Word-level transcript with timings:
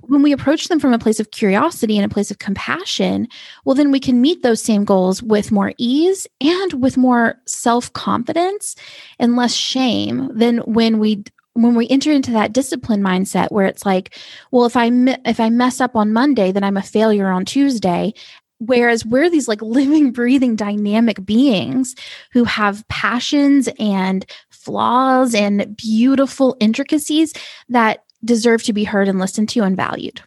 when 0.00 0.22
we 0.22 0.32
approach 0.32 0.68
them 0.68 0.80
from 0.80 0.92
a 0.92 0.98
place 0.98 1.20
of 1.20 1.30
curiosity 1.30 1.98
and 1.98 2.04
a 2.04 2.12
place 2.12 2.30
of 2.30 2.38
compassion, 2.38 3.28
well, 3.64 3.74
then 3.74 3.90
we 3.90 4.00
can 4.00 4.20
meet 4.20 4.42
those 4.42 4.62
same 4.62 4.84
goals 4.84 5.22
with 5.22 5.52
more 5.52 5.74
ease 5.76 6.26
and 6.40 6.72
with 6.82 6.96
more 6.96 7.36
self 7.46 7.92
confidence 7.92 8.74
and 9.18 9.36
less 9.36 9.54
shame 9.54 10.30
than 10.34 10.58
when 10.58 10.98
we 10.98 11.24
when 11.54 11.74
we 11.74 11.86
enter 11.88 12.10
into 12.10 12.30
that 12.30 12.54
discipline 12.54 13.02
mindset 13.02 13.52
where 13.52 13.66
it's 13.66 13.84
like 13.84 14.18
well 14.52 14.64
if 14.64 14.74
i 14.74 14.86
if 15.26 15.38
i 15.38 15.50
mess 15.50 15.82
up 15.82 15.94
on 15.94 16.10
monday 16.10 16.50
then 16.50 16.64
i'm 16.64 16.78
a 16.78 16.82
failure 16.82 17.28
on 17.28 17.44
tuesday. 17.44 18.12
Whereas 18.58 19.04
we're 19.04 19.28
these 19.28 19.48
like 19.48 19.60
living 19.62 20.12
breathing 20.12 20.56
dynamic 20.56 21.24
beings 21.26 21.94
who 22.32 22.44
have 22.44 22.86
passions 22.88 23.68
and 23.78 24.24
flaws 24.50 25.34
and 25.34 25.76
beautiful 25.76 26.56
intricacies 26.60 27.34
that 27.68 28.04
deserve 28.24 28.62
to 28.64 28.72
be 28.72 28.84
heard 28.84 29.08
and 29.08 29.18
listened 29.18 29.48
to 29.50 29.60
and 29.60 29.76
valued. 29.76 30.22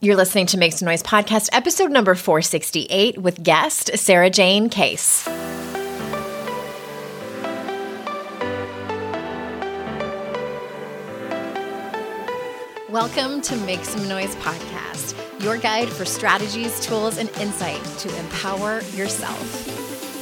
You're 0.00 0.16
listening 0.16 0.46
to 0.46 0.58
Make 0.58 0.72
Some 0.72 0.86
Noise 0.86 1.04
podcast, 1.04 1.48
episode 1.52 1.92
number 1.92 2.16
468 2.16 3.18
with 3.18 3.42
guest 3.42 3.96
Sarah 3.96 4.30
Jane 4.30 4.68
Case. 4.68 5.28
Welcome 12.88 13.40
to 13.42 13.56
Make 13.58 13.84
Some 13.84 14.08
Noise 14.08 14.34
podcast, 14.36 15.14
your 15.42 15.56
guide 15.56 15.88
for 15.88 16.04
strategies, 16.04 16.78
tools, 16.80 17.18
and 17.18 17.30
insight 17.38 17.82
to 17.98 18.18
empower 18.18 18.80
yourself. 18.94 19.81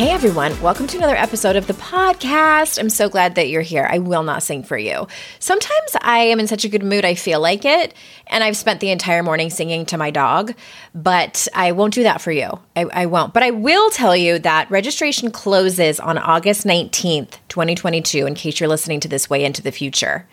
Hey 0.00 0.12
everyone, 0.12 0.58
welcome 0.62 0.86
to 0.86 0.96
another 0.96 1.14
episode 1.14 1.56
of 1.56 1.66
the 1.66 1.74
podcast. 1.74 2.78
I'm 2.78 2.88
so 2.88 3.10
glad 3.10 3.34
that 3.34 3.50
you're 3.50 3.60
here. 3.60 3.86
I 3.86 3.98
will 3.98 4.22
not 4.22 4.42
sing 4.42 4.62
for 4.62 4.78
you. 4.78 5.06
Sometimes 5.40 5.94
I 6.00 6.20
am 6.20 6.40
in 6.40 6.46
such 6.46 6.64
a 6.64 6.70
good 6.70 6.82
mood, 6.82 7.04
I 7.04 7.14
feel 7.14 7.38
like 7.38 7.66
it, 7.66 7.92
and 8.28 8.42
I've 8.42 8.56
spent 8.56 8.80
the 8.80 8.88
entire 8.92 9.22
morning 9.22 9.50
singing 9.50 9.84
to 9.84 9.98
my 9.98 10.10
dog, 10.10 10.54
but 10.94 11.46
I 11.54 11.72
won't 11.72 11.92
do 11.92 12.04
that 12.04 12.22
for 12.22 12.32
you. 12.32 12.48
I, 12.74 12.84
I 12.84 13.04
won't. 13.04 13.34
But 13.34 13.42
I 13.42 13.50
will 13.50 13.90
tell 13.90 14.16
you 14.16 14.38
that 14.38 14.70
registration 14.70 15.30
closes 15.30 16.00
on 16.00 16.16
August 16.16 16.66
19th, 16.66 17.36
2022, 17.50 18.26
in 18.26 18.34
case 18.34 18.58
you're 18.58 18.70
listening 18.70 19.00
to 19.00 19.08
this 19.08 19.28
way 19.28 19.44
into 19.44 19.60
the 19.60 19.70
future 19.70 20.26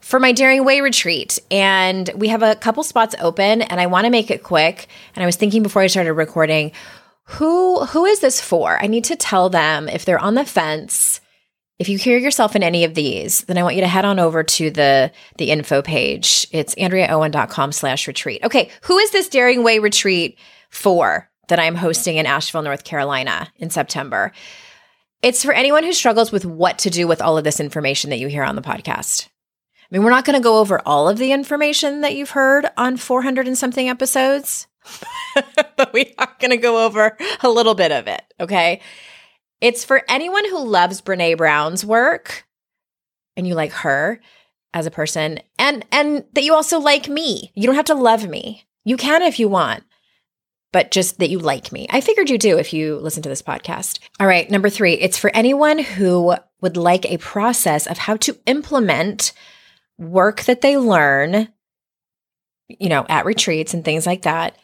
for 0.00 0.20
my 0.20 0.32
Daring 0.32 0.64
Way 0.64 0.80
retreat. 0.80 1.38
And 1.50 2.08
we 2.14 2.28
have 2.28 2.42
a 2.42 2.54
couple 2.54 2.84
spots 2.84 3.14
open, 3.18 3.62
and 3.62 3.80
I 3.80 3.86
want 3.86 4.04
to 4.04 4.10
make 4.10 4.30
it 4.30 4.42
quick. 4.42 4.86
And 5.14 5.22
I 5.22 5.26
was 5.26 5.36
thinking 5.36 5.64
before 5.64 5.82
I 5.82 5.88
started 5.88 6.12
recording, 6.12 6.72
who 7.30 7.84
who 7.86 8.06
is 8.06 8.20
this 8.20 8.40
for? 8.40 8.82
I 8.82 8.86
need 8.86 9.04
to 9.04 9.16
tell 9.16 9.48
them 9.48 9.88
if 9.88 10.04
they're 10.04 10.18
on 10.18 10.34
the 10.34 10.44
fence. 10.44 11.20
If 11.78 11.88
you 11.88 11.96
hear 11.96 12.18
yourself 12.18 12.54
in 12.54 12.62
any 12.62 12.84
of 12.84 12.94
these, 12.94 13.42
then 13.44 13.56
I 13.56 13.62
want 13.62 13.76
you 13.76 13.80
to 13.80 13.88
head 13.88 14.04
on 14.04 14.18
over 14.18 14.42
to 14.42 14.70
the 14.70 15.12
the 15.38 15.50
info 15.50 15.80
page. 15.80 16.46
It's 16.50 16.74
andreaowen.com 16.74 17.72
slash 17.72 18.08
retreat. 18.08 18.44
Okay, 18.44 18.70
who 18.82 18.98
is 18.98 19.12
this 19.12 19.28
Daring 19.28 19.62
Way 19.62 19.78
retreat 19.78 20.38
for 20.70 21.30
that 21.48 21.60
I'm 21.60 21.76
hosting 21.76 22.16
in 22.16 22.26
Asheville, 22.26 22.62
North 22.62 22.84
Carolina 22.84 23.50
in 23.56 23.70
September? 23.70 24.32
It's 25.22 25.44
for 25.44 25.52
anyone 25.52 25.84
who 25.84 25.92
struggles 25.92 26.32
with 26.32 26.44
what 26.44 26.78
to 26.80 26.90
do 26.90 27.06
with 27.06 27.22
all 27.22 27.38
of 27.38 27.44
this 27.44 27.60
information 27.60 28.10
that 28.10 28.18
you 28.18 28.28
hear 28.28 28.42
on 28.42 28.56
the 28.56 28.62
podcast. 28.62 29.28
I 29.28 29.86
mean, 29.90 30.02
we're 30.02 30.10
not 30.10 30.24
going 30.24 30.38
to 30.38 30.42
go 30.42 30.58
over 30.58 30.80
all 30.86 31.08
of 31.08 31.18
the 31.18 31.32
information 31.32 32.00
that 32.00 32.14
you've 32.14 32.30
heard 32.30 32.66
on 32.76 32.96
400 32.96 33.46
and 33.46 33.58
something 33.58 33.88
episodes. 33.88 34.66
but 35.76 35.92
we 35.92 36.14
are 36.18 36.34
going 36.38 36.50
to 36.50 36.56
go 36.56 36.84
over 36.84 37.16
a 37.42 37.48
little 37.48 37.74
bit 37.74 37.92
of 37.92 38.06
it. 38.06 38.22
Okay. 38.38 38.80
It's 39.60 39.84
for 39.84 40.02
anyone 40.08 40.48
who 40.48 40.64
loves 40.64 41.02
Brene 41.02 41.36
Brown's 41.36 41.84
work 41.84 42.46
and 43.36 43.46
you 43.46 43.54
like 43.54 43.72
her 43.72 44.20
as 44.72 44.86
a 44.86 44.90
person 44.90 45.40
and 45.58 45.84
and 45.90 46.24
that 46.32 46.44
you 46.44 46.54
also 46.54 46.78
like 46.78 47.08
me. 47.08 47.52
You 47.54 47.66
don't 47.66 47.76
have 47.76 47.84
to 47.86 47.94
love 47.94 48.28
me. 48.28 48.64
You 48.84 48.96
can 48.96 49.22
if 49.22 49.38
you 49.38 49.48
want. 49.48 49.84
But 50.72 50.92
just 50.92 51.18
that 51.18 51.30
you 51.30 51.40
like 51.40 51.72
me. 51.72 51.88
I 51.90 52.00
figured 52.00 52.30
you 52.30 52.38
do 52.38 52.56
if 52.56 52.72
you 52.72 52.96
listen 52.98 53.24
to 53.24 53.28
this 53.28 53.42
podcast. 53.42 53.98
All 54.20 54.26
right, 54.28 54.48
number 54.48 54.70
3, 54.70 54.94
it's 54.94 55.18
for 55.18 55.34
anyone 55.34 55.80
who 55.80 56.36
would 56.60 56.76
like 56.76 57.04
a 57.06 57.16
process 57.16 57.88
of 57.88 57.98
how 57.98 58.16
to 58.18 58.38
implement 58.46 59.32
work 59.98 60.42
that 60.44 60.60
they 60.60 60.78
learn 60.78 61.48
you 62.78 62.88
know, 62.88 63.04
at 63.08 63.24
retreats 63.24 63.74
and 63.74 63.84
things 63.84 64.06
like 64.06 64.22
that 64.22 64.56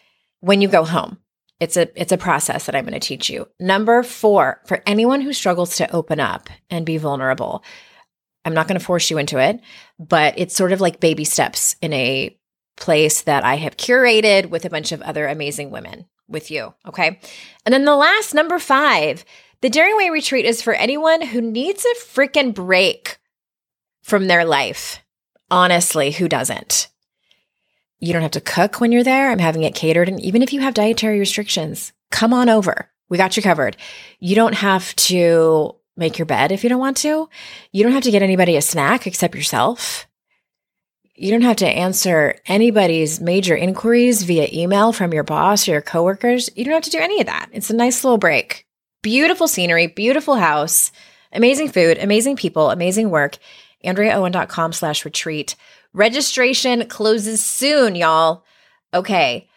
when 0.46 0.60
you 0.60 0.68
go 0.68 0.84
home. 0.84 1.18
It's 1.58 1.76
a 1.76 1.88
it's 2.00 2.12
a 2.12 2.18
process 2.18 2.66
that 2.66 2.76
I'm 2.76 2.84
going 2.84 2.98
to 2.98 3.00
teach 3.00 3.28
you. 3.28 3.48
Number 3.58 4.02
4, 4.02 4.60
for 4.66 4.82
anyone 4.86 5.20
who 5.20 5.32
struggles 5.32 5.76
to 5.76 5.90
open 5.90 6.20
up 6.20 6.48
and 6.70 6.86
be 6.86 6.98
vulnerable. 6.98 7.64
I'm 8.44 8.54
not 8.54 8.68
going 8.68 8.78
to 8.78 8.84
force 8.84 9.10
you 9.10 9.18
into 9.18 9.38
it, 9.38 9.60
but 9.98 10.34
it's 10.36 10.54
sort 10.54 10.70
of 10.72 10.80
like 10.80 11.00
baby 11.00 11.24
steps 11.24 11.74
in 11.82 11.92
a 11.92 12.38
place 12.76 13.22
that 13.22 13.44
I 13.44 13.56
have 13.56 13.76
curated 13.76 14.50
with 14.50 14.64
a 14.64 14.70
bunch 14.70 14.92
of 14.92 15.02
other 15.02 15.26
amazing 15.26 15.70
women 15.72 16.06
with 16.28 16.50
you, 16.50 16.74
okay? 16.86 17.18
And 17.64 17.72
then 17.72 17.84
the 17.84 17.96
last 17.96 18.32
number 18.32 18.60
5, 18.60 19.24
the 19.62 19.70
Daring 19.70 19.96
Way 19.96 20.10
retreat 20.10 20.44
is 20.44 20.62
for 20.62 20.74
anyone 20.74 21.22
who 21.22 21.40
needs 21.40 21.84
a 21.84 21.98
freaking 22.04 22.54
break 22.54 23.18
from 24.04 24.28
their 24.28 24.44
life. 24.44 25.00
Honestly, 25.50 26.12
who 26.12 26.28
doesn't? 26.28 26.88
You 27.98 28.12
don't 28.12 28.22
have 28.22 28.32
to 28.32 28.40
cook 28.40 28.80
when 28.80 28.92
you're 28.92 29.04
there. 29.04 29.30
I'm 29.30 29.38
having 29.38 29.62
it 29.62 29.74
catered. 29.74 30.08
And 30.08 30.20
even 30.20 30.42
if 30.42 30.52
you 30.52 30.60
have 30.60 30.74
dietary 30.74 31.18
restrictions, 31.18 31.92
come 32.10 32.34
on 32.34 32.48
over. 32.48 32.90
We 33.08 33.16
got 33.16 33.36
you 33.36 33.42
covered. 33.42 33.76
You 34.18 34.34
don't 34.34 34.54
have 34.54 34.94
to 34.96 35.76
make 35.96 36.18
your 36.18 36.26
bed 36.26 36.52
if 36.52 36.62
you 36.62 36.68
don't 36.68 36.80
want 36.80 36.98
to. 36.98 37.28
You 37.72 37.82
don't 37.82 37.92
have 37.92 38.02
to 38.02 38.10
get 38.10 38.22
anybody 38.22 38.56
a 38.56 38.62
snack 38.62 39.06
except 39.06 39.34
yourself. 39.34 40.06
You 41.14 41.30
don't 41.30 41.42
have 41.42 41.56
to 41.56 41.66
answer 41.66 42.38
anybody's 42.46 43.20
major 43.20 43.56
inquiries 43.56 44.22
via 44.22 44.48
email 44.52 44.92
from 44.92 45.14
your 45.14 45.22
boss 45.22 45.66
or 45.66 45.72
your 45.72 45.80
coworkers. 45.80 46.50
You 46.54 46.64
don't 46.64 46.74
have 46.74 46.82
to 46.82 46.90
do 46.90 46.98
any 46.98 47.20
of 47.20 47.26
that. 47.26 47.48
It's 47.52 47.70
a 47.70 47.76
nice 47.76 48.04
little 48.04 48.18
break. 48.18 48.66
Beautiful 49.02 49.48
scenery, 49.48 49.86
beautiful 49.86 50.34
house, 50.34 50.92
amazing 51.32 51.70
food, 51.70 51.96
amazing 51.98 52.36
people, 52.36 52.70
amazing 52.70 53.08
work. 53.08 53.38
AndreaOwen.com 53.84 54.72
slash 54.72 55.04
retreat. 55.04 55.54
Registration 55.96 56.86
closes 56.88 57.42
soon, 57.42 57.94
y'all. 57.94 58.44
Okay. 58.92 59.48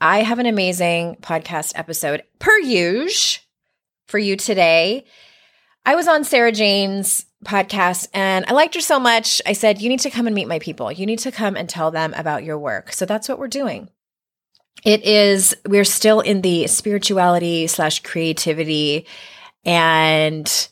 I 0.00 0.22
have 0.22 0.38
an 0.38 0.46
amazing 0.46 1.16
podcast 1.20 1.72
episode 1.74 2.22
per 2.38 2.56
usual 2.60 3.42
for 4.06 4.20
you 4.20 4.36
today. 4.36 5.06
I 5.84 5.96
was 5.96 6.06
on 6.06 6.22
Sarah 6.22 6.52
Jane's 6.52 7.26
podcast 7.44 8.06
and 8.14 8.44
I 8.46 8.52
liked 8.52 8.76
her 8.76 8.80
so 8.80 9.00
much. 9.00 9.42
I 9.44 9.54
said, 9.54 9.82
You 9.82 9.88
need 9.88 9.98
to 10.00 10.10
come 10.10 10.28
and 10.28 10.36
meet 10.36 10.46
my 10.46 10.60
people. 10.60 10.92
You 10.92 11.04
need 11.04 11.18
to 11.18 11.32
come 11.32 11.56
and 11.56 11.68
tell 11.68 11.90
them 11.90 12.14
about 12.14 12.44
your 12.44 12.60
work. 12.60 12.92
So 12.92 13.04
that's 13.04 13.28
what 13.28 13.40
we're 13.40 13.48
doing. 13.48 13.90
It 14.84 15.02
is, 15.02 15.56
we're 15.66 15.82
still 15.82 16.20
in 16.20 16.42
the 16.42 16.68
spirituality 16.68 17.66
slash 17.66 18.04
creativity. 18.04 19.04
And 19.64 20.68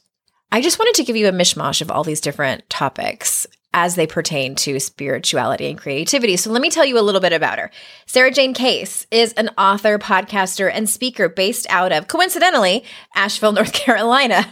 I 0.52 0.60
just 0.60 0.78
wanted 0.78 0.94
to 0.94 1.04
give 1.04 1.16
you 1.16 1.26
a 1.26 1.32
mishmash 1.32 1.82
of 1.82 1.90
all 1.90 2.04
these 2.04 2.20
different 2.20 2.70
topics 2.70 3.48
as 3.76 3.94
they 3.94 4.06
pertain 4.06 4.54
to 4.54 4.80
spirituality 4.80 5.66
and 5.66 5.76
creativity. 5.78 6.34
So 6.38 6.50
let 6.50 6.62
me 6.62 6.70
tell 6.70 6.86
you 6.86 6.98
a 6.98 7.04
little 7.04 7.20
bit 7.20 7.34
about 7.34 7.58
her. 7.58 7.70
Sarah 8.06 8.30
Jane 8.30 8.54
Case 8.54 9.06
is 9.10 9.34
an 9.34 9.50
author, 9.58 9.98
podcaster, 9.98 10.70
and 10.72 10.88
speaker 10.88 11.28
based 11.28 11.66
out 11.68 11.92
of, 11.92 12.08
coincidentally, 12.08 12.84
Asheville, 13.14 13.52
North 13.56 13.74
Carolina. 13.74 14.50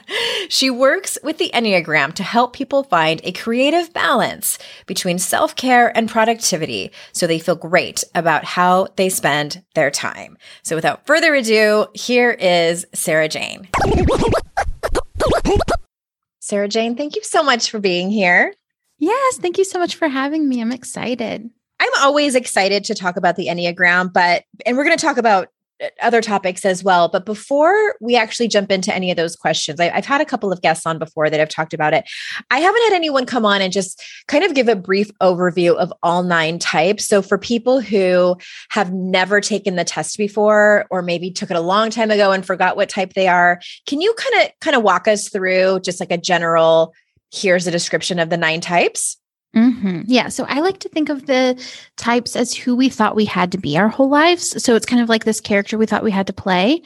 She 0.50 0.68
works 0.68 1.16
with 1.22 1.38
the 1.38 1.50
Enneagram 1.54 2.12
to 2.14 2.22
help 2.22 2.52
people 2.52 2.82
find 2.82 3.22
a 3.24 3.32
creative 3.32 3.94
balance 3.94 4.58
between 4.84 5.18
self 5.18 5.56
care 5.56 5.96
and 5.96 6.06
productivity 6.06 6.92
so 7.12 7.26
they 7.26 7.38
feel 7.38 7.56
great 7.56 8.04
about 8.14 8.44
how 8.44 8.88
they 8.96 9.08
spend 9.08 9.64
their 9.74 9.90
time. 9.90 10.36
So 10.62 10.76
without 10.76 11.06
further 11.06 11.34
ado, 11.34 11.86
here 11.94 12.32
is 12.32 12.84
Sarah 12.92 13.30
Jane. 13.30 13.68
Sarah 16.40 16.68
Jane, 16.68 16.94
thank 16.94 17.16
you 17.16 17.22
so 17.24 17.42
much 17.42 17.70
for 17.70 17.78
being 17.80 18.10
here. 18.10 18.52
Yes, 19.04 19.36
thank 19.36 19.58
you 19.58 19.64
so 19.64 19.78
much 19.78 19.96
for 19.96 20.08
having 20.08 20.48
me. 20.48 20.62
I'm 20.62 20.72
excited. 20.72 21.50
I'm 21.78 21.90
always 22.00 22.34
excited 22.34 22.84
to 22.84 22.94
talk 22.94 23.18
about 23.18 23.36
the 23.36 23.48
Enneagram, 23.48 24.10
but 24.10 24.44
and 24.64 24.78
we're 24.78 24.84
going 24.84 24.96
to 24.96 25.04
talk 25.04 25.18
about 25.18 25.48
uh, 25.82 25.88
other 26.00 26.22
topics 26.22 26.64
as 26.64 26.82
well. 26.82 27.10
But 27.10 27.26
before 27.26 27.96
we 28.00 28.16
actually 28.16 28.48
jump 28.48 28.72
into 28.72 28.94
any 28.94 29.10
of 29.10 29.18
those 29.18 29.36
questions, 29.36 29.78
I, 29.78 29.90
have 29.90 30.06
had 30.06 30.22
a 30.22 30.24
couple 30.24 30.50
of 30.50 30.62
guests 30.62 30.86
on 30.86 30.98
before 30.98 31.28
that 31.28 31.38
have 31.38 31.50
talked 31.50 31.74
about 31.74 31.92
it. 31.92 32.08
I 32.50 32.60
haven't 32.60 32.82
had 32.84 32.94
anyone 32.94 33.26
come 33.26 33.44
on 33.44 33.60
and 33.60 33.74
just 33.74 34.02
kind 34.26 34.42
of 34.42 34.54
give 34.54 34.68
a 34.68 34.76
brief 34.76 35.10
overview 35.20 35.74
of 35.74 35.92
all 36.02 36.22
nine 36.22 36.58
types. 36.58 37.06
So 37.06 37.20
for 37.20 37.36
people 37.36 37.82
who 37.82 38.38
have 38.70 38.94
never 38.94 39.38
taken 39.42 39.76
the 39.76 39.84
test 39.84 40.16
before, 40.16 40.86
or 40.90 41.02
maybe 41.02 41.30
took 41.30 41.50
it 41.50 41.58
a 41.58 41.60
long 41.60 41.90
time 41.90 42.10
ago 42.10 42.32
and 42.32 42.46
forgot 42.46 42.76
what 42.76 42.88
type 42.88 43.12
they 43.12 43.28
are, 43.28 43.60
can 43.86 44.00
you 44.00 44.14
kind 44.14 44.46
of 44.46 44.52
kind 44.60 44.76
of 44.76 44.82
walk 44.82 45.06
us 45.08 45.28
through 45.28 45.80
just 45.80 46.00
like 46.00 46.10
a 46.10 46.16
general? 46.16 46.94
Here's 47.34 47.66
a 47.66 47.72
description 47.72 48.18
of 48.18 48.30
the 48.30 48.36
nine 48.36 48.60
types. 48.60 49.16
Mm-hmm. 49.56 50.02
Yeah. 50.06 50.28
So 50.28 50.44
I 50.48 50.60
like 50.60 50.78
to 50.80 50.88
think 50.88 51.08
of 51.08 51.26
the 51.26 51.60
types 51.96 52.36
as 52.36 52.54
who 52.54 52.74
we 52.74 52.88
thought 52.88 53.16
we 53.16 53.24
had 53.24 53.52
to 53.52 53.58
be 53.58 53.78
our 53.78 53.88
whole 53.88 54.08
lives. 54.08 54.62
So 54.62 54.74
it's 54.74 54.86
kind 54.86 55.02
of 55.02 55.08
like 55.08 55.24
this 55.24 55.40
character 55.40 55.78
we 55.78 55.86
thought 55.86 56.02
we 56.02 56.10
had 56.10 56.26
to 56.26 56.32
play. 56.32 56.82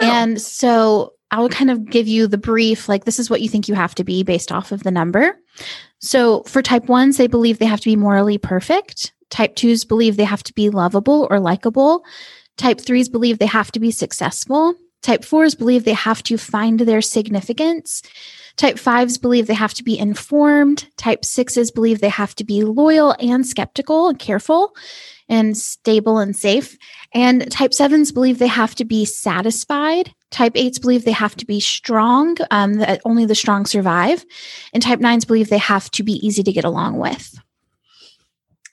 Oh. 0.00 0.10
And 0.10 0.40
so 0.40 1.14
I'll 1.30 1.48
kind 1.48 1.70
of 1.70 1.84
give 1.90 2.06
you 2.06 2.28
the 2.28 2.38
brief 2.38 2.88
like, 2.88 3.04
this 3.04 3.18
is 3.18 3.28
what 3.28 3.40
you 3.40 3.48
think 3.48 3.68
you 3.68 3.74
have 3.74 3.94
to 3.96 4.04
be 4.04 4.22
based 4.22 4.52
off 4.52 4.70
of 4.70 4.84
the 4.84 4.92
number. 4.92 5.36
So 6.00 6.42
for 6.44 6.62
type 6.62 6.88
ones, 6.88 7.16
they 7.16 7.26
believe 7.26 7.58
they 7.58 7.66
have 7.66 7.80
to 7.80 7.90
be 7.90 7.96
morally 7.96 8.38
perfect. 8.38 9.12
Type 9.30 9.56
twos 9.56 9.84
believe 9.84 10.16
they 10.16 10.24
have 10.24 10.44
to 10.44 10.52
be 10.52 10.70
lovable 10.70 11.26
or 11.30 11.40
likable. 11.40 12.04
Type 12.56 12.80
threes 12.80 13.08
believe 13.08 13.38
they 13.38 13.46
have 13.46 13.72
to 13.72 13.80
be 13.80 13.90
successful. 13.90 14.74
Type 15.02 15.24
fours 15.24 15.56
believe 15.56 15.84
they 15.84 15.92
have 15.92 16.22
to 16.24 16.38
find 16.38 16.80
their 16.80 17.02
significance. 17.02 18.02
Type 18.56 18.78
fives 18.78 19.18
believe 19.18 19.46
they 19.46 19.54
have 19.54 19.74
to 19.74 19.82
be 19.82 19.98
informed. 19.98 20.88
Type 20.96 21.24
sixes 21.24 21.70
believe 21.70 22.00
they 22.00 22.08
have 22.08 22.34
to 22.36 22.44
be 22.44 22.62
loyal 22.62 23.16
and 23.18 23.46
skeptical 23.46 24.08
and 24.08 24.18
careful 24.18 24.74
and 25.28 25.56
stable 25.56 26.18
and 26.18 26.36
safe. 26.36 26.76
And 27.12 27.50
type 27.50 27.74
sevens 27.74 28.12
believe 28.12 28.38
they 28.38 28.46
have 28.46 28.74
to 28.76 28.84
be 28.84 29.04
satisfied. 29.04 30.14
Type 30.30 30.52
eights 30.54 30.78
believe 30.78 31.04
they 31.04 31.12
have 31.12 31.36
to 31.36 31.46
be 31.46 31.58
strong, 31.60 32.36
um, 32.50 32.74
that 32.74 33.00
only 33.04 33.26
the 33.26 33.34
strong 33.34 33.66
survive. 33.66 34.24
And 34.72 34.82
type 34.82 35.00
nines 35.00 35.24
believe 35.24 35.48
they 35.48 35.58
have 35.58 35.90
to 35.92 36.02
be 36.02 36.24
easy 36.24 36.42
to 36.42 36.52
get 36.52 36.64
along 36.64 36.98
with. 36.98 37.38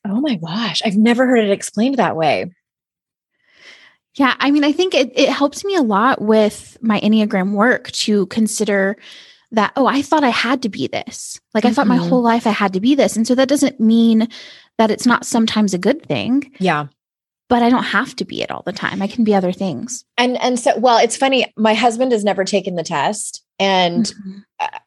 Oh 0.05 0.21
my 0.21 0.35
gosh, 0.35 0.81
I've 0.85 0.97
never 0.97 1.25
heard 1.25 1.43
it 1.45 1.51
explained 1.51 1.97
that 1.97 2.15
way. 2.15 2.51
Yeah, 4.15 4.35
I 4.39 4.51
mean, 4.51 4.63
I 4.63 4.73
think 4.73 4.93
it, 4.93 5.11
it 5.15 5.29
helps 5.29 5.63
me 5.63 5.75
a 5.75 5.81
lot 5.81 6.21
with 6.21 6.77
my 6.81 6.99
Enneagram 6.99 7.53
work 7.53 7.91
to 7.91 8.25
consider 8.27 8.97
that, 9.51 9.73
oh, 9.75 9.85
I 9.85 10.01
thought 10.01 10.23
I 10.23 10.29
had 10.29 10.61
to 10.63 10.69
be 10.69 10.87
this. 10.87 11.39
Like 11.53 11.63
mm-hmm. 11.63 11.71
I 11.71 11.73
thought 11.73 11.87
my 11.87 11.97
mm-hmm. 11.97 12.09
whole 12.09 12.21
life 12.21 12.47
I 12.47 12.51
had 12.51 12.73
to 12.73 12.79
be 12.79 12.95
this. 12.95 13.15
And 13.15 13.27
so 13.27 13.35
that 13.35 13.49
doesn't 13.49 13.79
mean 13.79 14.27
that 14.77 14.91
it's 14.91 15.05
not 15.05 15.25
sometimes 15.25 15.73
a 15.73 15.79
good 15.79 16.05
thing. 16.05 16.51
Yeah. 16.59 16.87
But 17.49 17.61
I 17.61 17.69
don't 17.69 17.83
have 17.83 18.15
to 18.15 18.25
be 18.25 18.41
it 18.41 18.49
all 18.49 18.63
the 18.65 18.71
time. 18.71 19.01
I 19.01 19.07
can 19.07 19.25
be 19.25 19.35
other 19.35 19.51
things. 19.51 20.05
And 20.17 20.37
and 20.37 20.57
so 20.57 20.77
well, 20.79 20.97
it's 20.99 21.17
funny, 21.17 21.51
my 21.57 21.73
husband 21.73 22.13
has 22.13 22.23
never 22.23 22.45
taken 22.45 22.75
the 22.75 22.83
test. 22.83 23.43
And 23.59 24.05
mm-hmm. 24.05 24.39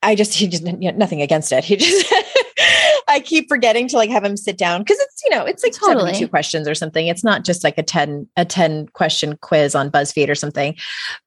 I 0.02 0.14
just 0.14 0.32
he 0.32 0.48
just 0.48 0.64
you 0.64 0.72
know, 0.72 0.96
nothing 0.96 1.20
against 1.20 1.52
it. 1.52 1.62
He 1.62 1.76
just 1.76 2.10
I 3.08 3.20
keep 3.20 3.48
forgetting 3.48 3.86
to 3.88 3.96
like 3.96 4.08
have 4.08 4.24
him 4.24 4.36
sit 4.38 4.56
down 4.56 4.80
because 4.80 4.98
it's 4.98 5.22
you 5.24 5.30
know 5.30 5.44
it's 5.44 5.62
like 5.62 5.74
totally. 5.74 6.12
72 6.12 6.28
questions 6.28 6.66
or 6.66 6.74
something. 6.74 7.06
It's 7.06 7.22
not 7.22 7.44
just 7.44 7.64
like 7.64 7.76
a 7.76 7.82
10 7.82 8.28
a 8.38 8.46
10 8.46 8.88
question 8.88 9.36
quiz 9.42 9.74
on 9.74 9.90
BuzzFeed 9.90 10.30
or 10.30 10.34
something. 10.34 10.74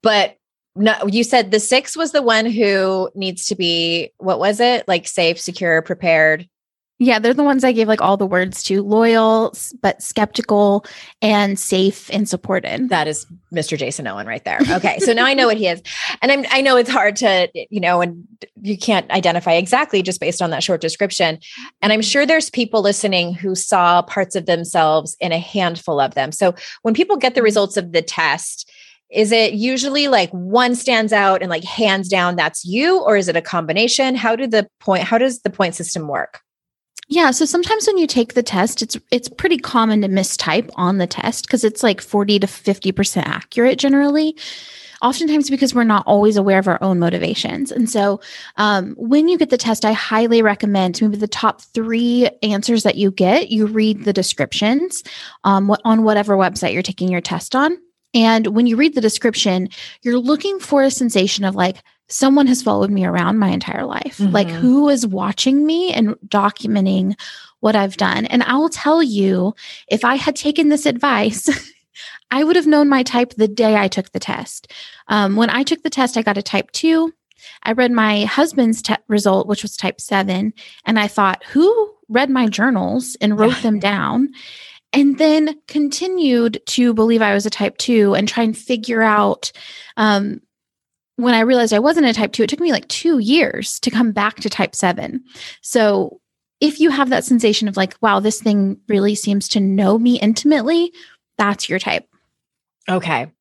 But 0.02 0.37
no, 0.78 0.96
you 1.08 1.24
said 1.24 1.52
the 1.52 1.60
six 1.60 1.96
was 1.96 2.12
the 2.12 2.22
one 2.22 2.46
who 2.46 3.10
needs 3.16 3.46
to 3.48 3.56
be 3.56 4.12
what 4.18 4.40
was 4.40 4.60
it? 4.60 4.88
Like 4.88 5.08
safe, 5.08 5.40
secure, 5.40 5.82
prepared. 5.82 6.48
Yeah, 7.00 7.20
they're 7.20 7.36
the 7.36 7.44
ones 7.44 7.64
I 7.64 7.74
gave 7.74 7.88
like 7.88 8.02
all 8.02 8.18
the 8.18 8.26
words 8.26 8.64
to 8.64 8.82
loyal, 8.82 9.54
but 9.84 10.02
skeptical 10.02 10.84
and 11.22 11.60
safe 11.60 12.10
and 12.12 12.28
supported. 12.28 12.90
That 12.90 13.08
is 13.08 13.28
Mr. 13.54 13.78
Jason 13.78 14.08
Owen 14.08 14.26
right 14.26 14.44
there. 14.44 14.60
Okay. 14.78 14.98
so 15.00 15.14
now 15.14 15.26
I 15.26 15.36
know 15.36 15.46
what 15.46 15.58
he 15.58 15.68
is. 15.68 15.82
And 16.24 16.32
I'm, 16.32 16.46
I 16.50 16.62
know 16.62 16.76
it's 16.76 16.90
hard 16.90 17.16
to, 17.18 17.50
you 17.54 17.80
know, 17.80 18.02
and 18.02 18.28
you 18.62 18.78
can't 18.80 19.10
identify 19.12 19.54
exactly 19.54 20.02
just 20.02 20.20
based 20.20 20.42
on 20.42 20.50
that 20.50 20.64
short 20.64 20.82
description. 20.82 21.38
And 21.84 21.94
I'm 21.94 22.02
sure 22.02 22.26
there's 22.26 22.50
people 22.50 22.82
listening 22.82 23.34
who 23.34 23.54
saw 23.54 24.02
parts 24.02 24.36
of 24.36 24.48
themselves 24.48 25.16
in 25.20 25.32
a 25.32 25.40
handful 25.40 26.00
of 26.00 26.16
them. 26.16 26.32
So 26.32 26.56
when 26.82 26.96
people 26.96 27.18
get 27.18 27.36
the 27.36 27.40
mm-hmm. 27.40 27.46
results 27.46 27.78
of 27.78 27.92
the 27.92 28.02
test, 28.02 28.72
is 29.10 29.32
it 29.32 29.54
usually 29.54 30.08
like 30.08 30.30
one 30.32 30.76
stands 30.76 31.14
out 31.14 31.42
and 31.42 31.50
like 31.50 31.64
hands 31.64 32.10
down 32.10 32.36
that's 32.36 32.66
you 32.66 33.00
or 33.02 33.16
is 33.16 33.28
it 33.28 33.36
a 33.36 33.42
combination 33.42 34.16
how 34.16 34.36
do 34.36 34.48
the 34.48 34.68
point 34.80 35.04
how 35.04 35.18
does 35.18 35.42
the 35.42 35.50
point 35.50 35.76
system 35.76 36.08
work 36.08 36.42
yeah 37.08 37.32
so 37.32 37.46
sometimes 37.46 37.88
when 37.88 37.98
you 37.98 38.08
take 38.08 38.34
the 38.34 38.44
test 38.44 38.82
it's 38.82 38.98
it's 39.12 39.30
pretty 39.30 39.58
common 39.58 40.02
to 40.02 40.08
mistype 40.08 40.70
on 40.76 40.98
the 40.98 41.08
test 41.08 41.48
because 41.48 41.64
it's 41.64 41.84
like 41.84 42.02
40 42.02 42.40
to 42.40 42.48
50% 42.48 43.24
accurate 43.26 43.80
generally 43.80 44.36
oftentimes 45.02 45.50
because 45.50 45.76
we're 45.76 45.84
not 45.84 46.06
always 46.08 46.38
aware 46.38 46.60
of 46.60 46.68
our 46.68 46.82
own 46.82 47.00
motivations. 47.00 47.72
And 47.72 47.90
so, 47.90 48.20
um, 48.56 48.96
when 48.98 49.28
you 49.28 49.38
get 49.38 49.50
the 49.50 49.58
test, 49.58 49.86
I 49.86 49.92
highly 49.92 50.42
recommend 50.42 51.02
maybe 51.02 51.18
the 51.18 51.28
top 51.28 51.62
three 51.62 52.30
answers 52.42 52.84
that 52.84 52.96
you 52.96 53.12
get, 53.12 53.50
you 53.50 53.68
read 53.68 54.06
the 54.06 54.14
descriptions 54.14 55.04
um, 55.44 55.74
on 55.86 56.04
whatever 56.04 56.36
website 56.36 56.74
you're 56.74 56.82
taking 56.82 57.10
your 57.10 57.22
test 57.22 57.56
on. 57.56 57.78
And 58.14 58.48
when 58.48 58.68
you 58.68 58.76
read 58.76 58.96
the 58.96 59.02
description, 59.02 59.70
you're 60.02 60.20
looking 60.20 60.60
for 60.60 60.84
a 60.84 60.92
sensation 60.92 61.44
of 61.44 61.56
like, 61.56 61.84
someone 62.10 62.48
has 62.48 62.64
followed 62.64 62.90
me 62.90 63.06
around 63.06 63.38
my 63.38 63.50
entire 63.50 63.86
life. 63.86 64.18
Mm-hmm. 64.18 64.32
Like, 64.32 64.48
who 64.48 64.90
is 64.90 65.06
watching 65.06 65.66
me 65.66 65.92
and 65.94 66.16
documenting 66.28 67.20
what 67.60 67.76
I've 67.76 67.98
done? 67.98 68.26
And 68.26 68.44
I 68.44 68.56
will 68.56 68.70
tell 68.70 69.04
you, 69.04 69.54
if 69.90 70.06
I 70.06 70.16
had 70.16 70.36
taken 70.36 70.70
this 70.70 70.86
advice, 70.86 71.50
I 72.32 72.44
would 72.44 72.56
have 72.56 72.68
known 72.68 72.90
my 72.90 73.04
type 73.04 73.34
the 73.34 73.48
day 73.48 73.76
I 73.76 73.88
took 73.88 74.12
the 74.12 74.20
test. 74.20 74.72
Um, 75.08 75.36
when 75.36 75.50
I 75.50 75.64
took 75.64 75.84
the 75.84 75.90
test, 75.90 76.18
I 76.18 76.22
got 76.22 76.38
a 76.38 76.44
type 76.44 76.72
two. 76.72 77.14
I 77.64 77.74
read 77.74 77.92
my 77.92 78.26
husband's 78.26 78.82
te- 78.82 78.96
result, 79.08 79.48
which 79.48 79.62
was 79.62 79.78
type 79.78 80.02
seven, 80.02 80.54
and 80.86 81.00
I 81.00 81.08
thought, 81.08 81.44
who 81.46 81.94
read 82.10 82.30
my 82.30 82.48
journals 82.48 83.16
and 83.22 83.40
wrote 83.40 83.56
yeah. 83.58 83.62
them 83.62 83.80
down? 83.94 84.30
And 84.98 85.20
then 85.20 85.62
continued 85.68 86.60
to 86.66 86.92
believe 86.92 87.22
I 87.22 87.36
was 87.36 87.46
a 87.46 87.52
type 87.52 87.78
two 87.78 88.16
and 88.16 88.28
try 88.28 88.44
and 88.44 88.58
figure 88.58 89.04
out. 89.04 89.52
Um, 89.96 90.42
when 91.18 91.34
I 91.34 91.42
realized 91.42 91.74
I 91.74 91.80
wasn't 91.80 92.08
a 92.08 92.14
type 92.14 92.32
two, 92.32 92.44
it 92.44 92.50
took 92.50 92.60
me 92.60 92.72
like 92.72 92.88
two 92.88 93.20
years 93.20 93.80
to 93.82 93.92
come 93.92 94.12
back 94.12 94.38
to 94.38 94.50
type 94.50 94.76
seven. 94.76 95.24
So 95.62 96.20
if 96.60 96.80
you 96.80 96.90
have 96.90 97.10
that 97.10 97.26
sensation 97.26 97.68
of 97.68 97.78
like, 97.78 97.96
wow, 98.02 98.20
this 98.20 98.42
thing 98.42 98.80
really 98.88 99.16
seems 99.16 99.48
to 99.50 99.60
know 99.60 99.98
me 99.98 100.20
intimately, 100.20 100.92
that's 101.38 101.70
your 101.70 101.80
type. 101.80 102.08
Okay. 102.90 103.32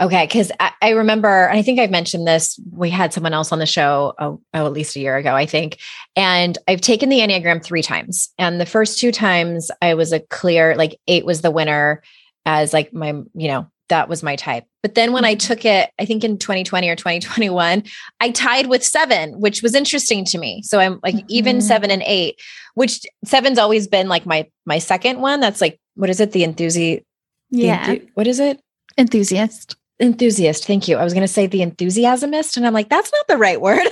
Okay, 0.00 0.24
because 0.26 0.50
I, 0.58 0.72
I, 0.82 0.90
remember, 0.90 1.46
and 1.46 1.58
I 1.58 1.62
think 1.62 1.78
I've 1.78 1.90
mentioned 1.90 2.26
this. 2.26 2.58
We 2.72 2.90
had 2.90 3.12
someone 3.12 3.32
else 3.32 3.52
on 3.52 3.58
the 3.58 3.66
show, 3.66 4.14
oh, 4.18 4.40
oh, 4.52 4.66
at 4.66 4.72
least 4.72 4.96
a 4.96 5.00
year 5.00 5.16
ago, 5.16 5.34
I 5.34 5.46
think. 5.46 5.78
And 6.16 6.58
I've 6.66 6.80
taken 6.80 7.08
the 7.08 7.20
Enneagram 7.20 7.62
three 7.62 7.82
times. 7.82 8.30
And 8.38 8.60
the 8.60 8.66
first 8.66 8.98
two 8.98 9.12
times 9.12 9.70
I 9.80 9.94
was 9.94 10.12
a 10.12 10.20
clear, 10.20 10.74
like 10.74 10.98
eight 11.06 11.24
was 11.24 11.42
the 11.42 11.50
winner 11.50 12.02
as 12.44 12.72
like 12.72 12.92
my, 12.92 13.08
you 13.34 13.48
know, 13.48 13.70
that 13.88 14.08
was 14.08 14.22
my 14.22 14.36
type. 14.36 14.64
But 14.82 14.94
then 14.94 15.12
when 15.12 15.24
I 15.24 15.34
mm-hmm. 15.34 15.46
took 15.46 15.64
it, 15.64 15.90
I 15.98 16.04
think 16.04 16.24
in 16.24 16.38
2020 16.38 16.88
or 16.88 16.96
2021, 16.96 17.84
I 18.20 18.30
tied 18.30 18.66
with 18.66 18.84
seven, 18.84 19.40
which 19.40 19.62
was 19.62 19.74
interesting 19.74 20.24
to 20.26 20.38
me. 20.38 20.62
So 20.62 20.78
I'm 20.78 21.00
like 21.02 21.14
mm-hmm. 21.14 21.26
even 21.28 21.60
seven 21.60 21.90
and 21.90 22.02
eight, 22.04 22.40
which 22.74 23.00
seven's 23.24 23.58
always 23.58 23.86
been 23.86 24.08
like 24.08 24.26
my 24.26 24.48
my 24.64 24.78
second 24.78 25.20
one. 25.20 25.40
That's 25.40 25.60
like 25.60 25.80
what 25.94 26.10
is 26.10 26.20
it? 26.20 26.32
The 26.32 26.44
enthusiast. 26.44 27.04
Yeah. 27.50 27.86
Enthu- 27.86 28.08
what 28.14 28.26
is 28.26 28.40
it? 28.40 28.60
Enthusiast. 28.98 29.76
Enthusiast. 29.98 30.66
Thank 30.66 30.88
you. 30.88 30.96
I 30.96 31.04
was 31.04 31.14
going 31.14 31.26
to 31.26 31.32
say 31.32 31.46
the 31.46 31.62
enthusiasmist, 31.62 32.56
and 32.56 32.66
I'm 32.66 32.74
like, 32.74 32.88
that's 32.88 33.10
not 33.12 33.28
the 33.28 33.38
right 33.38 33.60
word. 33.60 33.86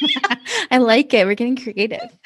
I 0.70 0.78
like 0.78 1.12
it. 1.12 1.26
We're 1.26 1.34
getting 1.34 1.56
creative. 1.56 2.16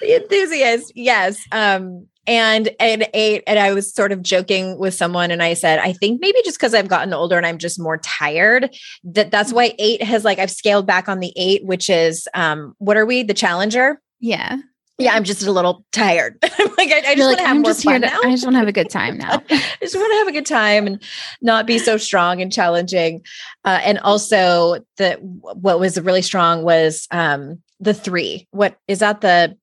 the 0.00 0.16
enthusiast. 0.16 0.92
Yes. 0.96 1.40
Um, 1.52 2.06
and 2.26 2.68
and 2.78 3.08
eight, 3.14 3.42
and 3.46 3.58
I 3.58 3.72
was 3.72 3.94
sort 3.94 4.12
of 4.12 4.22
joking 4.22 4.76
with 4.78 4.92
someone, 4.92 5.30
and 5.30 5.42
I 5.42 5.54
said, 5.54 5.78
I 5.78 5.92
think 5.92 6.20
maybe 6.20 6.38
just 6.44 6.58
because 6.58 6.74
I've 6.74 6.88
gotten 6.88 7.14
older 7.14 7.36
and 7.36 7.46
I'm 7.46 7.58
just 7.58 7.80
more 7.80 7.98
tired, 7.98 8.74
that 9.04 9.30
that's 9.30 9.52
why 9.52 9.74
eight 9.78 10.02
has 10.02 10.24
like 10.24 10.38
I've 10.38 10.50
scaled 10.50 10.86
back 10.86 11.08
on 11.08 11.20
the 11.20 11.32
eight, 11.36 11.64
which 11.64 11.88
is 11.88 12.28
um, 12.34 12.74
what 12.78 12.96
are 12.96 13.06
we? 13.06 13.22
The 13.22 13.34
challenger. 13.34 14.00
Yeah 14.20 14.58
yeah, 14.98 15.14
I'm 15.14 15.22
just 15.22 15.44
a 15.44 15.52
little 15.52 15.84
tired. 15.92 16.38
I'm 16.42 16.74
like, 16.76 16.90
I, 16.90 16.98
I 16.98 17.14
just 17.14 17.18
like, 17.18 17.18
want 17.18 17.38
to 17.38 17.46
have 17.46 17.56
I'm 17.56 17.62
more 17.62 17.74
fun 17.74 18.00
to, 18.00 18.08
now. 18.08 18.18
I 18.24 18.30
just 18.30 18.44
want 18.44 18.54
to 18.54 18.58
have 18.58 18.68
a 18.68 18.72
good 18.72 18.90
time 18.90 19.16
now. 19.18 19.42
I 19.48 19.78
just 19.80 19.96
want 19.96 20.12
to 20.12 20.18
have 20.18 20.28
a 20.28 20.32
good 20.32 20.46
time 20.46 20.86
and 20.86 21.02
not 21.40 21.66
be 21.66 21.78
so 21.78 21.96
strong 21.96 22.42
and 22.42 22.52
challenging. 22.52 23.24
Uh, 23.64 23.80
and 23.84 23.98
also, 24.00 24.84
the 24.96 25.14
what 25.14 25.78
was 25.78 26.00
really 26.00 26.22
strong 26.22 26.64
was 26.64 27.06
um, 27.12 27.62
the 27.78 27.94
three. 27.94 28.48
What 28.50 28.76
is 28.88 28.98
that? 28.98 29.20
The 29.20 29.56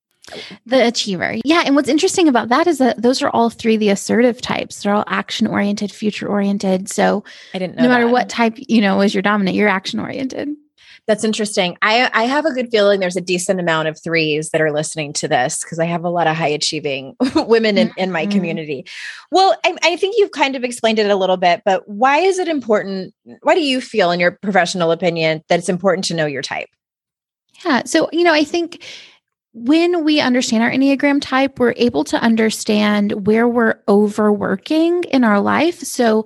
the 0.65 0.88
achiever. 0.88 1.36
Yeah. 1.44 1.63
And 1.65 1.75
what's 1.75 1.89
interesting 1.89 2.27
about 2.27 2.50
that 2.50 2.65
is 2.65 2.80
that 2.80 3.00
those 3.00 3.22
are 3.22 3.30
all 3.30 3.50
three 3.50 3.77
the 3.77 3.89
assertive 3.89 4.42
types. 4.42 4.82
They're 4.82 4.94
all 4.94 5.04
action 5.06 5.46
oriented, 5.46 5.92
future 5.92 6.27
oriented. 6.27 6.89
So 6.89 7.24
I 7.54 7.60
didn't 7.60 7.75
know 7.75 7.84
no 7.84 7.89
matter 7.89 8.06
that. 8.06 8.12
what 8.12 8.30
type, 8.30 8.56
you 8.58 8.82
know, 8.82 9.01
is 9.01 9.13
your 9.13 9.22
dominant, 9.22 9.56
you're 9.56 9.70
action 9.70 10.00
oriented 10.00 10.56
That's 11.07 11.24
interesting. 11.24 11.77
I 11.83 12.09
I 12.13 12.24
have 12.24 12.45
a 12.45 12.51
good 12.51 12.71
feeling 12.71 13.00
there's 13.00 13.15
a 13.15 13.21
decent 13.21 13.59
amount 13.59 13.88
of 13.88 14.01
threes 14.01 14.50
that 14.50 14.62
are 14.62 14.71
listening 14.71 15.13
to 15.13 15.27
this 15.27 15.63
because 15.63 15.77
I 15.77 15.85
have 15.85 16.03
a 16.03 16.09
lot 16.09 16.25
of 16.25 16.35
high 16.35 16.47
achieving 16.47 17.15
women 17.35 17.77
in, 17.77 17.93
in 17.95 18.12
my 18.12 18.24
mm-hmm. 18.24 18.31
community. 18.31 18.85
Well, 19.31 19.55
I, 19.63 19.75
I 19.83 19.95
think 19.97 20.15
you've 20.17 20.31
kind 20.31 20.55
of 20.55 20.63
explained 20.63 20.97
it 20.97 21.12
a 21.12 21.15
little 21.15 21.38
bit, 21.38 21.62
but 21.63 21.88
why 21.88 22.19
is 22.19 22.39
it 22.39 22.47
important? 22.47 23.13
Why 23.43 23.53
do 23.53 23.62
you 23.62 23.81
feel, 23.81 24.09
in 24.12 24.19
your 24.19 24.31
professional 24.31 24.91
opinion, 24.91 25.43
that 25.50 25.59
it's 25.59 25.69
important 25.69 26.05
to 26.05 26.15
know 26.15 26.25
your 26.25 26.41
type? 26.41 26.69
Yeah. 27.63 27.83
So, 27.85 28.09
you 28.12 28.24
know, 28.24 28.33
I 28.33 28.43
think 28.43 28.83
when 29.53 30.03
we 30.03 30.19
understand 30.19 30.63
our 30.63 30.71
Enneagram 30.71 31.21
type, 31.21 31.59
we're 31.59 31.74
able 31.77 32.03
to 32.05 32.17
understand 32.17 33.27
where 33.27 33.47
we're 33.47 33.79
overworking 33.88 35.03
in 35.05 35.24
our 35.24 35.39
life. 35.39 35.79
So, 35.79 36.25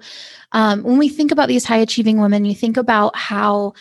um, 0.52 0.84
when 0.84 0.98
we 0.98 1.10
think 1.10 1.32
about 1.32 1.48
these 1.48 1.66
high 1.66 1.78
achieving 1.78 2.20
women, 2.20 2.46
you 2.46 2.56
think 2.56 2.78
about 2.78 3.16
how 3.16 3.74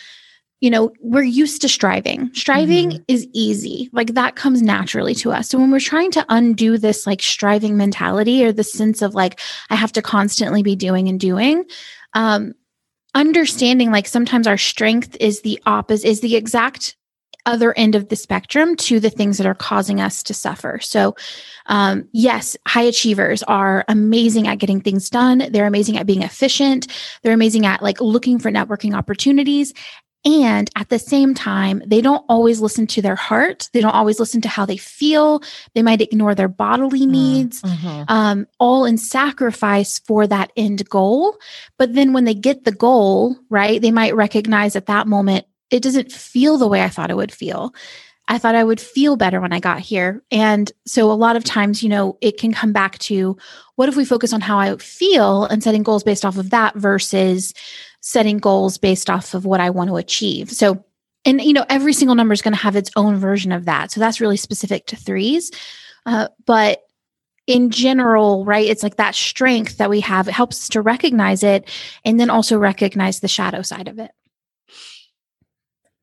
you 0.61 0.69
know, 0.69 0.91
we're 0.99 1.23
used 1.23 1.61
to 1.61 1.69
striving. 1.69 2.29
Striving 2.33 2.91
mm-hmm. 2.91 3.03
is 3.07 3.27
easy. 3.33 3.89
Like 3.93 4.13
that 4.15 4.35
comes 4.35 4.61
naturally 4.61 5.15
to 5.15 5.31
us. 5.31 5.47
So 5.49 5.57
when 5.57 5.71
we're 5.71 5.79
trying 5.79 6.11
to 6.11 6.25
undo 6.29 6.77
this 6.77 7.07
like 7.07 7.21
striving 7.21 7.77
mentality 7.77 8.43
or 8.43 8.51
the 8.51 8.63
sense 8.63 9.01
of 9.01 9.15
like, 9.15 9.39
I 9.69 9.75
have 9.75 9.93
to 9.93 10.01
constantly 10.01 10.61
be 10.61 10.75
doing 10.75 11.07
and 11.07 11.19
doing, 11.19 11.63
um, 12.13 12.53
understanding 13.15 13.91
like 13.91 14.07
sometimes 14.07 14.47
our 14.47 14.57
strength 14.57 15.15
is 15.19 15.41
the 15.41 15.61
opposite, 15.65 16.07
is 16.07 16.21
the 16.21 16.35
exact 16.35 16.97
other 17.45 17.75
end 17.77 17.95
of 17.95 18.09
the 18.09 18.15
spectrum 18.15 18.75
to 18.75 18.99
the 18.99 19.09
things 19.09 19.37
that 19.37 19.47
are 19.47 19.55
causing 19.55 19.99
us 20.01 20.21
to 20.23 20.33
suffer. 20.33 20.77
So, 20.81 21.15
um, 21.67 22.07
yes, 22.11 22.57
high 22.67 22.83
achievers 22.83 23.41
are 23.43 23.85
amazing 23.87 24.47
at 24.47 24.59
getting 24.59 24.81
things 24.81 25.09
done. 25.09 25.47
They're 25.49 25.65
amazing 25.65 25.97
at 25.97 26.05
being 26.05 26.21
efficient. 26.21 26.87
They're 27.23 27.33
amazing 27.33 27.65
at 27.65 27.81
like 27.81 28.01
looking 28.01 28.39
for 28.39 28.51
networking 28.51 28.93
opportunities. 28.93 29.73
And 30.25 30.69
at 30.75 30.89
the 30.89 30.99
same 30.99 31.33
time, 31.33 31.81
they 31.85 32.01
don't 32.01 32.25
always 32.27 32.59
listen 32.59 32.87
to 32.87 33.01
their 33.01 33.15
heart. 33.15 33.69
They 33.71 33.79
don't 33.79 33.95
always 33.95 34.19
listen 34.19 34.41
to 34.41 34.49
how 34.49 34.65
they 34.65 34.75
feel. 34.75 35.41
They 35.75 35.81
might 35.81 36.01
ignore 36.01 36.35
their 36.35 36.49
bodily 36.49 37.01
mm, 37.01 37.09
needs, 37.09 37.61
mm-hmm. 37.61 38.03
um, 38.09 38.45
all 38.59 38.83
in 38.83 38.97
sacrifice 38.97 39.99
for 39.99 40.27
that 40.27 40.51
end 40.57 40.87
goal. 40.89 41.37
But 41.77 41.93
then 41.93 42.11
when 42.11 42.25
they 42.25 42.33
get 42.33 42.65
the 42.65 42.73
goal, 42.73 43.37
right, 43.49 43.81
they 43.81 43.91
might 43.91 44.15
recognize 44.15 44.75
at 44.75 44.87
that 44.87 45.07
moment, 45.07 45.45
it 45.69 45.83
doesn't 45.83 46.11
feel 46.11 46.57
the 46.57 46.67
way 46.67 46.83
I 46.83 46.89
thought 46.89 47.11
it 47.11 47.17
would 47.17 47.31
feel. 47.31 47.73
I 48.27 48.37
thought 48.37 48.55
I 48.55 48.63
would 48.63 48.79
feel 48.79 49.15
better 49.15 49.41
when 49.41 49.53
I 49.53 49.59
got 49.59 49.79
here. 49.79 50.21
And 50.29 50.71
so 50.85 51.11
a 51.11 51.13
lot 51.13 51.35
of 51.35 51.43
times, 51.43 51.81
you 51.81 51.89
know, 51.89 52.17
it 52.21 52.37
can 52.37 52.53
come 52.53 52.71
back 52.71 52.99
to 52.99 53.35
what 53.75 53.89
if 53.89 53.95
we 53.95 54.05
focus 54.05 54.33
on 54.33 54.41
how 54.41 54.59
I 54.59 54.77
feel 54.77 55.45
and 55.45 55.63
setting 55.63 55.81
goals 55.81 56.03
based 56.03 56.23
off 56.23 56.37
of 56.37 56.51
that 56.51 56.75
versus 56.75 57.55
setting 58.01 58.37
goals 58.37 58.77
based 58.77 59.09
off 59.09 59.33
of 59.33 59.45
what 59.45 59.59
I 59.59 59.69
want 59.69 59.89
to 59.89 59.97
achieve. 59.97 60.51
So, 60.51 60.83
and 61.25 61.41
you 61.41 61.53
know, 61.53 61.65
every 61.69 61.93
single 61.93 62.15
number 62.15 62.33
is 62.33 62.41
going 62.41 62.53
to 62.53 62.59
have 62.59 62.75
its 62.75 62.91
own 62.95 63.17
version 63.17 63.51
of 63.51 63.65
that. 63.65 63.91
So 63.91 63.99
that's 63.99 64.21
really 64.21 64.37
specific 64.37 64.85
to 64.87 64.95
threes. 64.95 65.51
Uh, 66.05 66.29
but 66.45 66.83
in 67.45 67.71
general, 67.71 68.45
right, 68.45 68.67
it's 68.67 68.83
like 68.83 68.97
that 68.97 69.15
strength 69.15 69.77
that 69.77 69.89
we 69.89 69.99
have. 70.01 70.27
It 70.27 70.33
helps 70.33 70.61
us 70.61 70.69
to 70.69 70.81
recognize 70.81 71.43
it 71.43 71.67
and 72.05 72.19
then 72.19 72.29
also 72.29 72.57
recognize 72.57 73.19
the 73.19 73.27
shadow 73.27 73.61
side 73.61 73.87
of 73.87 73.99
it. 73.99 74.11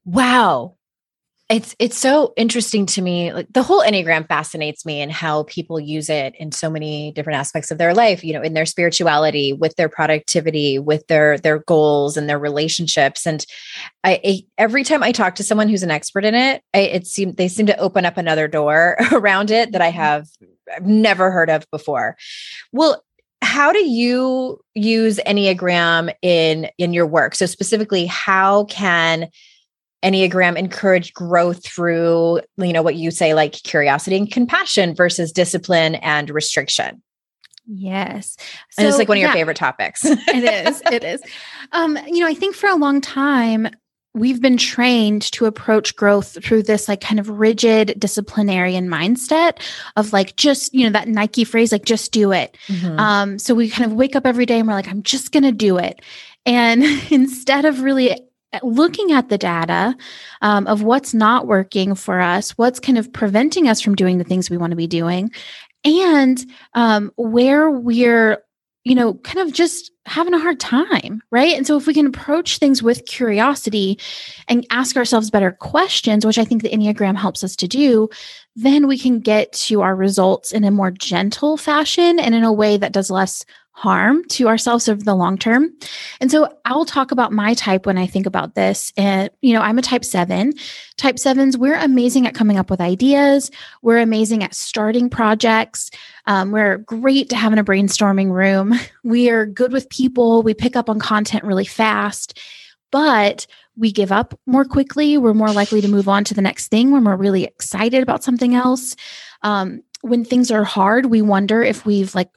Wow 0.04 0.76
it's 1.48 1.76
it's 1.78 1.96
so 1.96 2.32
interesting 2.36 2.86
to 2.86 3.00
me 3.00 3.32
like 3.32 3.46
the 3.52 3.62
whole 3.62 3.82
enneagram 3.82 4.26
fascinates 4.26 4.84
me 4.84 5.00
and 5.00 5.12
how 5.12 5.44
people 5.44 5.78
use 5.78 6.10
it 6.10 6.34
in 6.36 6.50
so 6.50 6.68
many 6.68 7.12
different 7.12 7.38
aspects 7.38 7.70
of 7.70 7.78
their 7.78 7.94
life 7.94 8.24
you 8.24 8.32
know 8.32 8.42
in 8.42 8.54
their 8.54 8.66
spirituality 8.66 9.52
with 9.52 9.74
their 9.76 9.88
productivity 9.88 10.78
with 10.78 11.06
their 11.06 11.38
their 11.38 11.60
goals 11.60 12.16
and 12.16 12.28
their 12.28 12.38
relationships. 12.38 13.26
And 13.26 13.44
i, 14.02 14.20
I 14.24 14.42
every 14.58 14.82
time 14.82 15.02
i 15.02 15.12
talk 15.12 15.36
to 15.36 15.44
someone 15.44 15.68
who's 15.68 15.84
an 15.84 15.90
expert 15.90 16.24
in 16.24 16.34
it 16.34 16.62
I, 16.74 16.80
it 16.80 17.06
seems 17.06 17.36
they 17.36 17.48
seem 17.48 17.66
to 17.66 17.78
open 17.78 18.04
up 18.04 18.16
another 18.16 18.48
door 18.48 18.96
around 19.12 19.50
it 19.50 19.72
that 19.72 19.80
i 19.82 19.90
mm-hmm. 19.90 19.98
have 19.98 20.28
I've 20.74 20.84
never 20.84 21.30
heard 21.30 21.48
of 21.48 21.64
before. 21.70 22.16
Well 22.72 23.02
how 23.42 23.70
do 23.70 23.78
you 23.78 24.58
use 24.74 25.20
enneagram 25.26 26.12
in 26.22 26.68
in 26.78 26.92
your 26.92 27.06
work? 27.06 27.36
So 27.36 27.46
specifically 27.46 28.06
how 28.06 28.64
can 28.64 29.28
Enneagram 30.06 30.56
encourage 30.56 31.12
growth 31.12 31.66
through, 31.66 32.40
you 32.58 32.72
know, 32.72 32.82
what 32.82 32.94
you 32.94 33.10
say, 33.10 33.34
like 33.34 33.52
curiosity 33.52 34.16
and 34.16 34.30
compassion 34.30 34.94
versus 34.94 35.32
discipline 35.32 35.96
and 35.96 36.30
restriction. 36.30 37.02
Yes. 37.66 38.36
So, 38.70 38.78
and 38.78 38.88
it's 38.88 38.98
like 38.98 39.08
one 39.08 39.18
of 39.18 39.20
your 39.20 39.30
yeah, 39.30 39.34
favorite 39.34 39.56
topics. 39.56 40.04
it 40.04 40.68
is. 40.68 40.80
It 40.92 41.02
is. 41.02 41.20
Um, 41.72 41.98
you 42.06 42.20
know, 42.20 42.28
I 42.28 42.34
think 42.34 42.54
for 42.54 42.68
a 42.68 42.76
long 42.76 43.00
time, 43.00 43.68
we've 44.14 44.40
been 44.40 44.56
trained 44.56 45.22
to 45.32 45.44
approach 45.44 45.94
growth 45.96 46.42
through 46.42 46.62
this 46.62 46.88
like 46.88 47.00
kind 47.00 47.20
of 47.20 47.28
rigid 47.28 47.94
disciplinarian 47.98 48.88
mindset 48.88 49.60
of 49.96 50.12
like 50.12 50.36
just 50.36 50.72
you 50.72 50.84
know 50.84 50.90
that 50.90 51.06
nike 51.06 51.44
phrase 51.44 51.70
like 51.70 51.84
just 51.84 52.12
do 52.12 52.32
it 52.32 52.56
mm-hmm. 52.66 52.98
um, 52.98 53.38
so 53.38 53.54
we 53.54 53.68
kind 53.68 53.90
of 53.90 53.94
wake 53.94 54.16
up 54.16 54.26
every 54.26 54.46
day 54.46 54.58
and 54.58 54.66
we're 54.66 54.75
like 54.75 54.88
i'm 54.88 55.02
just 55.02 55.32
gonna 55.32 55.52
do 55.52 55.76
it 55.76 56.00
and 56.46 56.82
instead 57.10 57.66
of 57.66 57.82
really 57.82 58.18
looking 58.62 59.12
at 59.12 59.28
the 59.28 59.38
data 59.38 59.96
um, 60.42 60.66
of 60.66 60.82
what's 60.82 61.14
not 61.14 61.46
working 61.46 61.94
for 61.94 62.20
us, 62.20 62.50
what's 62.52 62.80
kind 62.80 62.98
of 62.98 63.12
preventing 63.12 63.68
us 63.68 63.80
from 63.80 63.94
doing 63.94 64.18
the 64.18 64.25
things 64.25 64.50
we 64.50 64.56
want 64.56 64.70
to 64.70 64.76
be 64.76 64.86
doing, 64.86 65.30
and 65.84 66.44
um, 66.75 67.12
where 67.16 67.70
we're, 67.70 68.42
you 68.84 68.94
know, 68.94 69.14
kind 69.14 69.46
of 69.46 69.54
just 69.54 69.92
having 70.06 70.34
a 70.34 70.38
hard 70.38 70.60
time, 70.60 71.20
right? 71.30 71.56
And 71.56 71.66
so 71.66 71.76
if 71.76 71.86
we 71.86 71.94
can 71.94 72.06
approach 72.06 72.58
things 72.58 72.82
with 72.82 73.06
curiosity 73.06 73.98
and 74.48 74.66
ask 74.70 74.96
ourselves 74.96 75.30
better 75.30 75.50
questions, 75.50 76.25
which 76.25 76.38
I 76.38 76.44
think 76.44 76.62
the 76.62 76.70
Enneagram 76.70 77.16
helps 77.16 77.42
us 77.42 77.56
to 77.56 77.68
do, 77.68 78.08
then 78.54 78.86
we 78.86 78.98
can 78.98 79.20
get 79.20 79.52
to 79.52 79.82
our 79.82 79.96
results 79.96 80.52
in 80.52 80.64
a 80.64 80.70
more 80.70 80.90
gentle 80.92 81.56
fashion 81.56 82.18
and 82.18 82.34
in 82.34 82.44
a 82.44 82.52
way 82.52 82.76
that 82.76 82.92
does 82.92 83.10
less 83.10 83.44
harm 83.76 84.25
to 84.25 84.49
ourselves 84.49 84.88
over 84.88 85.02
the 85.02 85.14
long 85.14 85.37
term. 85.37 85.71
And 86.18 86.30
so 86.30 86.49
I'll 86.64 86.87
talk 86.87 87.12
about 87.12 87.30
my 87.30 87.52
type 87.52 87.85
when 87.85 87.99
I 87.99 88.06
think 88.06 88.25
about 88.25 88.54
this. 88.54 88.90
And, 88.97 89.28
you 89.42 89.52
know, 89.52 89.61
I'm 89.61 89.78
a 89.78 89.83
type 89.83 90.02
seven. 90.02 90.54
Type 90.97 91.18
sevens, 91.18 91.59
we're 91.59 91.76
amazing 91.76 92.26
at 92.26 92.35
coming 92.35 92.56
up 92.56 92.71
with 92.71 92.80
ideas. 92.80 93.50
We're 93.83 93.99
amazing 93.99 94.42
at 94.42 94.54
starting 94.54 95.11
projects. 95.11 95.90
Um, 96.25 96.52
we're 96.52 96.78
great 96.78 97.28
to 97.28 97.37
have 97.37 97.52
in 97.52 97.59
a 97.59 97.64
brainstorming 97.64 98.30
room. 98.33 98.75
We 99.04 99.30
are 99.30 99.47
good 99.47 99.73
with 99.73 99.88
people. 99.88 100.42
We 100.42 100.52
pick 100.52 100.75
up 100.75 100.90
on 100.90 100.99
content 100.99 101.45
really 101.45 101.64
fast, 101.64 102.37
but 102.90 103.47
we 103.76 103.92
give 103.92 104.11
up 104.11 104.37
more 104.47 104.64
quickly. 104.64 105.16
We're 105.16 105.33
more 105.33 105.52
likely 105.52 105.80
to 105.80 105.88
move 105.88 106.09
on 106.09 106.25
to 106.25 106.35
the 106.35 106.42
next 106.42 106.68
thing 106.68 106.90
when 106.90 107.04
we're 107.04 107.14
really 107.14 107.45
excited 107.45 108.02
about 108.02 108.25
something 108.25 108.56
else. 108.56 108.97
Um, 109.42 109.83
when 110.00 110.25
things 110.25 110.50
are 110.50 110.64
hard, 110.64 111.06
we 111.06 111.23
wonder 111.23 111.62
if 111.62 111.87
we've 111.87 112.14
like 112.16 112.30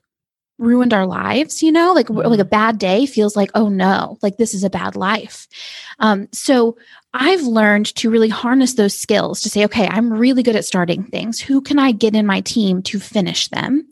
ruined 0.59 0.93
our 0.93 1.05
lives 1.05 1.63
you 1.63 1.71
know? 1.71 1.93
Like 1.93 2.09
like 2.09 2.39
a 2.39 2.43
mm-hmm. 2.43 2.49
bad 2.49 2.77
day 2.77 3.05
feels 3.05 3.35
like 3.35 3.51
oh 3.55 3.69
no 3.69 4.17
like 4.21 4.37
this 4.37 4.53
is 4.53 4.63
a 4.63 4.69
bad 4.69 4.95
life. 4.95 5.47
Um, 5.99 6.27
so 6.31 6.77
i've 7.13 7.41
learned 7.41 7.87
to 7.95 8.09
really 8.11 8.29
harness 8.29 8.75
those 8.75 8.93
skills 8.93 9.41
to 9.41 9.49
say 9.49 9.65
okay 9.65 9.87
i'm 9.87 10.13
really 10.13 10.43
good 10.43 10.55
at 10.55 10.65
starting 10.65 11.03
things. 11.03 11.39
Who 11.39 11.61
can 11.61 11.79
i 11.79 11.91
get 11.91 12.15
in 12.15 12.25
my 12.25 12.41
team 12.41 12.83
to 12.83 12.99
finish 12.99 13.47
them? 13.47 13.87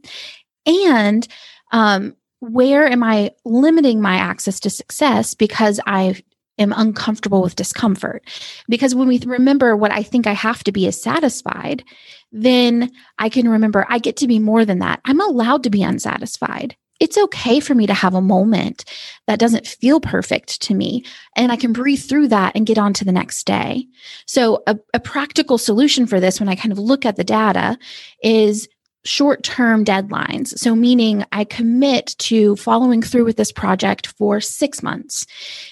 And 0.66 1.28
um, 1.72 2.16
where 2.40 2.88
am 2.88 3.04
i 3.04 3.32
limiting 3.46 4.00
my 4.02 4.18
access 4.18 4.60
to 4.60 4.70
success 4.70 5.34
because 5.34 5.80
i 5.88 6.22
am 6.58 6.74
uncomfortable 6.76 7.42
with 7.42 7.56
discomfort 7.56 8.24
because 8.68 8.96
when 8.96 9.08
we 9.08 9.20
remember 9.26 9.76
what 9.76 9.92
i 9.92 10.04
think 10.04 10.28
i 10.28 10.34
have 10.34 10.64
to 10.64 10.72
be 10.72 10.88
is 10.88 11.02
satisfied 11.02 11.84
then 12.32 12.92
I 13.18 13.30
can 13.30 13.50
remember 13.50 13.86
I 13.90 14.00
get 14.00 14.18
to 14.18 14.28
be 14.28 14.40
more 14.40 14.66
than 14.66 14.80
that. 14.80 15.02
I'm 15.06 15.22
allowed 15.22 15.64
to 15.64 15.70
be 15.70 15.84
unsatisfied. 15.84 16.76
It's 17.00 17.18
okay 17.18 17.60
for 17.60 17.76
me 17.76 17.86
to 17.86 17.94
have 17.94 18.16
a 18.16 18.22
moment 18.22 18.84
that 19.28 19.40
doesn't 19.40 19.68
feel 19.68 20.00
perfect 20.00 20.62
to 20.64 20.74
me. 20.74 21.06
And 21.36 21.52
I 21.52 21.56
can 21.56 21.72
breathe 21.72 22.02
through 22.02 22.30
that 22.30 22.56
and 22.56 22.66
get 22.66 22.80
on 22.80 22.92
to 22.94 23.06
the 23.06 23.12
next 23.12 23.46
day. 23.46 23.86
So, 24.26 24.64
a, 24.66 24.80
a 24.96 25.00
practical 25.00 25.60
solution 25.60 26.08
for 26.08 26.20
this, 26.20 26.40
when 26.40 26.50
I 26.50 26.56
kind 26.56 26.72
of 26.72 26.80
look 26.80 27.06
at 27.06 27.16
the 27.16 27.24
data, 27.24 27.78
is 28.24 28.68
short 29.08 29.44
term 29.44 29.86
deadlines. 29.86 30.58
So, 30.58 30.76
meaning 30.76 31.26
I 31.32 31.44
commit 31.44 32.16
to 32.20 32.56
following 32.58 33.02
through 33.02 33.26
with 33.26 33.38
this 33.38 33.52
project 33.52 34.08
for 34.08 34.42
six 34.42 34.84
months. 34.84 35.26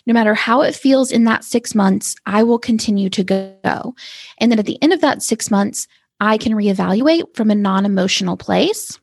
No 0.06 0.13
matter 0.13 0.34
how 0.34 0.62
it 0.62 0.75
feels 0.75 1.12
in 1.12 1.25
that 1.25 1.44
six 1.44 1.75
months, 1.75 2.15
I 2.25 2.44
will 2.44 2.60
continue 2.60 3.10
to 3.10 3.24
go. 3.24 3.96
And 4.39 4.51
then 4.51 4.60
at 4.60 4.65
the 4.65 4.82
end 4.82 4.94
of 4.94 5.01
that 5.01 5.22
six 5.22 5.51
months, 5.51 5.88
I 6.20 6.38
can 6.38 6.54
reevaluate 6.54 7.36
from 7.36 7.51
a 7.51 7.56
non 7.56 7.86
emotional 7.86 8.38
place. 8.38 9.00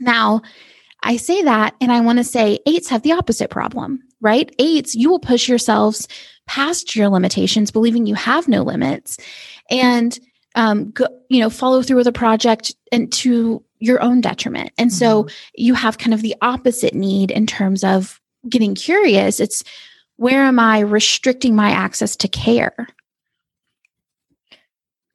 Now, 0.00 0.42
I 1.02 1.16
say 1.16 1.42
that 1.42 1.74
and 1.80 1.90
I 1.90 2.00
want 2.00 2.18
to 2.18 2.24
say 2.24 2.58
eights 2.66 2.88
have 2.88 3.02
the 3.02 3.12
opposite 3.12 3.50
problem, 3.50 4.02
right? 4.20 4.54
Eights, 4.58 4.94
you 4.94 5.10
will 5.10 5.18
push 5.18 5.48
yourselves 5.48 6.06
past 6.46 6.94
your 6.94 7.08
limitations, 7.08 7.70
believing 7.70 8.06
you 8.06 8.14
have 8.14 8.48
no 8.48 8.62
limits, 8.62 9.16
and 9.70 10.18
um, 10.54 10.90
go, 10.90 11.06
you 11.28 11.40
know, 11.40 11.50
follow 11.50 11.82
through 11.82 11.96
with 11.96 12.06
a 12.06 12.12
project 12.12 12.74
and 12.92 13.10
to 13.12 13.64
your 13.78 14.02
own 14.02 14.20
detriment. 14.20 14.70
And 14.78 14.90
mm-hmm. 14.90 14.96
so 14.96 15.28
you 15.54 15.74
have 15.74 15.98
kind 15.98 16.14
of 16.14 16.22
the 16.22 16.34
opposite 16.42 16.94
need 16.94 17.30
in 17.30 17.46
terms 17.46 17.82
of 17.84 18.20
getting 18.48 18.74
curious. 18.74 19.40
It's 19.40 19.64
where 20.16 20.42
am 20.42 20.58
I 20.58 20.80
restricting 20.80 21.54
my 21.54 21.70
access 21.70 22.14
to 22.16 22.28
care? 22.28 22.88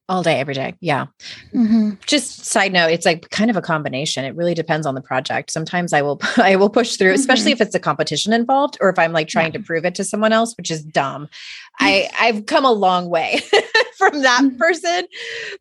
All 0.08 0.22
day 0.22 0.40
every 0.40 0.54
day 0.54 0.76
yeah 0.82 1.06
mm-hmm. 1.54 1.92
just 2.06 2.46
side 2.46 2.72
note 2.72 2.88
it's 2.88 3.06
like 3.06 3.30
kind 3.32 3.50
of 3.50 3.58
a 3.58 3.62
combination 3.62 4.24
it 4.24 4.36
really 4.36 4.54
depends 4.54 4.86
on 4.86 4.94
the 4.94 5.02
project 5.02 5.52
sometimes 5.52 5.94
i 5.94 6.02
will 6.02 6.20
i 6.38 6.56
will 6.56 6.70
push 6.70 6.96
through 6.96 7.10
mm-hmm. 7.10 7.20
especially 7.20 7.52
if 7.52 7.60
it's 7.60 7.74
a 7.74 7.80
competition 7.80 8.32
involved 8.32 8.78
or 8.82 8.90
if 8.90 9.00
i'm 9.00 9.14
like 9.14 9.28
trying 9.28 9.52
yeah. 9.52 9.60
to 9.60 9.64
prove 9.64 9.84
it 9.84 9.96
to 9.96 10.04
someone 10.04 10.32
else 10.32 10.54
which 10.58 10.70
is 10.70 10.84
dumb 10.84 11.28
i 11.80 12.10
i've 12.20 12.46
come 12.46 12.66
a 12.66 12.72
long 12.72 13.10
way 13.10 13.42
from 13.98 14.22
that 14.22 14.42
mm-hmm. 14.44 14.58
person 14.58 15.06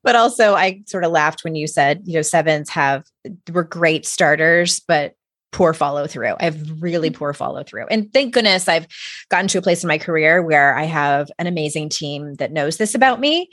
but 0.03 0.15
also 0.15 0.55
i 0.55 0.83
sort 0.87 1.05
of 1.05 1.11
laughed 1.11 1.43
when 1.43 1.55
you 1.55 1.67
said 1.67 2.03
you 2.05 2.15
know 2.15 2.23
sevens 2.23 2.69
have 2.69 3.05
were 3.53 3.65
great 3.65 4.05
starters 4.05 4.81
but 4.81 5.15
poor 5.55 5.73
follow 5.73 6.09
through. 6.09 6.35
I 6.41 6.45
have 6.47 6.83
really 6.83 7.11
mm. 7.11 7.15
poor 7.15 7.33
follow 7.33 7.63
through. 7.63 7.87
And 7.87 8.13
thank 8.13 8.35
goodness 8.35 8.69
I've 8.69 8.89
gotten 9.31 9.47
to 9.49 9.59
a 9.59 9.63
place 9.63 9.85
in 9.85 9.89
my 9.89 9.99
career 9.99 10.43
where 10.43 10.77
I 10.77 10.83
have 10.83 11.31
an 11.39 11.47
amazing 11.47 11.91
team 11.91 12.35
that 12.35 12.51
knows 12.51 12.77
this 12.77 12.93
about 12.93 13.21
me 13.21 13.49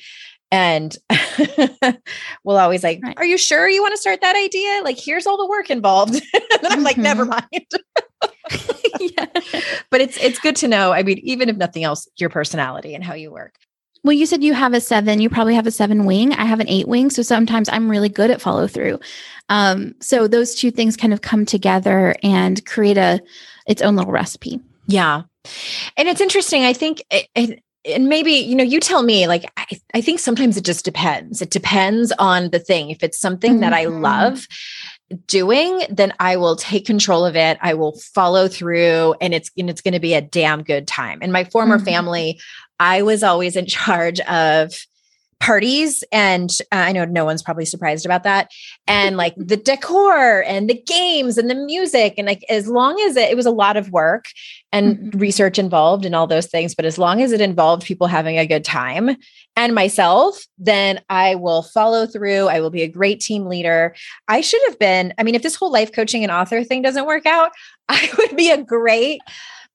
and 0.51 0.97
we'll 2.43 2.57
always 2.57 2.83
like 2.83 2.99
right. 3.03 3.17
are 3.17 3.25
you 3.25 3.37
sure 3.37 3.69
you 3.69 3.81
want 3.81 3.93
to 3.93 4.01
start 4.01 4.21
that 4.21 4.35
idea 4.35 4.81
like 4.83 4.99
here's 4.99 5.25
all 5.25 5.37
the 5.37 5.47
work 5.47 5.69
involved 5.69 6.13
and 6.33 6.43
i'm 6.65 6.71
mm-hmm. 6.71 6.83
like 6.83 6.97
never 6.97 7.25
mm-hmm. 7.25 7.39
mind 7.51 7.71
yeah. 8.99 9.25
but 9.89 10.01
it's 10.01 10.17
it's 10.17 10.39
good 10.39 10.55
to 10.55 10.67
know 10.67 10.91
i 10.91 11.01
mean 11.01 11.17
even 11.19 11.49
if 11.49 11.55
nothing 11.55 11.83
else 11.83 12.07
your 12.17 12.29
personality 12.29 12.93
and 12.93 13.03
how 13.03 13.13
you 13.13 13.31
work 13.31 13.55
well 14.03 14.13
you 14.13 14.25
said 14.25 14.43
you 14.43 14.53
have 14.53 14.73
a 14.73 14.81
seven 14.81 15.21
you 15.21 15.29
probably 15.29 15.55
have 15.55 15.67
a 15.67 15.71
seven 15.71 16.05
wing 16.05 16.33
i 16.33 16.45
have 16.45 16.59
an 16.59 16.69
eight 16.69 16.87
wing 16.87 17.09
so 17.09 17.21
sometimes 17.21 17.69
i'm 17.69 17.89
really 17.89 18.09
good 18.09 18.29
at 18.29 18.41
follow 18.41 18.67
through 18.67 18.99
um, 19.49 19.95
so 19.99 20.29
those 20.29 20.55
two 20.55 20.71
things 20.71 20.95
kind 20.95 21.11
of 21.11 21.21
come 21.21 21.45
together 21.45 22.15
and 22.23 22.65
create 22.65 22.97
a 22.97 23.21
its 23.67 23.81
own 23.81 23.95
little 23.95 24.11
recipe 24.11 24.59
yeah 24.87 25.23
and 25.97 26.07
it's 26.07 26.21
interesting 26.21 26.63
i 26.63 26.73
think 26.73 27.01
it, 27.09 27.27
it, 27.35 27.63
and 27.85 28.07
maybe 28.07 28.31
you 28.31 28.55
know 28.55 28.63
you 28.63 28.79
tell 28.79 29.03
me 29.03 29.27
like 29.27 29.51
I, 29.57 29.65
I 29.93 30.01
think 30.01 30.19
sometimes 30.19 30.57
it 30.57 30.63
just 30.63 30.85
depends 30.85 31.41
it 31.41 31.49
depends 31.49 32.11
on 32.19 32.51
the 32.51 32.59
thing 32.59 32.89
if 32.89 33.03
it's 33.03 33.19
something 33.19 33.53
mm-hmm. 33.53 33.61
that 33.61 33.73
i 33.73 33.85
mm-hmm. 33.85 34.01
love 34.01 34.47
doing 35.27 35.81
then 35.89 36.13
i 36.19 36.37
will 36.37 36.55
take 36.55 36.85
control 36.85 37.25
of 37.25 37.35
it 37.35 37.57
i 37.61 37.73
will 37.73 37.97
follow 38.13 38.47
through 38.47 39.15
and 39.19 39.33
it's 39.33 39.51
and 39.57 39.69
it's 39.69 39.81
going 39.81 39.93
to 39.93 39.99
be 39.99 40.13
a 40.13 40.21
damn 40.21 40.63
good 40.63 40.87
time 40.87 41.21
in 41.21 41.31
my 41.31 41.43
former 41.43 41.77
mm-hmm. 41.77 41.85
family 41.85 42.39
i 42.79 43.01
was 43.01 43.23
always 43.23 43.55
in 43.55 43.65
charge 43.67 44.19
of 44.21 44.73
parties 45.41 46.03
and 46.11 46.51
uh, 46.71 46.75
i 46.75 46.91
know 46.91 47.03
no 47.03 47.25
one's 47.25 47.41
probably 47.41 47.65
surprised 47.65 48.05
about 48.05 48.23
that 48.23 48.51
and 48.85 49.17
like 49.17 49.33
the 49.37 49.57
decor 49.57 50.43
and 50.43 50.69
the 50.69 50.79
games 50.85 51.35
and 51.35 51.49
the 51.49 51.55
music 51.55 52.13
and 52.17 52.27
like 52.27 52.45
as 52.47 52.67
long 52.67 52.99
as 53.01 53.17
it, 53.17 53.31
it 53.31 53.35
was 53.35 53.47
a 53.47 53.51
lot 53.51 53.75
of 53.75 53.89
work 53.89 54.25
and 54.71 54.97
mm-hmm. 54.97 55.17
research 55.17 55.57
involved 55.57 56.05
and 56.05 56.13
all 56.13 56.27
those 56.27 56.45
things 56.45 56.75
but 56.75 56.85
as 56.85 56.99
long 56.99 57.23
as 57.23 57.31
it 57.31 57.41
involved 57.41 57.83
people 57.83 58.05
having 58.05 58.37
a 58.37 58.45
good 58.45 58.63
time 58.63 59.17
and 59.55 59.73
myself 59.73 60.45
then 60.59 61.01
i 61.09 61.33
will 61.33 61.63
follow 61.63 62.05
through 62.05 62.47
i 62.47 62.61
will 62.61 62.69
be 62.69 62.83
a 62.83 62.87
great 62.87 63.19
team 63.19 63.47
leader 63.47 63.95
i 64.27 64.41
should 64.41 64.61
have 64.67 64.77
been 64.77 65.11
i 65.17 65.23
mean 65.23 65.33
if 65.33 65.41
this 65.41 65.55
whole 65.55 65.71
life 65.71 65.91
coaching 65.91 66.23
and 66.23 66.31
author 66.31 66.63
thing 66.63 66.83
doesn't 66.83 67.07
work 67.07 67.25
out 67.25 67.51
i 67.89 68.09
would 68.19 68.37
be 68.37 68.51
a 68.51 68.63
great 68.63 69.21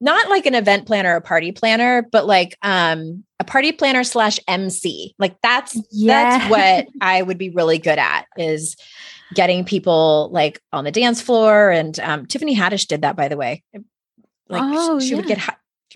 not 0.01 0.29
like 0.29 0.47
an 0.47 0.55
event 0.55 0.87
planner 0.87 1.15
or 1.15 1.17
a 1.17 1.21
party 1.23 1.53
planner, 1.53 2.07
but 2.11 2.27
like 2.27 2.57
um 2.63 3.25
a 3.39 3.45
party 3.45 3.73
planner 3.73 4.05
slash 4.05 4.39
MC. 4.49 5.15
Like 5.19 5.37
that's 5.43 5.79
yeah. 5.91 6.39
that's 6.39 6.51
what 6.51 6.89
I 7.01 7.23
would 7.23 7.39
be 7.39 7.51
really 7.51 7.79
good 7.79 7.99
at 7.99 8.27
is 8.37 8.77
getting 9.35 9.65
people 9.65 10.31
like 10.33 10.61
on 10.73 10.85
the 10.85 10.93
dance 10.93 11.21
floor. 11.21 11.71
And 11.71 11.99
um, 12.01 12.27
Tiffany 12.27 12.57
Haddish 12.57 12.87
did 12.87 13.03
that, 13.03 13.17
by 13.17 13.29
the 13.29 13.37
way. 13.37 13.63
Like 14.49 14.63
oh, 14.65 14.99
she, 15.01 15.07
she 15.07 15.11
yeah. 15.11 15.17
would 15.17 15.27
get 15.27 15.39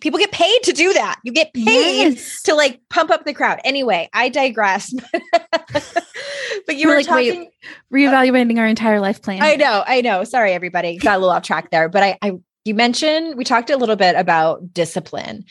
people 0.00 0.18
get 0.18 0.32
paid 0.32 0.62
to 0.64 0.72
do 0.72 0.92
that. 0.92 1.20
You 1.24 1.32
get 1.32 1.52
paid 1.52 2.14
yes. 2.14 2.42
to 2.42 2.54
like 2.54 2.80
pump 2.88 3.10
up 3.10 3.24
the 3.24 3.34
crowd. 3.34 3.60
Anyway, 3.64 4.08
I 4.12 4.28
digress. 4.28 4.92
but 5.32 6.76
you 6.76 6.88
were, 6.88 6.94
were 6.94 7.00
like, 7.00 7.06
talking, 7.06 7.50
wait, 7.90 8.08
reevaluating 8.08 8.56
uh, 8.56 8.60
our 8.60 8.66
entire 8.66 9.00
life 9.00 9.22
plan. 9.22 9.42
I 9.42 9.56
know, 9.56 9.84
I 9.86 10.00
know. 10.00 10.24
Sorry, 10.24 10.52
everybody, 10.52 10.98
got 10.98 11.16
a 11.16 11.18
little 11.18 11.30
off 11.30 11.42
track 11.42 11.70
there. 11.70 11.88
But 11.88 12.02
I, 12.02 12.18
I 12.22 12.32
you 12.64 12.74
mentioned 12.74 13.36
we 13.36 13.44
talked 13.44 13.70
a 13.70 13.76
little 13.76 13.96
bit 13.96 14.16
about 14.16 14.72
discipline 14.72 15.44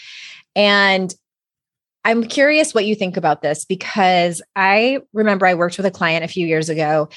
and 0.55 1.13
i'm 2.05 2.23
curious 2.23 2.73
what 2.73 2.85
you 2.85 2.95
think 2.95 3.17
about 3.17 3.41
this 3.41 3.65
because 3.65 4.41
i 4.55 4.99
remember 5.13 5.45
i 5.45 5.53
worked 5.53 5.77
with 5.77 5.85
a 5.85 5.91
client 5.91 6.23
a 6.23 6.29
few 6.29 6.45
years 6.45 6.69
ago 6.69 7.09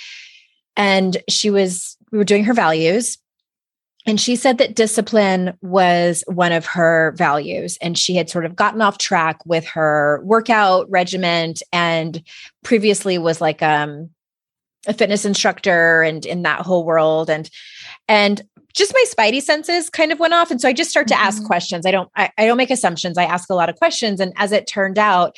and 0.77 1.19
she 1.29 1.51
was 1.51 1.97
we 2.11 2.19
were 2.19 2.25
doing 2.25 2.45
her 2.45 2.55
values 2.55 3.19
and 4.05 4.21
she 4.21 4.35
said 4.35 4.59
that 4.59 4.75
discipline 4.75 5.57
was 5.63 6.25
one 6.27 6.51
of 6.51 6.67
her 6.67 7.15
values 7.17 7.79
and 7.81 7.97
she 7.97 8.17
had 8.17 8.29
sort 8.29 8.45
of 8.45 8.57
gotten 8.57 8.83
off 8.83 8.99
track 8.99 9.45
with 9.47 9.65
her 9.67 10.21
workout 10.25 10.91
regimen 10.91 11.55
and 11.73 12.23
previously 12.65 13.19
was 13.19 13.41
like 13.41 13.63
um 13.63 14.11
a 14.87 14.93
fitness 14.93 15.25
instructor 15.25 16.03
and 16.03 16.27
in 16.27 16.43
that 16.43 16.61
whole 16.61 16.85
world 16.85 17.31
and 17.31 17.49
and 18.09 18.43
just 18.75 18.95
my 18.95 19.05
spidey 19.09 19.43
senses 19.43 19.91
kind 19.91 20.13
of 20.13 20.19
went 20.19 20.35
off. 20.35 20.51
And 20.51 20.61
so 20.61 20.69
i 20.69 20.73
just 20.73 20.91
start 20.91 21.09
to 21.09 21.15
mm-hmm. 21.15 21.27
ask 21.27 21.45
questions. 21.45 21.87
I 21.87 21.91
don't 21.91 22.11
I, 22.17 22.31
I 22.39 22.47
don't 22.47 22.57
make 22.57 22.71
assumptions. 22.71 23.19
I 23.19 23.25
ask 23.25 23.51
a 23.51 23.55
lot 23.55 23.69
of 23.69 23.77
questions. 23.77 24.21
And 24.21 24.33
as 24.37 24.53
it 24.53 24.67
turned 24.67 24.99
out 24.99 25.37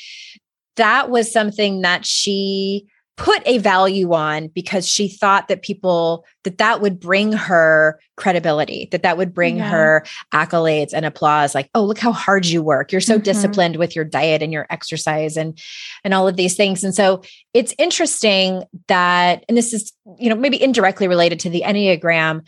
that 0.76 1.08
was 1.08 1.32
something 1.32 1.82
that 1.82 2.04
she 2.04 2.86
put 3.16 3.40
a 3.46 3.58
value 3.58 4.12
on 4.12 4.48
because 4.48 4.88
she 4.88 5.06
thought 5.06 5.46
that 5.46 5.62
people 5.62 6.24
that 6.42 6.58
that 6.58 6.80
would 6.80 6.98
bring 6.98 7.32
her 7.32 8.00
credibility 8.16 8.88
that 8.90 9.04
that 9.04 9.16
would 9.16 9.32
bring 9.32 9.58
yeah. 9.58 9.70
her 9.70 10.04
accolades 10.32 10.92
and 10.92 11.06
applause. 11.06 11.54
Like 11.54 11.70
oh 11.76 11.84
look 11.84 11.98
how 11.98 12.10
hard 12.10 12.44
you 12.44 12.60
work. 12.60 12.90
You're 12.90 13.00
so 13.00 13.14
mm-hmm. 13.14 13.22
disciplined 13.22 13.76
with 13.76 13.94
your 13.94 14.04
diet 14.04 14.42
and 14.42 14.52
your 14.52 14.66
exercise 14.68 15.36
and 15.36 15.56
and 16.02 16.12
all 16.12 16.26
of 16.26 16.36
these 16.36 16.56
things. 16.56 16.82
And 16.82 16.94
so 16.94 17.22
it's 17.52 17.74
interesting 17.78 18.64
that 18.88 19.44
and 19.48 19.56
this 19.56 19.72
is 19.72 19.92
you 20.18 20.28
know 20.28 20.36
maybe 20.36 20.60
indirectly 20.60 21.06
related 21.06 21.38
to 21.40 21.50
the 21.50 21.62
enneagram 21.64 22.42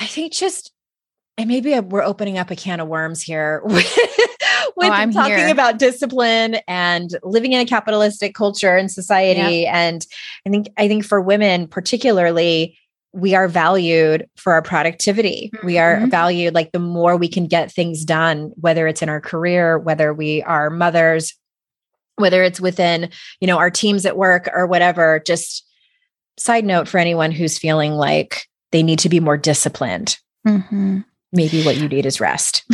I 0.00 0.06
think 0.06 0.32
just 0.32 0.72
and 1.40 1.48
maybe 1.48 1.78
we're 1.80 2.02
opening 2.02 2.36
up 2.36 2.50
a 2.50 2.56
can 2.56 2.80
of 2.80 2.88
worms 2.88 3.22
here 3.22 3.62
with, 3.64 3.74
with 4.76 4.90
oh, 4.90 5.10
talking 5.10 5.36
here. 5.36 5.48
about 5.48 5.78
discipline 5.78 6.56
and 6.68 7.16
living 7.22 7.52
in 7.52 7.60
a 7.60 7.64
capitalistic 7.64 8.34
culture 8.34 8.76
and 8.76 8.90
society. 8.90 9.60
Yep. 9.60 9.74
And 9.74 10.06
I 10.46 10.50
think 10.50 10.68
I 10.76 10.88
think 10.88 11.04
for 11.04 11.20
women 11.20 11.66
particularly, 11.66 12.78
we 13.12 13.34
are 13.34 13.48
valued 13.48 14.28
for 14.36 14.52
our 14.52 14.62
productivity. 14.62 15.50
Mm-hmm. 15.54 15.66
We 15.66 15.78
are 15.78 15.96
mm-hmm. 15.96 16.10
valued 16.10 16.54
like 16.54 16.72
the 16.72 16.78
more 16.78 17.16
we 17.16 17.28
can 17.28 17.46
get 17.46 17.72
things 17.72 18.04
done, 18.04 18.52
whether 18.56 18.86
it's 18.86 19.02
in 19.02 19.08
our 19.08 19.20
career, 19.20 19.78
whether 19.78 20.12
we 20.12 20.42
are 20.42 20.68
mothers, 20.68 21.34
whether 22.16 22.42
it's 22.42 22.60
within, 22.60 23.10
you 23.40 23.46
know, 23.46 23.58
our 23.58 23.70
teams 23.70 24.04
at 24.04 24.16
work 24.16 24.48
or 24.52 24.66
whatever. 24.66 25.22
Just 25.24 25.66
side 26.38 26.64
note 26.64 26.86
for 26.86 26.98
anyone 26.98 27.30
who's 27.30 27.58
feeling 27.58 27.92
like 27.92 28.46
they 28.72 28.82
need 28.82 28.98
to 29.00 29.08
be 29.08 29.20
more 29.20 29.36
disciplined. 29.36 30.18
Mm-hmm. 30.46 31.00
Maybe 31.32 31.62
what 31.62 31.76
you 31.76 31.88
need 31.88 32.06
is 32.06 32.20
rest. 32.20 32.64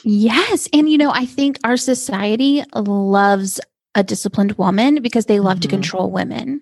yes. 0.04 0.68
And, 0.72 0.88
you 0.88 0.98
know, 0.98 1.10
I 1.10 1.26
think 1.26 1.58
our 1.64 1.76
society 1.76 2.62
loves 2.74 3.60
a 3.94 4.02
disciplined 4.02 4.52
woman 4.52 5.02
because 5.02 5.26
they 5.26 5.40
love 5.40 5.54
mm-hmm. 5.54 5.62
to 5.62 5.68
control 5.68 6.10
women. 6.10 6.60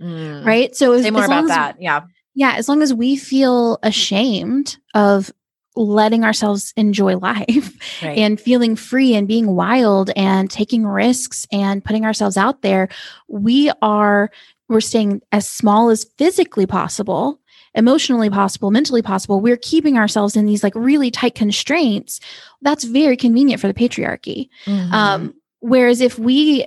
Mm. 0.00 0.44
Right. 0.44 0.74
So, 0.74 1.00
say 1.00 1.10
more 1.10 1.24
about 1.24 1.48
that. 1.48 1.76
Yeah. 1.80 2.02
Yeah. 2.34 2.54
As 2.56 2.68
long 2.68 2.82
as 2.82 2.94
we 2.94 3.16
feel 3.16 3.78
ashamed 3.82 4.78
of 4.94 5.30
letting 5.76 6.24
ourselves 6.24 6.72
enjoy 6.76 7.16
life 7.16 8.02
right. 8.02 8.18
and 8.18 8.40
feeling 8.40 8.76
free 8.76 9.14
and 9.14 9.28
being 9.28 9.54
wild 9.54 10.10
and 10.16 10.50
taking 10.50 10.86
risks 10.86 11.46
and 11.52 11.84
putting 11.84 12.04
ourselves 12.04 12.36
out 12.36 12.62
there, 12.62 12.88
we 13.28 13.70
are 13.82 14.30
we're 14.68 14.80
staying 14.80 15.20
as 15.32 15.48
small 15.48 15.90
as 15.90 16.04
physically 16.16 16.66
possible 16.66 17.40
emotionally 17.74 18.30
possible, 18.30 18.70
mentally 18.70 19.02
possible, 19.02 19.40
we're 19.40 19.56
keeping 19.56 19.96
ourselves 19.96 20.36
in 20.36 20.46
these 20.46 20.62
like 20.62 20.74
really 20.74 21.10
tight 21.10 21.34
constraints. 21.34 22.20
That's 22.62 22.84
very 22.84 23.16
convenient 23.16 23.60
for 23.60 23.68
the 23.68 23.74
patriarchy. 23.74 24.48
Mm-hmm. 24.64 24.92
Um, 24.92 25.34
whereas 25.60 26.00
if 26.00 26.18
we 26.18 26.66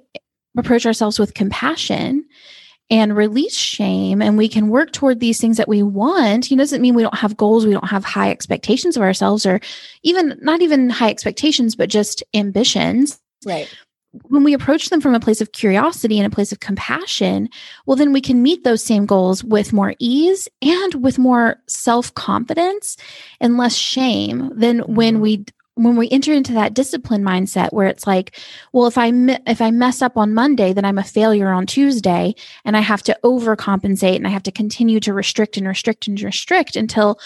approach 0.57 0.85
ourselves 0.85 1.19
with 1.19 1.33
compassion 1.33 2.25
and 2.89 3.15
release 3.15 3.55
shame 3.55 4.21
and 4.21 4.37
we 4.37 4.47
can 4.47 4.69
work 4.69 4.91
toward 4.91 5.19
these 5.19 5.39
things 5.39 5.57
that 5.57 5.67
we 5.67 5.81
want 5.81 6.51
you 6.51 6.57
know 6.57 6.61
doesn't 6.61 6.81
mean 6.81 6.93
we 6.93 7.01
don't 7.01 7.17
have 7.17 7.37
goals 7.37 7.65
we 7.65 7.71
don't 7.71 7.87
have 7.87 8.03
high 8.03 8.29
expectations 8.29 8.97
of 8.97 9.01
ourselves 9.01 9.45
or 9.45 9.59
even 10.03 10.37
not 10.41 10.61
even 10.61 10.89
high 10.89 11.09
expectations 11.09 11.75
but 11.75 11.89
just 11.89 12.23
ambitions 12.33 13.19
right 13.45 13.73
when 14.23 14.43
we 14.43 14.53
approach 14.53 14.89
them 14.89 15.01
from 15.01 15.15
a 15.15 15.19
place 15.19 15.41
of 15.41 15.51
curiosity 15.51 16.19
and 16.19 16.31
a 16.31 16.35
place 16.35 16.51
of 16.51 16.59
compassion, 16.59 17.49
well, 17.85 17.97
then 17.97 18.13
we 18.13 18.21
can 18.21 18.43
meet 18.43 18.63
those 18.63 18.83
same 18.83 19.05
goals 19.05 19.43
with 19.43 19.73
more 19.73 19.95
ease 19.99 20.47
and 20.61 20.95
with 20.95 21.17
more 21.17 21.57
self 21.67 22.13
confidence 22.13 22.95
and 23.39 23.57
less 23.57 23.75
shame 23.75 24.51
than 24.55 24.79
when 24.81 25.15
mm-hmm. 25.15 25.23
we 25.23 25.45
when 25.75 25.95
we 25.95 26.07
enter 26.11 26.31
into 26.31 26.53
that 26.53 26.75
discipline 26.75 27.23
mindset 27.23 27.73
where 27.73 27.87
it's 27.87 28.05
like 28.05 28.39
well 28.73 28.85
if 28.85 28.95
i 28.95 29.07
if 29.47 29.59
i 29.59 29.71
mess 29.71 30.03
up 30.03 30.17
on 30.17 30.31
monday 30.31 30.71
then 30.71 30.85
i'm 30.85 30.99
a 30.99 31.03
failure 31.03 31.49
on 31.49 31.65
tuesday 31.65 32.35
and 32.63 32.77
i 32.77 32.79
have 32.79 33.01
to 33.01 33.17
overcompensate 33.23 34.15
and 34.15 34.27
i 34.27 34.29
have 34.29 34.43
to 34.43 34.51
continue 34.51 34.99
to 34.99 35.13
restrict 35.13 35.57
and 35.57 35.67
restrict 35.67 36.07
and 36.07 36.21
restrict 36.21 36.75
until 36.75 37.19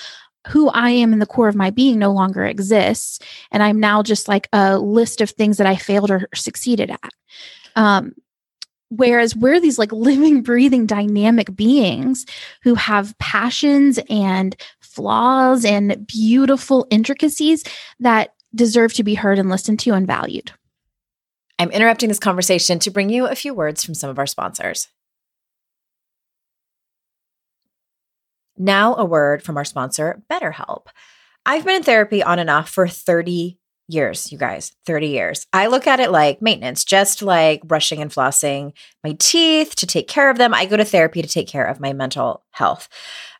who 0.47 0.69
I 0.69 0.89
am 0.89 1.13
in 1.13 1.19
the 1.19 1.25
core 1.25 1.47
of 1.47 1.55
my 1.55 1.69
being 1.69 1.99
no 1.99 2.11
longer 2.11 2.45
exists. 2.45 3.19
And 3.51 3.61
I'm 3.61 3.79
now 3.79 4.03
just 4.03 4.27
like 4.27 4.47
a 4.53 4.77
list 4.77 5.21
of 5.21 5.29
things 5.29 5.57
that 5.57 5.67
I 5.67 5.75
failed 5.75 6.11
or 6.11 6.27
succeeded 6.33 6.91
at. 6.91 7.11
Um, 7.75 8.13
whereas 8.89 9.35
we're 9.35 9.59
these 9.59 9.77
like 9.77 9.91
living, 9.91 10.41
breathing, 10.41 10.85
dynamic 10.85 11.55
beings 11.55 12.25
who 12.63 12.75
have 12.75 13.17
passions 13.19 13.99
and 14.09 14.55
flaws 14.79 15.65
and 15.65 16.07
beautiful 16.07 16.87
intricacies 16.89 17.63
that 17.99 18.33
deserve 18.55 18.93
to 18.93 19.03
be 19.03 19.13
heard 19.13 19.39
and 19.39 19.49
listened 19.49 19.79
to 19.81 19.93
and 19.93 20.07
valued. 20.07 20.51
I'm 21.59 21.71
interrupting 21.71 22.09
this 22.09 22.19
conversation 22.19 22.79
to 22.79 22.91
bring 22.91 23.09
you 23.09 23.25
a 23.25 23.35
few 23.35 23.53
words 23.53 23.83
from 23.83 23.95
some 23.95 24.09
of 24.09 24.19
our 24.19 24.27
sponsors. 24.27 24.87
Now, 28.57 28.95
a 28.95 29.05
word 29.05 29.43
from 29.43 29.57
our 29.57 29.65
sponsor, 29.65 30.21
BetterHelp. 30.31 30.87
I've 31.45 31.65
been 31.65 31.77
in 31.77 31.83
therapy 31.83 32.23
on 32.23 32.39
and 32.39 32.49
off 32.49 32.69
for 32.69 32.87
30 32.87 33.57
years, 33.87 34.31
you 34.31 34.37
guys, 34.37 34.73
30 34.85 35.07
years. 35.07 35.47
I 35.53 35.67
look 35.67 35.87
at 35.87 35.99
it 35.99 36.11
like 36.11 36.41
maintenance, 36.41 36.83
just 36.83 37.21
like 37.21 37.63
brushing 37.63 38.01
and 38.01 38.11
flossing 38.11 38.73
my 39.07 39.15
teeth 39.19 39.75
to 39.75 39.87
take 39.87 40.07
care 40.07 40.29
of 40.29 40.37
them. 40.37 40.53
I 40.53 40.65
go 40.65 40.75
to 40.75 40.83
therapy 40.83 41.21
to 41.21 41.27
take 41.27 41.47
care 41.47 41.65
of 41.65 41.79
my 41.79 41.93
mental 41.93 42.43
health. 42.51 42.89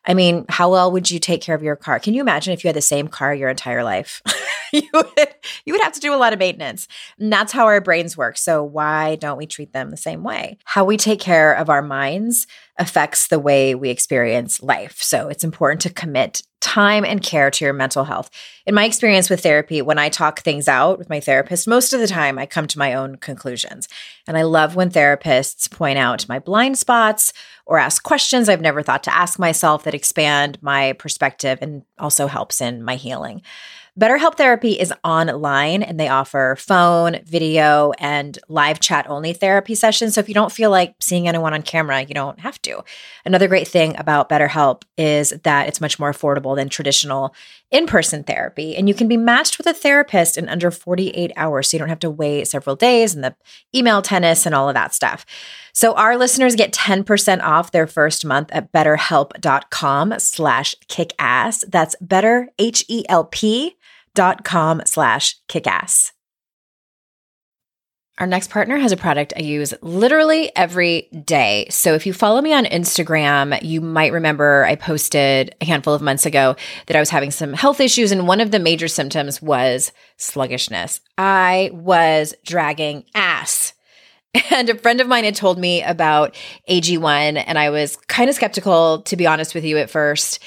I 0.06 0.14
mean, 0.14 0.46
how 0.48 0.70
well 0.70 0.90
would 0.92 1.10
you 1.10 1.18
take 1.18 1.42
care 1.42 1.54
of 1.54 1.62
your 1.62 1.76
car? 1.76 2.00
Can 2.00 2.14
you 2.14 2.22
imagine 2.22 2.54
if 2.54 2.64
you 2.64 2.68
had 2.68 2.76
the 2.76 2.80
same 2.80 3.08
car 3.08 3.34
your 3.34 3.50
entire 3.50 3.84
life? 3.84 4.22
you 4.72 4.88
would 4.94 5.28
you 5.66 5.74
would 5.74 5.82
have 5.82 5.92
to 5.92 6.00
do 6.00 6.14
a 6.14 6.16
lot 6.16 6.32
of 6.32 6.38
maintenance. 6.38 6.88
And 7.18 7.32
that's 7.32 7.52
how 7.52 7.66
our 7.66 7.80
brains 7.80 8.16
work. 8.16 8.38
So 8.38 8.62
why 8.62 9.16
don't 9.16 9.36
we 9.36 9.46
treat 9.46 9.72
them 9.72 9.90
the 9.90 9.96
same 9.96 10.22
way? 10.22 10.58
How 10.64 10.84
we 10.84 10.96
take 10.96 11.20
care 11.20 11.52
of 11.52 11.68
our 11.68 11.82
minds 11.82 12.46
affects 12.78 13.26
the 13.26 13.40
way 13.40 13.74
we 13.74 13.90
experience 13.90 14.62
life. 14.62 15.02
So 15.02 15.28
it's 15.28 15.44
important 15.44 15.82
to 15.82 15.90
commit 15.90 16.42
time 16.60 17.04
and 17.04 17.22
care 17.22 17.50
to 17.50 17.64
your 17.64 17.74
mental 17.74 18.04
health. 18.04 18.30
In 18.66 18.74
my 18.74 18.84
experience 18.84 19.30
with 19.30 19.42
therapy, 19.42 19.80
when 19.82 19.98
I 19.98 20.08
talk 20.08 20.40
things 20.40 20.68
out 20.68 20.98
with 20.98 21.08
my 21.08 21.20
therapist, 21.20 21.68
most 21.68 21.92
of 21.92 22.00
the 22.00 22.06
time 22.06 22.38
I 22.38 22.46
come 22.46 22.66
to 22.68 22.78
my 22.78 22.94
own 22.94 23.16
conclusions. 23.16 23.88
And 24.26 24.36
I 24.36 24.42
love 24.42 24.76
when 24.76 24.90
therapists 24.90 25.57
point 25.66 25.98
out 25.98 26.28
my 26.28 26.38
blind 26.38 26.78
spots 26.78 27.32
or 27.66 27.78
ask 27.78 28.02
questions 28.02 28.48
I've 28.48 28.60
never 28.60 28.82
thought 28.82 29.02
to 29.04 29.14
ask 29.14 29.38
myself 29.38 29.84
that 29.84 29.94
expand 29.94 30.58
my 30.62 30.92
perspective 30.92 31.58
and 31.60 31.82
also 31.98 32.28
helps 32.28 32.60
in 32.60 32.82
my 32.82 32.94
healing. 32.94 33.42
BetterHelp 33.98 34.36
Therapy 34.36 34.78
is 34.78 34.94
online 35.02 35.82
and 35.82 35.98
they 35.98 36.06
offer 36.06 36.54
phone, 36.56 37.18
video, 37.24 37.90
and 37.98 38.38
live 38.48 38.78
chat 38.78 39.10
only 39.10 39.32
therapy 39.32 39.74
sessions. 39.74 40.14
So 40.14 40.20
if 40.20 40.28
you 40.28 40.34
don't 40.34 40.52
feel 40.52 40.70
like 40.70 40.94
seeing 41.00 41.26
anyone 41.26 41.52
on 41.52 41.62
camera, 41.62 42.02
you 42.02 42.14
don't 42.14 42.38
have 42.38 42.62
to. 42.62 42.84
Another 43.24 43.48
great 43.48 43.66
thing 43.66 43.96
about 43.98 44.28
BetterHelp 44.28 44.82
is 44.96 45.30
that 45.42 45.66
it's 45.66 45.80
much 45.80 45.98
more 45.98 46.12
affordable 46.12 46.54
than 46.54 46.68
traditional 46.68 47.34
in 47.70 47.86
person 47.86 48.24
therapy. 48.24 48.76
And 48.76 48.88
you 48.88 48.94
can 48.94 49.08
be 49.08 49.16
matched 49.16 49.58
with 49.58 49.66
a 49.66 49.74
therapist 49.74 50.38
in 50.38 50.48
under 50.48 50.70
48 50.70 51.32
hours. 51.36 51.68
So 51.68 51.76
you 51.76 51.78
don't 51.78 51.88
have 51.88 51.98
to 52.00 52.10
wait 52.10 52.48
several 52.48 52.76
days 52.76 53.14
and 53.14 53.22
the 53.22 53.36
email 53.74 54.02
tennis 54.02 54.46
and 54.46 54.54
all 54.54 54.68
of 54.68 54.74
that 54.74 54.94
stuff. 54.94 55.26
So 55.72 55.94
our 55.94 56.16
listeners 56.16 56.56
get 56.56 56.72
10% 56.72 57.42
off 57.42 57.70
their 57.70 57.86
first 57.86 58.24
month 58.24 58.50
at 58.52 58.72
betterhelp.com 58.72 60.14
slash 60.18 60.74
kickass. 60.88 61.64
That's 61.68 61.94
better, 62.00 62.48
H-E-L-P 62.58 63.76
dot 64.14 64.44
com 64.44 64.82
slash 64.84 65.36
kickass. 65.48 66.12
Our 68.18 68.26
next 68.26 68.50
partner 68.50 68.78
has 68.78 68.90
a 68.90 68.96
product 68.96 69.32
I 69.36 69.42
use 69.42 69.72
literally 69.80 70.50
every 70.56 71.02
day. 71.24 71.68
So 71.70 71.94
if 71.94 72.04
you 72.04 72.12
follow 72.12 72.40
me 72.40 72.52
on 72.52 72.64
Instagram, 72.64 73.62
you 73.62 73.80
might 73.80 74.12
remember 74.12 74.64
I 74.64 74.74
posted 74.74 75.54
a 75.60 75.64
handful 75.64 75.94
of 75.94 76.02
months 76.02 76.26
ago 76.26 76.56
that 76.86 76.96
I 76.96 77.00
was 77.00 77.10
having 77.10 77.30
some 77.30 77.52
health 77.52 77.78
issues, 77.80 78.10
and 78.10 78.26
one 78.26 78.40
of 78.40 78.50
the 78.50 78.58
major 78.58 78.88
symptoms 78.88 79.40
was 79.40 79.92
sluggishness. 80.16 81.00
I 81.16 81.70
was 81.72 82.34
dragging 82.44 83.04
ass. 83.14 83.74
And 84.50 84.68
a 84.68 84.78
friend 84.78 85.00
of 85.00 85.08
mine 85.08 85.24
had 85.24 85.34
told 85.34 85.58
me 85.58 85.82
about 85.82 86.36
AG1, 86.68 87.42
and 87.46 87.58
I 87.58 87.70
was 87.70 87.96
kind 88.08 88.28
of 88.28 88.36
skeptical, 88.36 89.00
to 89.02 89.16
be 89.16 89.26
honest 89.26 89.54
with 89.54 89.64
you, 89.64 89.78
at 89.78 89.90
first. 89.90 90.38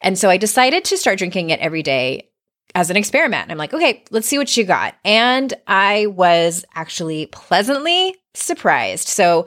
And 0.00 0.18
so 0.18 0.28
I 0.28 0.36
decided 0.36 0.84
to 0.86 0.96
start 0.96 1.18
drinking 1.18 1.50
it 1.50 1.60
every 1.60 1.82
day 1.82 2.27
as 2.74 2.90
an 2.90 2.96
experiment. 2.96 3.50
I'm 3.50 3.58
like, 3.58 3.74
okay, 3.74 4.04
let's 4.10 4.26
see 4.26 4.38
what 4.38 4.56
you 4.56 4.64
got. 4.64 4.94
And 5.04 5.52
I 5.66 6.06
was 6.06 6.64
actually 6.74 7.26
pleasantly 7.26 8.14
surprised. 8.34 9.08
So 9.08 9.46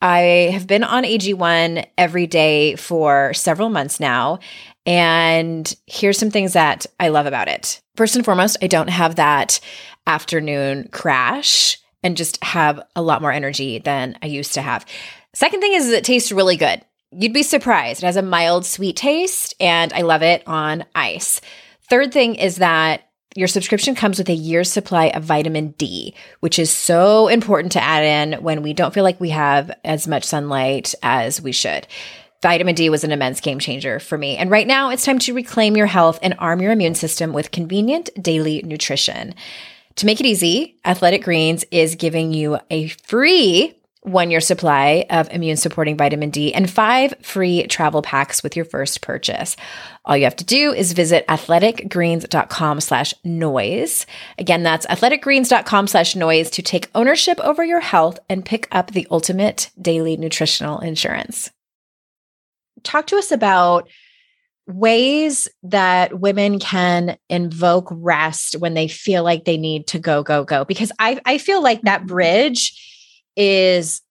I 0.00 0.50
have 0.52 0.66
been 0.66 0.84
on 0.84 1.04
AG1 1.04 1.86
every 1.96 2.26
day 2.26 2.76
for 2.76 3.32
several 3.34 3.70
months 3.70 4.00
now. 4.00 4.38
And 4.86 5.74
here's 5.86 6.18
some 6.18 6.30
things 6.30 6.52
that 6.52 6.86
I 7.00 7.08
love 7.08 7.26
about 7.26 7.48
it. 7.48 7.80
First 7.96 8.16
and 8.16 8.24
foremost, 8.24 8.58
I 8.60 8.66
don't 8.66 8.90
have 8.90 9.16
that 9.16 9.60
afternoon 10.06 10.88
crash 10.92 11.78
and 12.02 12.16
just 12.16 12.42
have 12.44 12.82
a 12.94 13.02
lot 13.02 13.22
more 13.22 13.32
energy 13.32 13.78
than 13.78 14.18
I 14.20 14.26
used 14.26 14.54
to 14.54 14.62
have. 14.62 14.84
Second 15.32 15.60
thing 15.60 15.72
is 15.72 15.88
it 15.88 16.04
tastes 16.04 16.32
really 16.32 16.56
good. 16.56 16.84
You'd 17.10 17.32
be 17.32 17.42
surprised. 17.42 18.02
It 18.02 18.06
has 18.06 18.16
a 18.16 18.22
mild 18.22 18.66
sweet 18.66 18.96
taste 18.96 19.54
and 19.58 19.92
I 19.92 20.02
love 20.02 20.22
it 20.22 20.42
on 20.46 20.84
ice. 20.94 21.40
Third 21.88 22.12
thing 22.12 22.34
is 22.36 22.56
that 22.56 23.08
your 23.36 23.48
subscription 23.48 23.94
comes 23.94 24.18
with 24.18 24.28
a 24.28 24.34
year's 24.34 24.70
supply 24.70 25.06
of 25.06 25.24
vitamin 25.24 25.72
D, 25.72 26.14
which 26.40 26.58
is 26.58 26.70
so 26.70 27.28
important 27.28 27.72
to 27.72 27.82
add 27.82 28.04
in 28.04 28.42
when 28.42 28.62
we 28.62 28.72
don't 28.72 28.94
feel 28.94 29.02
like 29.02 29.20
we 29.20 29.30
have 29.30 29.72
as 29.84 30.06
much 30.06 30.24
sunlight 30.24 30.94
as 31.02 31.42
we 31.42 31.52
should. 31.52 31.86
Vitamin 32.42 32.74
D 32.74 32.90
was 32.90 33.04
an 33.04 33.10
immense 33.10 33.40
game 33.40 33.58
changer 33.58 33.98
for 33.98 34.18
me. 34.18 34.36
And 34.36 34.50
right 34.50 34.66
now, 34.66 34.90
it's 34.90 35.04
time 35.04 35.18
to 35.20 35.34
reclaim 35.34 35.76
your 35.76 35.86
health 35.86 36.18
and 36.22 36.34
arm 36.38 36.60
your 36.60 36.72
immune 36.72 36.94
system 36.94 37.32
with 37.32 37.50
convenient 37.50 38.10
daily 38.20 38.62
nutrition. 38.62 39.34
To 39.96 40.06
make 40.06 40.20
it 40.20 40.26
easy, 40.26 40.76
Athletic 40.84 41.24
Greens 41.24 41.64
is 41.70 41.94
giving 41.94 42.32
you 42.32 42.58
a 42.70 42.88
free 42.88 43.74
one 44.04 44.30
year 44.30 44.40
supply 44.40 45.06
of 45.08 45.30
immune 45.30 45.56
supporting 45.56 45.96
vitamin 45.96 46.28
D 46.28 46.52
and 46.52 46.70
five 46.70 47.14
free 47.22 47.66
travel 47.66 48.02
packs 48.02 48.42
with 48.42 48.54
your 48.54 48.66
first 48.66 49.00
purchase. 49.00 49.56
All 50.04 50.14
you 50.14 50.24
have 50.24 50.36
to 50.36 50.44
do 50.44 50.74
is 50.74 50.92
visit 50.92 51.26
athleticgreens.com 51.26 52.80
slash 52.80 53.14
noise. 53.24 54.04
Again, 54.38 54.62
that's 54.62 54.84
athleticgreens.com 54.86 55.86
slash 55.86 56.14
noise 56.14 56.50
to 56.50 56.62
take 56.62 56.90
ownership 56.94 57.40
over 57.40 57.64
your 57.64 57.80
health 57.80 58.18
and 58.28 58.44
pick 58.44 58.68
up 58.70 58.90
the 58.90 59.06
ultimate 59.10 59.70
daily 59.80 60.18
nutritional 60.18 60.80
insurance. 60.80 61.50
Talk 62.82 63.06
to 63.06 63.16
us 63.16 63.32
about 63.32 63.88
ways 64.66 65.48
that 65.62 66.20
women 66.20 66.58
can 66.58 67.16
invoke 67.30 67.88
rest 67.90 68.56
when 68.58 68.74
they 68.74 68.88
feel 68.88 69.24
like 69.24 69.46
they 69.46 69.56
need 69.56 69.86
to 69.86 69.98
go, 69.98 70.22
go, 70.22 70.44
go. 70.44 70.66
Because 70.66 70.92
I, 70.98 71.18
I 71.24 71.38
feel 71.38 71.62
like 71.62 71.82
that 71.82 72.06
bridge 72.06 72.90
is 73.36 74.02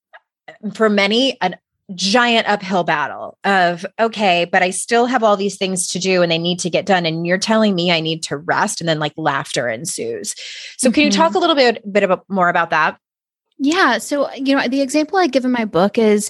for 0.74 0.90
many 0.90 1.38
an 1.42 1.56
giant 1.96 2.48
uphill 2.48 2.84
battle 2.84 3.38
of 3.44 3.86
okay 4.00 4.46
but 4.46 4.64
i 4.64 4.70
still 4.70 5.06
have 5.06 5.22
all 5.22 5.36
these 5.36 5.58
things 5.58 5.86
to 5.86 6.00
do 6.00 6.22
and 6.22 6.32
they 6.32 6.38
need 6.38 6.58
to 6.58 6.70
get 6.70 6.86
done 6.86 7.06
and 7.06 7.28
you're 7.28 7.38
telling 7.38 7.76
me 7.76 7.92
i 7.92 8.00
need 8.00 8.24
to 8.24 8.38
rest 8.38 8.80
and 8.80 8.88
then 8.88 9.00
like 9.00 9.14
laughter 9.18 9.68
ensues 9.68 10.34
so 10.78 10.88
mm-hmm. 10.88 10.94
can 10.94 11.04
you 11.04 11.12
talk 11.12 11.30
mm-hmm. 11.30 11.38
a 11.38 11.40
little 11.40 11.56
bit 11.56 11.92
bit 11.92 12.04
about, 12.04 12.24
more 12.30 12.50
about 12.50 12.70
that 12.70 12.98
yeah. 13.60 13.98
So, 14.00 14.30
you 14.34 14.56
know, 14.56 14.68
the 14.68 14.82
example 14.82 15.18
I 15.18 15.28
give 15.28 15.46
in 15.46 15.52
my 15.52 15.64
book 15.64 15.98
is 15.98 16.30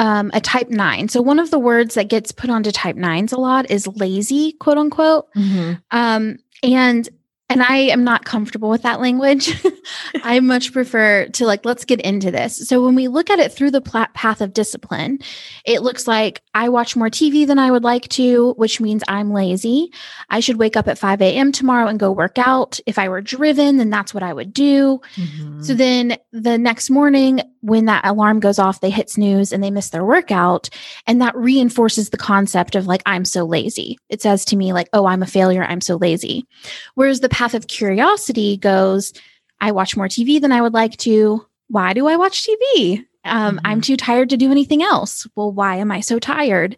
um, 0.00 0.32
a 0.34 0.40
type 0.40 0.68
nine. 0.68 1.08
So, 1.08 1.22
one 1.22 1.38
of 1.38 1.52
the 1.52 1.58
words 1.58 1.94
that 1.94 2.08
gets 2.08 2.32
put 2.32 2.50
onto 2.50 2.72
type 2.72 2.96
nines 2.96 3.32
a 3.32 3.38
lot 3.38 3.70
is 3.70 3.86
lazy, 3.86 4.52
quote 4.52 4.78
unquote. 4.78 5.26
Mm-hmm. 5.36 5.74
Um, 5.92 6.38
and 6.64 7.08
and 7.52 7.62
I 7.62 7.76
am 7.76 8.02
not 8.02 8.24
comfortable 8.24 8.70
with 8.70 8.82
that 8.82 9.00
language. 9.00 9.62
I 10.22 10.40
much 10.40 10.72
prefer 10.72 11.26
to 11.26 11.46
like, 11.46 11.64
let's 11.64 11.84
get 11.84 12.00
into 12.00 12.30
this. 12.30 12.66
So 12.66 12.82
when 12.82 12.94
we 12.94 13.08
look 13.08 13.28
at 13.28 13.38
it 13.38 13.52
through 13.52 13.72
the 13.72 13.82
path 13.82 14.40
of 14.40 14.54
discipline, 14.54 15.18
it 15.66 15.82
looks 15.82 16.06
like 16.06 16.42
I 16.54 16.70
watch 16.70 16.96
more 16.96 17.10
TV 17.10 17.46
than 17.46 17.58
I 17.58 17.70
would 17.70 17.84
like 17.84 18.08
to, 18.10 18.54
which 18.54 18.80
means 18.80 19.02
I'm 19.06 19.32
lazy. 19.32 19.92
I 20.30 20.40
should 20.40 20.56
wake 20.56 20.76
up 20.76 20.88
at 20.88 20.98
5 20.98 21.20
a.m. 21.20 21.52
tomorrow 21.52 21.88
and 21.88 22.00
go 22.00 22.10
work 22.10 22.38
out. 22.38 22.80
If 22.86 22.98
I 22.98 23.10
were 23.10 23.20
driven, 23.20 23.76
then 23.76 23.90
that's 23.90 24.14
what 24.14 24.22
I 24.22 24.32
would 24.32 24.54
do. 24.54 25.00
Mm-hmm. 25.16 25.62
So 25.62 25.74
then 25.74 26.16
the 26.32 26.56
next 26.56 26.88
morning, 26.88 27.42
when 27.60 27.84
that 27.84 28.04
alarm 28.06 28.40
goes 28.40 28.58
off, 28.58 28.80
they 28.80 28.90
hit 28.90 29.10
snooze 29.10 29.52
and 29.52 29.62
they 29.62 29.70
miss 29.70 29.90
their 29.90 30.04
workout. 30.04 30.70
And 31.06 31.20
that 31.20 31.36
reinforces 31.36 32.10
the 32.10 32.16
concept 32.16 32.74
of 32.74 32.86
like, 32.86 33.02
I'm 33.06 33.24
so 33.24 33.44
lazy. 33.44 33.98
It 34.08 34.22
says 34.22 34.44
to 34.46 34.56
me, 34.56 34.72
like, 34.72 34.88
oh, 34.92 35.06
I'm 35.06 35.22
a 35.22 35.26
failure. 35.26 35.64
I'm 35.64 35.80
so 35.80 35.96
lazy. 35.96 36.46
Whereas 36.94 37.20
the 37.20 37.28
path 37.42 37.54
of 37.54 37.66
curiosity 37.66 38.56
goes, 38.56 39.12
I 39.60 39.72
watch 39.72 39.96
more 39.96 40.06
TV 40.06 40.40
than 40.40 40.52
I 40.52 40.62
would 40.62 40.74
like 40.74 40.96
to. 40.98 41.44
Why 41.66 41.92
do 41.92 42.06
I 42.06 42.14
watch 42.16 42.46
TV? 42.46 43.04
Um, 43.24 43.56
mm-hmm. 43.56 43.66
I'm 43.66 43.80
too 43.80 43.96
tired 43.96 44.30
to 44.30 44.36
do 44.36 44.52
anything 44.52 44.80
else. 44.80 45.26
Well, 45.34 45.50
why 45.50 45.76
am 45.76 45.90
I 45.90 45.98
so 45.98 46.20
tired? 46.20 46.76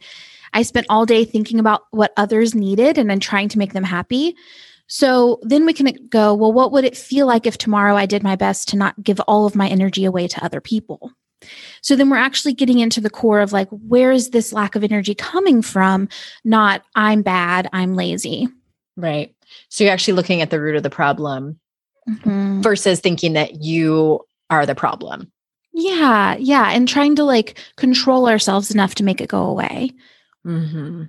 I 0.55 0.63
spent 0.63 0.87
all 0.89 1.05
day 1.05 1.27
thinking 1.27 1.61
about 1.61 1.83
what 1.91 2.15
others 2.17 2.55
needed 2.55 2.97
and 2.97 3.11
then 3.11 3.21
trying 3.21 3.51
to 3.51 3.59
make 3.59 3.75
them 3.75 3.85
happy. 3.85 4.37
So 4.87 5.39
then 5.43 5.67
we 5.67 5.75
can 5.75 5.93
go, 6.09 6.33
well, 6.33 6.53
what 6.53 6.73
would 6.73 6.85
it 6.85 6.97
feel 6.97 7.27
like 7.27 7.47
if 7.47 7.59
tomorrow 7.59 7.95
I 7.95 8.07
did 8.07 8.23
my 8.23 8.37
best 8.37 8.71
to 8.71 8.79
not 8.79 9.03
give 9.03 9.21
all 9.21 9.45
of 9.45 9.55
my 9.55 9.69
energy 9.69 10.07
away 10.07 10.29
to 10.29 10.43
other 10.43 10.63
people? 10.63 11.13
So 11.83 11.95
then 11.95 12.09
we're 12.09 12.17
actually 12.17 12.55
getting 12.55 12.79
into 12.79 13.03
the 13.03 13.11
core 13.11 13.41
of 13.41 13.53
like, 13.53 13.69
where 13.69 14.13
is 14.13 14.31
this 14.31 14.51
lack 14.51 14.77
of 14.77 14.85
energy 14.85 15.15
coming 15.15 15.61
from? 15.61 16.09
Not, 16.43 16.85
I'm 16.95 17.21
bad, 17.21 17.69
I'm 17.75 17.97
lazy. 17.97 18.49
Right. 18.97 19.35
So 19.69 19.85
you're 19.85 19.93
actually 19.93 20.15
looking 20.15 20.41
at 20.41 20.51
the 20.51 20.61
root 20.61 20.77
of 20.77 20.83
the 20.83 20.91
problem 20.91 21.59
mm-hmm. 22.09 22.61
versus 22.61 23.01
thinking 23.01 23.35
that 23.35 23.63
you 23.63 24.21
are 24.51 24.67
the 24.67 24.75
problem. 24.75 25.31
Yeah. 25.73 26.37
Yeah. 26.37 26.71
And 26.71 26.87
trying 26.89 27.17
to 27.17 27.25
like 27.25 27.59
control 27.77 28.29
ourselves 28.29 28.71
enough 28.71 28.95
to 28.97 29.05
make 29.05 29.21
it 29.21 29.29
go 29.29 29.45
away. 29.45 29.91
Mm-hmm. 30.47 31.05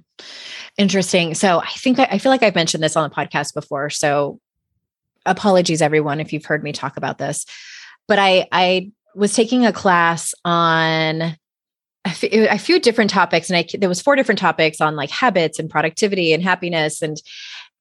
Interesting. 0.77 1.35
So 1.35 1.59
I 1.59 1.69
think 1.69 1.99
I 1.99 2.17
feel 2.17 2.31
like 2.31 2.43
I've 2.43 2.55
mentioned 2.55 2.83
this 2.83 2.95
on 2.95 3.07
the 3.07 3.15
podcast 3.15 3.53
before. 3.53 3.89
So 3.89 4.39
apologies, 5.25 5.81
everyone, 5.81 6.19
if 6.19 6.33
you've 6.33 6.45
heard 6.45 6.63
me 6.63 6.71
talk 6.71 6.97
about 6.97 7.17
this. 7.17 7.45
But 8.07 8.19
I 8.19 8.47
I 8.51 8.91
was 9.13 9.33
taking 9.33 9.65
a 9.65 9.73
class 9.73 10.33
on 10.43 11.35
a 12.05 12.57
few 12.59 12.79
different 12.79 13.09
topics, 13.09 13.49
and 13.49 13.57
I 13.57 13.65
there 13.77 13.89
was 13.89 14.01
four 14.01 14.15
different 14.15 14.39
topics 14.39 14.79
on 14.79 14.95
like 14.95 15.09
habits 15.09 15.57
and 15.57 15.69
productivity 15.69 16.33
and 16.33 16.43
happiness 16.43 17.01
and 17.01 17.17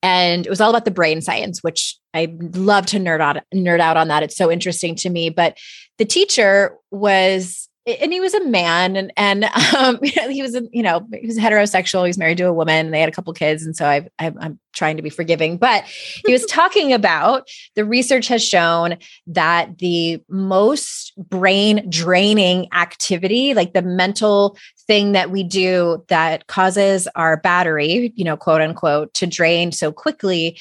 and 0.05 0.47
it 0.47 0.51
was 0.51 0.61
all 0.61 0.71
about 0.71 0.85
the 0.85 0.91
brain 0.91 1.21
science 1.21 1.63
which 1.63 1.97
i 2.13 2.37
love 2.55 2.87
to 2.87 2.99
nerd 2.99 3.21
out 3.21 3.39
nerd 3.55 3.81
out 3.81 3.97
on 3.97 4.09
that. 4.09 4.23
It's 4.23 4.37
so 4.37 4.51
interesting 4.51 4.95
to 4.97 5.11
me. 5.11 5.31
But 5.31 5.57
the 5.99 6.05
teacher 6.05 6.77
was 6.91 7.69
and 7.87 8.13
he 8.13 8.21
was 8.21 8.35
a 8.35 8.45
man 8.45 8.97
and 8.97 9.13
and 9.17 9.45
um, 9.77 9.99
he 10.03 10.43
was 10.43 10.55
a, 10.55 10.63
you 10.73 10.83
know 10.83 11.07
he 11.13 11.27
was 11.27 11.39
heterosexual 11.39 12.07
he's 12.07 12.19
married 12.19 12.39
to 12.39 12.45
a 12.45 12.53
woman 12.53 12.91
they 12.91 13.01
had 13.01 13.09
a 13.09 13.13
couple 13.13 13.33
kids 13.33 13.65
and 13.65 13.77
so 13.77 13.87
I, 13.87 14.09
I 14.19 14.33
i'm 14.41 14.59
trying 14.73 14.97
to 14.97 15.03
be 15.03 15.11
forgiving 15.11 15.57
but 15.57 15.85
he 15.85 16.33
was 16.33 16.45
talking 16.49 16.93
about 16.93 17.49
the 17.75 17.85
research 17.85 18.29
has 18.29 18.45
shown 18.45 18.97
that 19.27 19.79
the 19.79 20.23
most 20.29 21.13
brain 21.17 21.89
draining 21.89 22.69
activity 22.73 23.55
like 23.55 23.73
the 23.73 23.83
mental 23.83 24.57
thing 24.87 25.13
that 25.13 25.31
we 25.31 25.43
do 25.43 26.05
that 26.09 26.47
causes 26.47 27.09
our 27.15 27.37
battery 27.37 28.13
you 28.17 28.25
know 28.25 28.37
quote 28.37 28.61
unquote 28.61 29.13
to 29.15 29.27
drain 29.27 29.73
so 29.73 29.93
quickly 29.93 30.59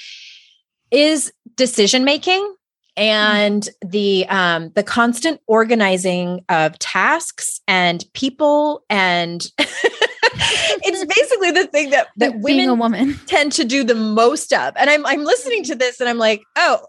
is 0.94 1.34
decision 1.56 2.06
making. 2.06 2.56
And 2.96 3.70
the 3.86 4.26
um 4.30 4.72
the 4.76 4.84
constant 4.84 5.42
organizing 5.48 6.44
of 6.50 6.78
tasks 6.80 7.62
and 7.68 8.06
people 8.14 8.84
and 8.90 9.48
it's 9.58 11.06
basically 11.16 11.52
the 11.52 11.68
thing 11.68 11.90
that 11.90 12.08
that 12.18 12.34
like 12.34 12.44
women 12.44 12.78
woman. 12.78 13.20
tend 13.26 13.52
to 13.52 13.64
do 13.64 13.84
the 13.84 13.96
most 13.96 14.54
of 14.54 14.74
and 14.78 14.90
i'm 14.90 15.06
i'm 15.06 15.24
listening 15.24 15.64
to 15.64 15.76
this 15.76 16.00
and 16.00 16.10
i'm 16.10 16.18
like 16.18 16.44
oh 16.56 16.80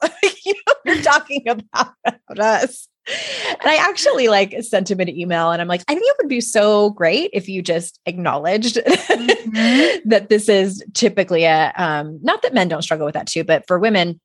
you 0.45 0.55
know, 0.67 0.75
you're 0.85 1.03
talking 1.03 1.43
about, 1.49 1.95
about 2.05 2.38
us 2.38 2.88
and 3.07 3.71
I 3.71 3.77
actually 3.77 4.29
like 4.29 4.55
sent 4.62 4.90
him 4.90 5.01
an 5.01 5.11
email 5.11 5.51
and 5.51 5.61
I'm 5.61 5.69
like, 5.69 5.83
I 5.88 5.95
think 5.95 6.07
it 6.07 6.17
would 6.21 6.29
be 6.29 6.40
so 6.40 6.90
great 6.90 7.31
if 7.35 7.49
you 7.49 7.61
just 7.61 8.01
acknowledged 8.07 8.77
mm-hmm. 8.77 10.09
that 10.09 10.31
this 10.31 10.49
is 10.49 10.83
typically 10.95 11.45
a 11.45 11.73
um 11.77 12.19
not 12.23 12.43
that 12.43 12.55
men 12.55 12.69
don't 12.69 12.83
struggle 12.83 13.05
with 13.05 13.14
that 13.14 13.27
too, 13.27 13.45
but 13.45 13.67
for 13.67 13.79
women, 13.79 14.21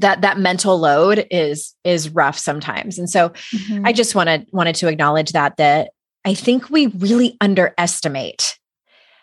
that 0.00 0.20
that 0.20 0.38
mental 0.38 0.78
load 0.78 1.26
is 1.30 1.74
is 1.84 2.10
rough 2.10 2.38
sometimes 2.38 2.98
and 2.98 3.08
so 3.10 3.30
mm-hmm. 3.30 3.86
i 3.86 3.92
just 3.92 4.14
wanted 4.14 4.46
wanted 4.52 4.74
to 4.74 4.88
acknowledge 4.88 5.32
that 5.32 5.56
that 5.56 5.90
i 6.24 6.34
think 6.34 6.70
we 6.70 6.86
really 6.88 7.36
underestimate 7.40 8.58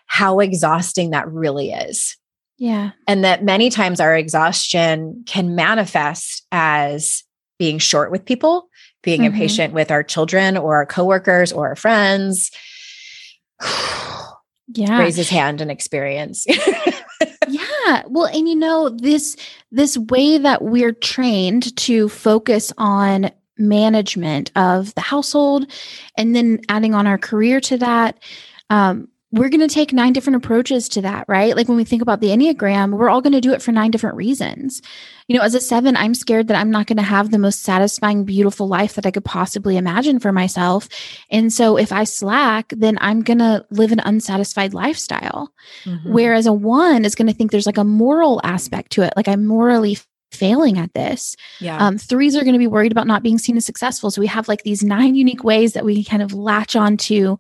how 0.08 0.40
exhausting 0.40 1.12
that 1.12 1.28
really 1.32 1.72
is 1.72 2.18
yeah 2.58 2.92
and 3.08 3.24
that 3.24 3.44
many 3.44 3.70
times 3.70 4.00
our 4.00 4.16
exhaustion 4.16 5.24
can 5.26 5.56
manifest 5.56 6.46
as 6.52 7.24
being 7.58 7.78
short 7.78 8.12
with 8.12 8.26
people 8.26 8.68
being 9.04 9.22
mm-hmm. 9.22 9.34
impatient 9.34 9.74
with 9.74 9.92
our 9.92 10.04
children 10.04 10.58
or 10.58 10.76
our 10.76 10.86
coworkers 10.86 11.52
or 11.52 11.68
our 11.70 11.76
friends 11.76 12.52
yeah 14.68 15.00
raise 15.00 15.16
his 15.16 15.30
hand 15.30 15.62
and 15.62 15.70
experience 15.72 16.46
Yeah. 17.48 18.04
Well, 18.08 18.26
and 18.26 18.48
you 18.48 18.56
know, 18.56 18.90
this 18.90 19.36
this 19.72 19.98
way 19.98 20.38
that 20.38 20.62
we're 20.62 20.94
trained 20.94 21.76
to 21.78 22.10
focus 22.10 22.74
on 22.78 23.32
management 23.58 24.52
of 24.56 24.94
the 24.96 25.02
household 25.02 25.72
and 26.18 26.36
then 26.36 26.60
adding 26.68 26.94
on 26.94 27.08
our 27.08 27.18
career 27.18 27.62
to 27.62 27.78
that 27.78 28.20
um, 28.70 29.08
we're 29.36 29.50
going 29.50 29.68
to 29.68 29.74
take 29.74 29.92
nine 29.92 30.14
different 30.14 30.38
approaches 30.38 30.88
to 30.90 31.02
that, 31.02 31.26
right? 31.28 31.56
Like 31.56 31.68
when 31.68 31.76
we 31.76 31.84
think 31.84 32.02
about 32.02 32.22
the 32.22 32.30
Enneagram, 32.30 32.92
we're 32.98 33.10
all 33.10 33.22
going 33.22 33.34
to 33.34 33.42
do 33.42 33.52
it 33.52 33.62
for 33.62 33.74
nine 33.74 33.92
different 33.92 34.16
reasons. 34.16 34.82
You 35.28 35.38
know, 35.38 35.44
as 35.44 35.54
a 35.54 35.60
seven, 35.60 35.98
I'm 35.98 36.14
scared 36.14 36.48
that 36.48 36.58
I'm 36.58 36.72
not 36.72 36.88
going 36.88 36.98
to 36.98 37.04
have 37.04 37.32
the 37.32 37.38
most 37.38 37.64
satisfying, 37.64 38.24
beautiful 38.24 38.68
life 38.68 38.94
that 38.94 39.06
I 39.06 39.12
could 39.12 39.26
possibly 39.26 39.76
imagine 39.76 40.20
for 40.20 40.32
myself. 40.32 40.88
And 41.30 41.52
so 41.52 41.78
if 41.78 41.92
I 41.92 42.06
slack, 42.06 42.70
then 42.70 42.98
I'm 43.02 43.24
going 43.24 43.40
to 43.40 43.66
live 43.72 43.92
an 43.92 44.00
unsatisfied 44.00 44.74
lifestyle. 44.74 45.52
Mm-hmm. 45.84 46.14
Whereas 46.14 46.46
a 46.46 46.54
one 46.54 47.04
is 47.04 47.16
going 47.16 47.28
to 47.28 47.34
think 47.34 47.52
there's 47.52 47.66
like 47.66 47.78
a 47.78 47.84
moral 47.84 48.40
aspect 48.46 48.92
to 48.94 49.02
it, 49.02 49.14
like 49.18 49.28
I'm 49.28 49.46
morally 49.46 49.98
failing 50.32 50.78
at 50.78 50.94
this. 50.94 51.36
Yeah. 51.60 51.78
Um, 51.78 51.98
threes 51.98 52.36
are 52.36 52.44
going 52.44 52.54
to 52.54 52.60
be 52.60 52.68
worried 52.68 52.92
about 52.92 53.08
not 53.08 53.24
being 53.24 53.38
seen 53.38 53.58
as 53.58 53.66
successful. 53.66 54.12
So 54.12 54.22
we 54.22 54.28
have 54.28 54.48
like 54.48 54.64
these 54.64 54.84
nine 54.84 55.16
unique 55.16 55.44
ways 55.44 55.74
that 55.74 55.86
we 55.86 56.04
kind 56.04 56.22
of 56.22 56.34
latch 56.34 56.76
onto 56.76 57.38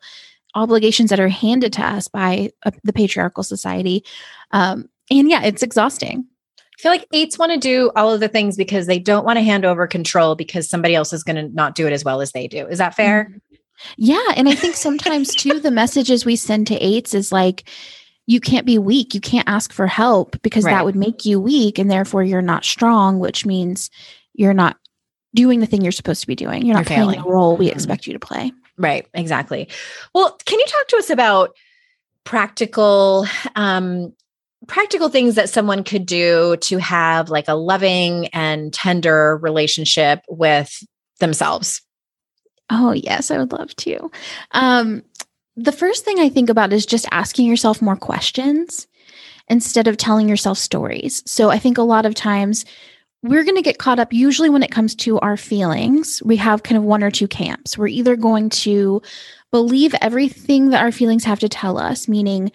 obligations 0.55 1.09
that 1.09 1.19
are 1.19 1.29
handed 1.29 1.73
to 1.73 1.85
us 1.85 2.07
by 2.07 2.51
uh, 2.65 2.71
the 2.83 2.93
patriarchal 2.93 3.43
society. 3.43 4.03
Um, 4.51 4.89
and 5.11 5.29
yeah, 5.29 5.43
it's 5.43 5.61
exhausting. 5.61 6.25
I 6.57 6.81
feel 6.81 6.91
like 6.91 7.07
eights 7.13 7.37
want 7.37 7.53
to 7.53 7.59
do 7.59 7.91
all 7.95 8.11
of 8.11 8.19
the 8.19 8.27
things 8.27 8.57
because 8.57 8.87
they 8.87 8.99
don't 8.99 9.25
want 9.25 9.37
to 9.37 9.43
hand 9.43 9.65
over 9.65 9.87
control 9.87 10.35
because 10.35 10.69
somebody 10.69 10.95
else 10.95 11.13
is 11.13 11.23
going 11.23 11.37
to 11.37 11.53
not 11.55 11.75
do 11.75 11.87
it 11.87 11.93
as 11.93 12.03
well 12.03 12.21
as 12.21 12.31
they 12.31 12.47
do. 12.47 12.67
Is 12.67 12.79
that 12.79 12.95
fair? 12.95 13.25
Mm-hmm. 13.25 13.55
Yeah. 13.97 14.31
And 14.35 14.49
I 14.49 14.55
think 14.55 14.75
sometimes 14.75 15.33
too, 15.35 15.59
the 15.59 15.71
messages 15.71 16.25
we 16.25 16.35
send 16.35 16.67
to 16.67 16.75
eights 16.75 17.13
is 17.13 17.31
like, 17.31 17.69
you 18.27 18.39
can't 18.39 18.65
be 18.65 18.77
weak. 18.77 19.13
You 19.13 19.21
can't 19.21 19.47
ask 19.47 19.71
for 19.71 19.87
help 19.87 20.41
because 20.41 20.63
right. 20.63 20.71
that 20.71 20.85
would 20.85 20.95
make 20.95 21.25
you 21.25 21.39
weak. 21.39 21.77
And 21.77 21.91
therefore, 21.91 22.23
you're 22.23 22.41
not 22.41 22.65
strong, 22.65 23.19
which 23.19 23.45
means 23.45 23.91
you're 24.33 24.53
not 24.53 24.77
doing 25.35 25.59
the 25.59 25.67
thing 25.67 25.81
you're 25.81 25.91
supposed 25.91 26.21
to 26.21 26.27
be 26.27 26.35
doing. 26.35 26.65
You're 26.65 26.75
not 26.75 26.89
you're 26.89 27.05
playing 27.05 27.21
the 27.21 27.29
role 27.29 27.55
we 27.55 27.67
mm-hmm. 27.67 27.75
expect 27.75 28.07
you 28.07 28.13
to 28.13 28.19
play. 28.19 28.51
Right, 28.77 29.07
exactly. 29.13 29.69
Well, 30.13 30.37
can 30.45 30.59
you 30.59 30.65
talk 30.65 30.87
to 30.89 30.97
us 30.97 31.09
about 31.09 31.55
practical 32.23 33.27
um 33.55 34.13
practical 34.67 35.09
things 35.09 35.35
that 35.35 35.49
someone 35.49 35.83
could 35.83 36.05
do 36.07 36.57
to 36.57 36.77
have 36.79 37.29
like 37.29 37.47
a 37.47 37.53
loving 37.53 38.27
and 38.27 38.73
tender 38.73 39.37
relationship 39.37 40.21
with 40.27 40.83
themselves? 41.19 41.81
Oh, 42.71 42.91
yes, 42.93 43.29
I 43.29 43.37
would 43.37 43.51
love 43.51 43.75
to. 43.77 44.11
Um 44.51 45.03
the 45.55 45.71
first 45.71 46.03
thing 46.03 46.19
I 46.19 46.27
think 46.29 46.49
about 46.49 46.73
is 46.73 46.85
just 46.85 47.07
asking 47.11 47.45
yourself 47.45 47.81
more 47.81 47.95
questions 47.95 48.87
instead 49.47 49.87
of 49.87 49.97
telling 49.97 50.27
yourself 50.27 50.57
stories. 50.57 51.23
So 51.25 51.49
I 51.49 51.59
think 51.59 51.77
a 51.77 51.83
lot 51.83 52.05
of 52.05 52.15
times 52.15 52.65
we're 53.27 53.43
going 53.43 53.55
to 53.55 53.61
get 53.61 53.79
caught 53.79 53.99
up 53.99 54.13
usually 54.13 54.49
when 54.49 54.63
it 54.63 54.71
comes 54.71 54.93
to 54.95 55.19
our 55.19 55.35
feelings. 55.35 56.21
We 56.23 56.35
have 56.37 56.63
kind 56.63 56.77
of 56.77 56.83
one 56.83 57.03
or 57.03 57.11
two 57.11 57.27
camps. 57.27 57.77
We're 57.77 57.87
either 57.87 58.15
going 58.15 58.49
to 58.49 59.01
believe 59.51 59.95
everything 60.01 60.69
that 60.69 60.81
our 60.81 60.91
feelings 60.91 61.23
have 61.23 61.39
to 61.39 61.49
tell 61.49 61.77
us, 61.77 62.07
meaning 62.07 62.51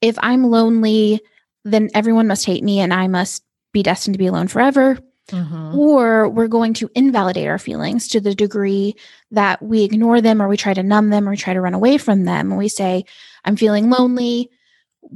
if 0.00 0.18
I'm 0.20 0.44
lonely, 0.44 1.20
then 1.64 1.90
everyone 1.94 2.26
must 2.26 2.44
hate 2.44 2.62
me 2.62 2.80
and 2.80 2.92
I 2.92 3.06
must 3.06 3.44
be 3.72 3.82
destined 3.82 4.14
to 4.14 4.18
be 4.18 4.26
alone 4.26 4.48
forever. 4.48 4.98
Mm-hmm. 5.28 5.78
Or 5.78 6.28
we're 6.28 6.48
going 6.48 6.74
to 6.74 6.90
invalidate 6.94 7.46
our 7.46 7.58
feelings 7.58 8.08
to 8.08 8.20
the 8.20 8.34
degree 8.34 8.96
that 9.30 9.62
we 9.62 9.84
ignore 9.84 10.20
them 10.20 10.42
or 10.42 10.48
we 10.48 10.56
try 10.56 10.74
to 10.74 10.82
numb 10.82 11.10
them 11.10 11.28
or 11.28 11.30
we 11.30 11.36
try 11.36 11.54
to 11.54 11.60
run 11.60 11.74
away 11.74 11.98
from 11.98 12.24
them. 12.24 12.50
And 12.50 12.58
we 12.58 12.68
say, 12.68 13.04
I'm 13.44 13.56
feeling 13.56 13.90
lonely, 13.90 14.50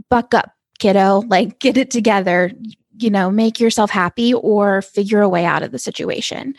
buck 0.08 0.32
up, 0.32 0.52
kiddo, 0.78 1.24
like 1.26 1.58
get 1.58 1.76
it 1.76 1.90
together 1.90 2.52
you 2.98 3.10
know, 3.10 3.30
make 3.30 3.60
yourself 3.60 3.90
happy 3.90 4.32
or 4.34 4.82
figure 4.82 5.20
a 5.20 5.28
way 5.28 5.44
out 5.44 5.62
of 5.62 5.72
the 5.72 5.78
situation. 5.78 6.54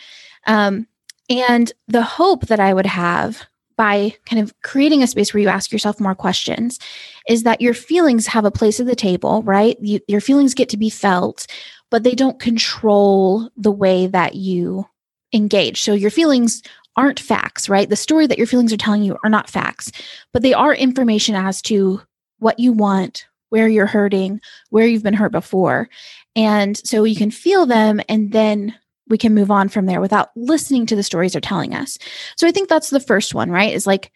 Um, 0.48 0.88
and 1.30 1.72
the 1.88 2.04
hope 2.04 2.48
that 2.48 2.60
I 2.60 2.74
would 2.74 2.86
have 2.86 3.44
by 3.78 4.16
kind 4.26 4.42
of 4.42 4.54
creating 4.62 5.04
a 5.04 5.08
space 5.08 5.34
where 5.34 5.42
you 5.42 5.50
ask 5.50 5.72
yourself 5.72 6.00
more 6.00 6.16
questions 6.16 6.80
is 7.28 7.44
that 7.44 7.62
your 7.62 7.74
feelings 7.74 8.28
have 8.28 8.46
a 8.46 8.52
place 8.52 8.80
at 8.80 8.86
the 8.86 8.96
table, 8.96 9.44
right? 9.44 9.78
You, 9.82 10.00
your 10.08 10.22
feelings 10.22 10.54
get 10.54 10.70
to 10.70 10.78
be 10.78 10.90
felt, 10.90 11.48
but 11.92 12.04
they 12.04 12.14
don't 12.14 12.40
control 12.40 13.50
the 13.58 13.72
way 13.72 14.08
that 14.08 14.36
you 14.36 14.86
engage. 15.34 15.82
So 15.82 15.94
your 15.94 16.12
feelings 16.12 16.62
aren't 16.96 17.20
facts, 17.20 17.68
right? 17.68 17.90
The 17.90 17.96
story 17.96 18.28
that 18.28 18.38
your 18.38 18.48
feelings 18.48 18.72
are 18.72 18.78
telling 18.78 19.04
you 19.04 19.18
are 19.24 19.30
not 19.30 19.50
facts, 19.50 19.92
but 20.32 20.42
they 20.42 20.54
are 20.54 20.74
information 20.74 21.36
as 21.36 21.62
to 21.64 22.02
what 22.40 22.60
you 22.60 22.72
want, 22.72 23.26
where 23.50 23.68
you're 23.68 23.86
hurting, 23.86 24.40
where 24.70 24.88
you've 24.88 25.04
been 25.04 25.14
hurt 25.14 25.32
before. 25.32 25.90
And 26.36 26.78
so 26.78 27.04
you 27.04 27.16
can 27.16 27.32
feel 27.32 27.66
them 27.66 28.02
and 28.10 28.32
then 28.32 28.76
we 29.08 29.18
can 29.18 29.34
move 29.34 29.52
on 29.52 29.70
from 29.70 29.86
there 29.86 30.02
without 30.02 30.30
listening 30.36 30.86
to 30.88 30.96
the 30.96 31.04
stories 31.04 31.34
they're 31.34 31.42
telling 31.42 31.76
us. 31.76 31.98
So 32.38 32.48
I 32.48 32.52
think 32.52 32.70
that's 32.70 32.90
the 32.90 33.00
first 33.00 33.36
one, 33.36 33.52
right? 33.52 33.74
Is 33.74 33.88
like 33.88 34.12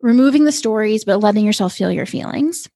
removing 0.00 0.44
the 0.44 0.52
stories, 0.52 1.04
but 1.04 1.20
letting 1.20 1.44
yourself 1.44 1.74
feel 1.74 1.92
your 1.92 2.06
feelings. 2.06 2.68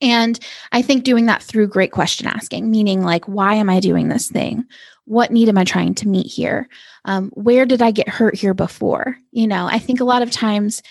And 0.00 0.38
I 0.72 0.82
think 0.82 1.04
doing 1.04 1.26
that 1.26 1.42
through 1.42 1.68
great 1.68 1.92
question 1.92 2.26
asking, 2.26 2.70
meaning 2.70 3.02
like, 3.02 3.26
why 3.26 3.54
am 3.54 3.70
I 3.70 3.80
doing 3.80 4.08
this 4.08 4.28
thing? 4.28 4.66
what 5.04 5.30
need 5.30 5.48
am 5.48 5.58
I 5.58 5.64
trying 5.64 5.94
to 5.96 6.08
meet 6.08 6.26
here? 6.26 6.68
Um, 7.04 7.30
where 7.34 7.66
did 7.66 7.82
I 7.82 7.90
get 7.90 8.08
hurt 8.08 8.34
here 8.34 8.54
before? 8.54 9.18
You 9.32 9.46
know, 9.46 9.66
I 9.66 9.78
think 9.78 10.00
a 10.00 10.04
lot 10.04 10.22
of 10.22 10.30
times 10.30 10.82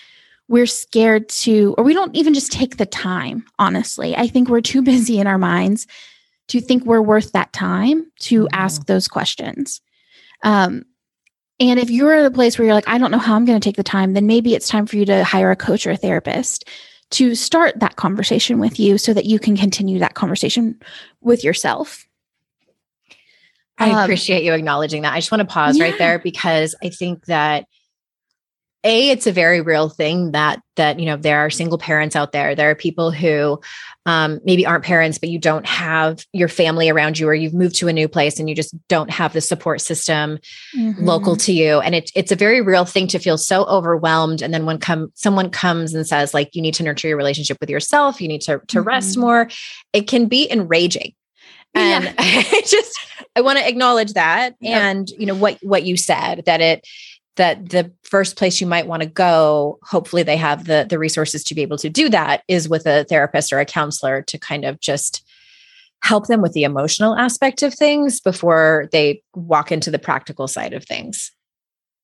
we're 0.48 0.66
scared 0.66 1.28
to, 1.30 1.74
or 1.78 1.84
we 1.84 1.94
don't 1.94 2.14
even 2.14 2.34
just 2.34 2.52
take 2.52 2.76
the 2.76 2.86
time, 2.86 3.44
honestly. 3.58 4.14
I 4.16 4.26
think 4.26 4.48
we're 4.48 4.60
too 4.60 4.82
busy 4.82 5.18
in 5.18 5.26
our 5.26 5.38
minds 5.38 5.86
to 6.52 6.60
think 6.60 6.84
we're 6.84 7.00
worth 7.00 7.32
that 7.32 7.50
time 7.54 8.04
to 8.20 8.42
mm-hmm. 8.42 8.54
ask 8.60 8.84
those 8.84 9.08
questions. 9.08 9.80
Um, 10.44 10.84
and 11.58 11.78
if 11.78 11.90
you're 11.90 12.12
at 12.12 12.26
a 12.26 12.30
place 12.30 12.58
where 12.58 12.66
you're 12.66 12.74
like, 12.74 12.88
I 12.88 12.98
don't 12.98 13.10
know 13.10 13.18
how 13.18 13.36
I'm 13.36 13.46
going 13.46 13.58
to 13.58 13.64
take 13.64 13.76
the 13.76 13.82
time, 13.82 14.12
then 14.12 14.26
maybe 14.26 14.54
it's 14.54 14.68
time 14.68 14.86
for 14.86 14.96
you 14.96 15.06
to 15.06 15.24
hire 15.24 15.50
a 15.50 15.56
coach 15.56 15.86
or 15.86 15.92
a 15.92 15.96
therapist 15.96 16.68
to 17.12 17.34
start 17.34 17.80
that 17.80 17.96
conversation 17.96 18.58
with 18.58 18.78
you 18.78 18.98
so 18.98 19.14
that 19.14 19.24
you 19.24 19.38
can 19.38 19.56
continue 19.56 19.98
that 20.00 20.14
conversation 20.14 20.78
with 21.22 21.42
yourself. 21.42 22.06
I 23.78 23.90
um, 23.90 23.98
appreciate 23.98 24.44
you 24.44 24.52
acknowledging 24.52 25.02
that. 25.02 25.14
I 25.14 25.18
just 25.18 25.32
want 25.32 25.40
to 25.40 25.46
pause 25.46 25.78
yeah. 25.78 25.84
right 25.84 25.98
there 25.98 26.18
because 26.18 26.74
I 26.82 26.90
think 26.90 27.24
that 27.26 27.66
a 28.84 29.10
it's 29.10 29.26
a 29.26 29.32
very 29.32 29.60
real 29.60 29.88
thing 29.88 30.32
that 30.32 30.60
that 30.76 30.98
you 30.98 31.06
know 31.06 31.16
there 31.16 31.38
are 31.38 31.50
single 31.50 31.78
parents 31.78 32.16
out 32.16 32.32
there 32.32 32.54
there 32.54 32.70
are 32.70 32.74
people 32.74 33.10
who 33.10 33.60
um, 34.06 34.40
maybe 34.44 34.66
aren't 34.66 34.84
parents 34.84 35.18
but 35.18 35.28
you 35.28 35.38
don't 35.38 35.66
have 35.66 36.24
your 36.32 36.48
family 36.48 36.90
around 36.90 37.18
you 37.18 37.28
or 37.28 37.34
you've 37.34 37.54
moved 37.54 37.76
to 37.76 37.88
a 37.88 37.92
new 37.92 38.08
place 38.08 38.40
and 38.40 38.48
you 38.48 38.54
just 38.54 38.74
don't 38.88 39.10
have 39.10 39.32
the 39.32 39.40
support 39.40 39.80
system 39.80 40.38
mm-hmm. 40.76 41.04
local 41.04 41.36
to 41.36 41.52
you 41.52 41.80
and 41.80 41.94
it, 41.94 42.10
it's 42.16 42.32
a 42.32 42.36
very 42.36 42.60
real 42.60 42.84
thing 42.84 43.06
to 43.06 43.18
feel 43.18 43.38
so 43.38 43.64
overwhelmed 43.66 44.42
and 44.42 44.52
then 44.52 44.66
when 44.66 44.78
come 44.78 45.12
someone 45.14 45.50
comes 45.50 45.94
and 45.94 46.06
says 46.06 46.34
like 46.34 46.54
you 46.54 46.62
need 46.62 46.74
to 46.74 46.82
nurture 46.82 47.08
your 47.08 47.16
relationship 47.16 47.58
with 47.60 47.70
yourself 47.70 48.20
you 48.20 48.28
need 48.28 48.40
to 48.40 48.60
to 48.66 48.78
mm-hmm. 48.78 48.88
rest 48.88 49.16
more 49.16 49.48
it 49.92 50.08
can 50.08 50.26
be 50.26 50.50
enraging 50.50 51.12
and 51.74 52.04
yeah. 52.04 52.14
i 52.18 52.62
just 52.66 52.98
i 53.36 53.40
want 53.40 53.58
to 53.58 53.68
acknowledge 53.68 54.14
that 54.14 54.54
yep. 54.60 54.82
and 54.82 55.10
you 55.10 55.26
know 55.26 55.34
what 55.34 55.58
what 55.62 55.84
you 55.84 55.96
said 55.96 56.42
that 56.46 56.60
it 56.60 56.84
that 57.36 57.70
the 57.70 57.90
first 58.02 58.36
place 58.36 58.60
you 58.60 58.66
might 58.66 58.86
want 58.86 59.02
to 59.02 59.08
go 59.08 59.78
hopefully 59.82 60.22
they 60.22 60.36
have 60.36 60.66
the 60.66 60.86
the 60.88 60.98
resources 60.98 61.42
to 61.44 61.54
be 61.54 61.62
able 61.62 61.78
to 61.78 61.88
do 61.88 62.08
that 62.08 62.42
is 62.48 62.68
with 62.68 62.86
a 62.86 63.04
therapist 63.04 63.52
or 63.52 63.58
a 63.58 63.64
counselor 63.64 64.22
to 64.22 64.38
kind 64.38 64.64
of 64.64 64.80
just 64.80 65.24
help 66.02 66.26
them 66.26 66.42
with 66.42 66.52
the 66.52 66.64
emotional 66.64 67.16
aspect 67.16 67.62
of 67.62 67.72
things 67.72 68.20
before 68.20 68.88
they 68.92 69.22
walk 69.34 69.70
into 69.70 69.90
the 69.90 69.98
practical 69.98 70.48
side 70.48 70.72
of 70.72 70.84
things 70.84 71.32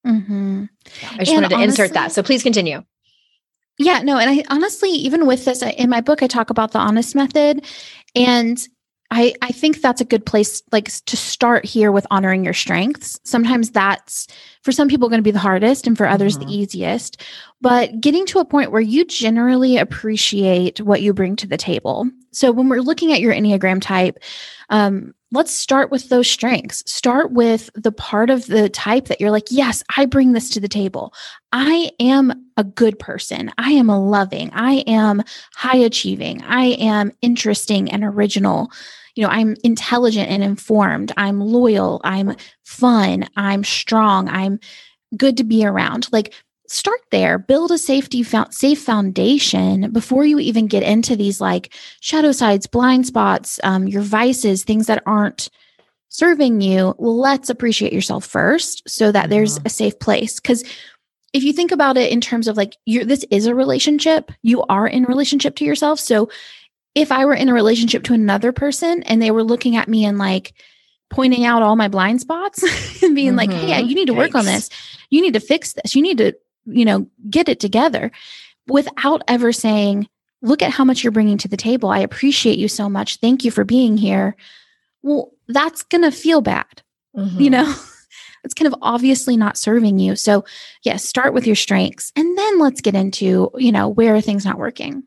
mm-hmm. 0.07 0.65
i 0.87 1.19
just 1.19 1.31
and 1.31 1.43
wanted 1.43 1.49
to 1.49 1.55
honestly, 1.57 1.65
insert 1.65 1.93
that 1.93 2.13
so 2.13 2.23
please 2.23 2.43
continue 2.43 2.83
yeah 3.79 4.01
no 4.03 4.19
and 4.19 4.31
i 4.31 4.45
honestly 4.49 4.91
even 4.91 5.27
with 5.27 5.45
this 5.45 5.63
in 5.63 5.91
my 5.91 6.01
book 6.01 6.23
i 6.23 6.27
talk 6.27 6.51
about 6.51 6.73
the 6.73 6.79
honest 6.79 7.15
method 7.15 7.65
and 8.15 8.69
I, 9.11 9.35
I 9.41 9.49
think 9.49 9.81
that's 9.81 10.03
a 10.03 10.07
good 10.07 10.27
place 10.27 10.63
like 10.71 10.91
to 11.07 11.17
start 11.17 11.65
here 11.65 11.91
with 11.91 12.07
honoring 12.11 12.45
your 12.45 12.53
strengths. 12.53 13.19
Sometimes 13.25 13.71
that's 13.71 14.27
for 14.63 14.71
some 14.71 14.89
people 14.89 15.09
going 15.09 15.19
to 15.19 15.25
be 15.25 15.31
the 15.31 15.39
hardest 15.39 15.87
and 15.87 15.97
for 15.97 16.07
others 16.07 16.37
mm-hmm. 16.37 16.47
the 16.47 16.55
easiest. 16.55 17.23
But 17.61 18.01
getting 18.01 18.27
to 18.27 18.39
a 18.39 18.45
point 18.45 18.71
where 18.71 18.83
you 18.83 19.07
generally 19.07 19.79
appreciate 19.79 20.81
what 20.83 21.01
you 21.01 21.15
bring 21.15 21.37
to 21.37 21.47
the 21.47 21.57
table. 21.57 22.07
So 22.33 22.53
when 22.53 22.69
we're 22.69 22.81
looking 22.81 23.13
at 23.13 23.21
your 23.21 23.33
Enneagram 23.33 23.81
type, 23.81 24.19
um, 24.71 25.15
let's 25.31 25.53
start 25.53 25.91
with 25.91 26.09
those 26.09 26.29
strengths. 26.29 26.83
Start 26.91 27.33
with 27.33 27.71
the 27.75 27.93
part 27.93 28.31
of 28.31 28.47
the 28.47 28.69
type 28.69 29.07
that 29.07 29.21
you're 29.21 29.31
like, 29.31 29.47
yes, 29.51 29.83
I 29.97 30.07
bring 30.07 30.33
this 30.33 30.51
to 30.51 30.61
the 30.61 30.69
table. 30.69 31.13
I 31.53 31.91
am 32.01 32.51
a 32.57 32.65
good 32.65 32.99
person. 32.99 33.51
I 33.59 33.73
am 33.73 33.91
a 33.91 33.99
loving. 33.99 34.51
I 34.53 34.85
am 34.87 35.23
high 35.55 35.77
achieving. 35.77 36.43
I 36.43 36.67
am 36.79 37.13
interesting 37.23 37.91
and 37.91 38.05
original. 38.05 38.71
You 39.15 39.25
know, 39.25 39.31
I'm 39.31 39.57
intelligent 39.65 40.31
and 40.31 40.43
informed. 40.43 41.13
I'm 41.17 41.41
loyal. 41.41 42.01
I'm 42.05 42.37
fun. 42.65 43.29
I'm 43.37 43.65
strong. 43.65 44.29
I'm 44.29 44.61
good 45.17 45.37
to 45.39 45.45
be 45.45 45.65
around. 45.65 46.09
Like, 46.13 46.35
start 46.69 47.01
there. 47.11 47.39
Build 47.39 47.71
a 47.71 47.79
safety 47.79 48.23
safe 48.23 48.83
foundation 48.83 49.91
before 49.91 50.25
you 50.25 50.39
even 50.39 50.67
get 50.67 50.83
into 50.83 51.17
these 51.17 51.41
like 51.41 51.75
shadow 52.01 52.33
sides 52.33 52.67
blind 52.67 53.07
spots 53.07 53.59
um, 53.63 53.89
your 53.89 54.03
vices 54.03 54.65
things 54.65 54.87
that 54.87 55.03
aren't 55.07 55.49
serving 56.09 56.61
you. 56.61 56.95
Let's 56.99 57.51
appreciate 57.51 57.93
yourself 57.93 58.25
first 58.25 58.89
so 58.89 59.13
that 59.13 59.31
there's 59.31 59.59
mm-hmm. 59.59 59.67
a 59.67 59.71
safe 59.71 59.99
place. 59.99 60.41
Because 60.41 60.65
if 61.33 61.43
you 61.43 61.53
think 61.53 61.73
about 61.73 61.97
it 61.97 62.11
in 62.11 62.21
terms 62.21 62.49
of 62.49 62.57
like 62.57 62.77
you 62.87 63.05
this 63.05 63.25
is 63.31 63.47
a 63.47 63.55
relationship. 63.55 64.33
You 64.43 64.63
are 64.65 64.87
in 64.87 65.05
relationship 65.05 65.57
to 65.57 65.65
yourself. 65.65 66.01
So 66.01 66.31
if 66.95 67.13
i 67.13 67.25
were 67.25 67.35
in 67.35 67.49
a 67.49 67.55
relationship 67.55 68.03
to 68.05 68.15
another 68.15 68.51
person 68.51 69.03
and 69.05 69.23
they 69.23 69.31
were 69.31 69.45
looking 69.45 69.77
at 69.77 69.89
me 69.89 70.05
and 70.05 70.19
like 70.19 70.55
pointing 71.11 71.45
out 71.45 71.63
all 71.63 71.77
my 71.77 71.87
blind 71.87 72.21
spots 72.21 72.63
and 73.03 73.15
being 73.15 73.35
mm-hmm. 73.35 73.37
like 73.37 73.53
hey 73.53 73.81
you 73.83 73.95
need 73.95 74.07
to 74.07 74.15
work 74.15 74.35
on 74.35 74.45
this. 74.45 74.71
You 75.11 75.23
need 75.23 75.35
to 75.35 75.41
fix 75.41 75.75
this. 75.75 75.95
You 75.95 76.03
need 76.03 76.19
to 76.19 76.35
you 76.69 76.85
know, 76.85 77.09
get 77.31 77.49
it 77.49 77.61
together 77.61 78.11
without 78.69 79.23
ever 79.29 79.53
saying, 79.53 80.09
look 80.43 80.63
at 80.63 80.71
how 80.71 80.85
much 80.85 81.03
you're 81.03 81.11
bringing 81.11 81.39
to 81.39 81.49
the 81.49 81.57
table. 81.57 81.91
I 81.91 81.99
appreciate 82.01 82.59
you 82.59 82.69
so 82.69 82.89
much. 82.89 83.17
Thank 83.17 83.45
you 83.45 83.51
for 83.51 83.65
being 83.65 83.97
here. 83.97 84.37
Well, 85.03 85.33
that's 85.49 85.83
going 85.83 86.03
to 86.03 86.11
feel 86.11 86.41
bad. 86.41 86.83
Mm-hmm. 87.17 87.41
You 87.41 87.51
know, 87.51 87.75
it's 88.45 88.55
kind 88.55 88.73
of 88.73 88.79
obviously 88.83 89.37
not 89.37 89.57
serving 89.57 89.99
you. 89.99 90.17
So, 90.17 90.45
yes, 90.83 91.05
start 91.05 91.35
with 91.35 91.47
your 91.47 91.57
strengths 91.57 92.13
and 92.15 92.39
then 92.39 92.59
let's 92.59 92.81
get 92.81 92.95
into, 92.95 93.51
you 93.57 93.73
know, 93.73 93.89
where 93.89 94.15
are 94.15 94.21
things 94.21 94.45
not 94.45 94.59
working. 94.59 95.03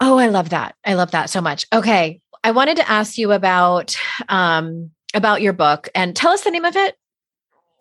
Oh, 0.00 0.18
I 0.18 0.26
love 0.26 0.50
that. 0.50 0.74
I 0.84 0.94
love 0.94 1.12
that 1.12 1.30
so 1.30 1.40
much. 1.40 1.66
Okay. 1.72 2.20
I 2.42 2.50
wanted 2.50 2.76
to 2.76 2.90
ask 2.90 3.16
you 3.16 3.32
about 3.32 3.96
um 4.28 4.90
about 5.14 5.40
your 5.40 5.52
book 5.52 5.88
and 5.94 6.14
tell 6.14 6.32
us 6.32 6.42
the 6.42 6.50
name 6.50 6.64
of 6.64 6.76
it. 6.76 6.96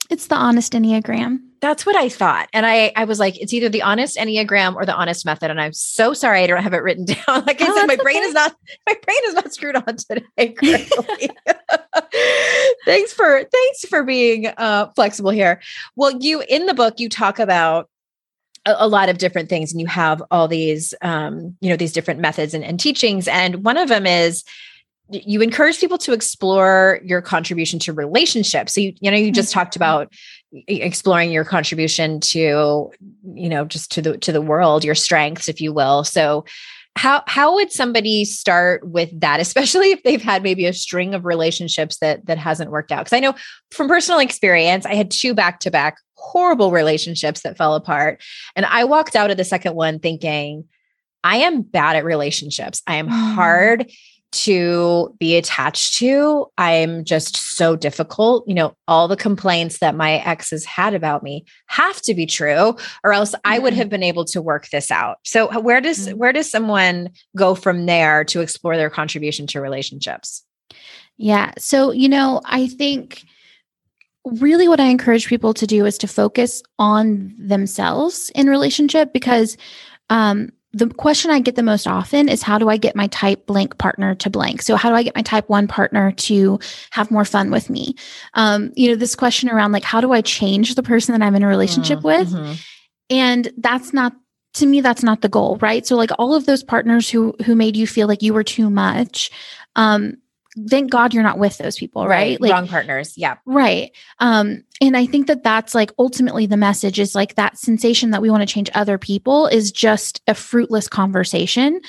It's 0.10 0.28
the 0.28 0.36
honest 0.36 0.74
Enneagram. 0.74 1.40
That's 1.64 1.86
what 1.86 1.96
I 1.96 2.10
thought. 2.10 2.50
And 2.52 2.66
I, 2.66 2.92
I 2.94 3.06
was 3.06 3.20
like, 3.20 3.40
it's 3.40 3.54
either 3.54 3.70
the 3.70 3.84
honest 3.84 4.18
Enneagram 4.18 4.76
or 4.76 4.86
the 4.86 4.94
honest 4.94 5.26
method. 5.26 5.50
And 5.50 5.62
I'm 5.62 5.72
so 5.72 6.14
sorry 6.14 6.42
I 6.44 6.48
don't 6.48 6.62
have 6.62 6.74
it 6.74 6.84
written 6.84 7.06
down. 7.26 7.46
Like 7.46 7.62
I 7.62 7.68
oh, 7.70 7.78
said, 7.78 7.86
my 7.86 7.96
brain 7.96 8.18
okay. 8.18 8.26
is 8.26 8.34
not, 8.34 8.54
my 8.86 8.96
brain 9.02 9.20
is 9.28 9.34
not 9.34 9.54
screwed 9.54 9.78
on 9.78 9.96
today. 9.96 10.26
thanks 12.86 13.14
for, 13.14 13.46
thanks 13.46 13.86
for 13.88 14.04
being 14.04 14.48
uh, 14.58 14.92
flexible 14.94 15.32
here. 15.32 15.62
Well, 15.96 16.12
you, 16.20 16.44
in 16.50 16.66
the 16.66 16.74
book, 16.74 16.96
you 16.98 17.08
talk 17.08 17.40
about 17.40 17.90
a, 18.66 18.76
a 18.80 18.88
lot 18.90 19.08
of 19.08 19.18
different 19.18 19.48
things 19.48 19.72
and 19.72 19.80
you 19.80 19.88
have 19.88 20.22
all 20.32 20.50
these, 20.50 20.94
um, 21.02 21.56
you 21.62 21.70
know, 21.70 21.78
these 21.78 21.94
different 21.94 22.20
methods 22.20 22.54
and, 22.54 22.66
and 22.66 22.78
teachings. 22.78 23.26
And 23.26 23.64
one 23.64 23.78
of 23.78 23.88
them 23.88 24.06
is, 24.06 24.44
you 25.10 25.42
encourage 25.42 25.80
people 25.80 25.98
to 26.00 26.14
explore 26.14 27.00
your 27.04 27.22
contribution 27.22 27.78
to 27.78 27.94
relationships. 27.94 28.74
So 28.74 28.82
you, 28.82 28.94
you 29.00 29.12
know, 29.12 29.18
you 29.18 29.32
just 29.32 29.50
mm-hmm. 29.50 29.60
talked 29.60 29.76
about 29.76 30.12
exploring 30.68 31.32
your 31.32 31.46
contribution 31.46 32.20
to, 32.20 32.92
you 33.34 33.50
know, 33.50 33.66
just 33.66 33.92
to 33.94 34.02
the 34.02 34.18
to 34.20 34.32
the 34.32 34.42
world, 34.42 34.84
your 34.84 34.96
strengths, 34.96 35.50
if 35.50 35.62
you 35.62 35.74
will. 35.74 36.04
So 36.04 36.46
how 36.96 37.24
how 37.28 37.56
would 37.56 37.72
somebody 37.72 38.24
start 38.26 38.88
with 38.88 39.10
that 39.20 39.40
especially 39.40 39.92
if 39.92 40.04
they've 40.04 40.22
had 40.22 40.44
maybe 40.44 40.66
a 40.66 40.74
string 40.74 41.14
of 41.14 41.26
relationships 41.26 41.98
that 42.00 42.26
that 42.26 42.38
hasn't 42.38 42.72
worked 42.72 42.92
out 42.92 43.06
because 43.06 43.16
i 43.16 43.20
know 43.20 43.34
from 43.72 43.88
personal 43.88 44.20
experience 44.20 44.86
i 44.86 44.94
had 44.94 45.10
two 45.10 45.34
back 45.34 45.60
to 45.60 45.72
back 45.72 45.98
horrible 46.16 46.72
relationships 46.72 47.42
that 47.42 47.58
fell 47.58 47.76
apart 47.76 48.22
and 48.56 48.66
i 48.68 48.84
walked 48.84 49.16
out 49.16 49.32
of 49.32 49.38
the 49.38 49.44
second 49.44 49.76
one 49.76 50.00
thinking 50.00 50.66
i 51.24 51.38
am 51.38 51.62
bad 51.62 51.96
at 51.96 52.06
relationships 52.06 52.82
i 52.88 52.96
am 52.96 53.08
mm. 53.08 53.34
hard 53.34 53.92
to 54.34 55.16
be 55.20 55.36
attached 55.36 55.98
to. 55.98 56.48
I'm 56.58 57.04
just 57.04 57.38
so 57.38 57.76
difficult. 57.76 58.48
You 58.48 58.56
know, 58.56 58.76
all 58.88 59.08
the 59.08 59.16
complaints 59.16 59.80
that 59.80 59.96
my 59.96 60.14
exes 60.14 60.66
had 60.66 60.94
about 60.94 61.24
me 61.24 61.46
have 61.68 62.02
to 62.04 62.14
be 62.14 62.26
true, 62.26 62.76
or 63.04 63.14
else 63.14 63.36
I 63.46 63.60
would 63.60 63.74
mm-hmm. 63.74 63.80
have 63.80 63.90
been 63.90 64.04
able 64.04 64.26
to 64.26 64.42
work 64.42 64.70
this 64.70 64.92
out. 64.92 65.18
So 65.24 65.60
where 65.60 65.82
does 65.82 66.08
mm-hmm. 66.08 66.18
where 66.18 66.34
does 66.34 66.50
someone 66.50 67.10
go 67.38 67.56
from 67.56 67.86
there 67.86 68.24
to 68.26 68.42
explore 68.42 68.76
their 68.76 68.90
contribution 68.90 69.48
to 69.48 69.62
relationships? 69.62 70.44
Yeah. 71.18 71.52
So, 71.58 71.92
you 71.92 72.10
know, 72.10 72.42
I 72.46 72.68
think 72.68 73.24
really 74.26 74.68
what 74.68 74.80
I 74.80 74.86
encourage 74.86 75.28
people 75.28 75.54
to 75.54 75.68
do 75.68 75.86
is 75.86 75.98
to 76.00 76.08
focus 76.08 76.64
on 76.80 77.34
themselves 77.38 78.32
in 78.36 78.48
relationship 78.48 79.14
because 79.14 79.58
um 80.10 80.50
the 80.74 80.88
question 80.88 81.30
I 81.30 81.40
get 81.40 81.56
the 81.56 81.64
most 81.64 81.88
often 81.88 82.28
is 82.28 82.42
how 82.42 82.58
do 82.58 82.68
I 82.68 82.78
get 82.78 82.96
my 82.96 83.08
type 83.08 83.46
blank 83.46 83.78
partner 83.78 84.16
to 84.16 84.30
blank? 84.30 84.64
So 84.64 84.76
how 84.76 84.90
do 84.90 84.96
I 84.96 85.04
get 85.04 85.16
my 85.16 85.22
type 85.22 85.48
one 85.48 85.68
partner 85.68 86.12
to 86.12 86.60
have 86.90 87.12
more 87.12 87.26
fun 87.26 87.52
with 87.52 87.70
me? 87.70 87.96
Um, 88.34 88.74
you 88.76 88.90
know, 88.90 88.96
this 88.96 89.16
question 89.16 89.50
around 89.50 89.72
like 89.72 89.84
how 89.84 90.02
do 90.02 90.12
I 90.12 90.22
change 90.22 90.74
the 90.74 90.84
person 90.84 91.14
that 91.14 91.26
I'm 91.26 91.36
in 91.36 91.44
a 91.44 91.48
relationship 91.48 92.00
mm, 92.00 92.04
with? 92.04 92.30
Mm-hmm. 92.30 92.54
And 93.12 93.52
that's 93.58 93.94
not 93.94 94.14
to 94.56 94.66
me 94.66 94.82
that's 94.82 95.04
not 95.04 95.22
the 95.22 95.30
goal, 95.30 95.58
right? 95.62 95.86
So 95.86 95.96
like 95.96 96.12
all 96.18 96.34
of 96.34 96.46
those 96.46 96.64
partners 96.64 97.10
who 97.10 97.36
who 97.46 97.56
made 97.56 97.76
you 97.78 97.86
feel 97.86 98.08
like 98.08 98.24
you 98.24 98.34
were 98.34 98.44
too 98.44 98.72
much, 98.72 99.30
um, 99.76 100.18
thank 100.68 100.92
God 100.92 101.14
you're 101.14 101.24
not 101.24 101.40
with 101.40 101.58
those 101.58 101.78
people, 101.78 102.08
right? 102.08 102.10
right. 102.10 102.42
Like 102.42 102.52
wrong 102.52 102.68
partners. 102.68 103.18
Yeah. 103.18 103.38
Right. 103.46 103.92
Um, 104.20 104.64
and 104.82 104.96
I 104.96 105.06
think 105.06 105.28
that 105.28 105.44
that's 105.44 105.74
like 105.74 105.92
ultimately 105.98 106.46
the 106.46 106.58
message 106.58 107.00
is 107.00 107.16
like 107.16 107.36
that 107.36 107.58
sensation 107.58 108.12
that 108.12 108.22
we 108.22 108.30
want 108.30 108.42
to 108.42 108.54
change 108.54 108.70
other 108.74 108.98
people 108.98 109.48
is 109.48 109.72
just 109.72 110.22
a 110.28 110.34
fruitless 110.34 110.88
conversation. 110.88 111.82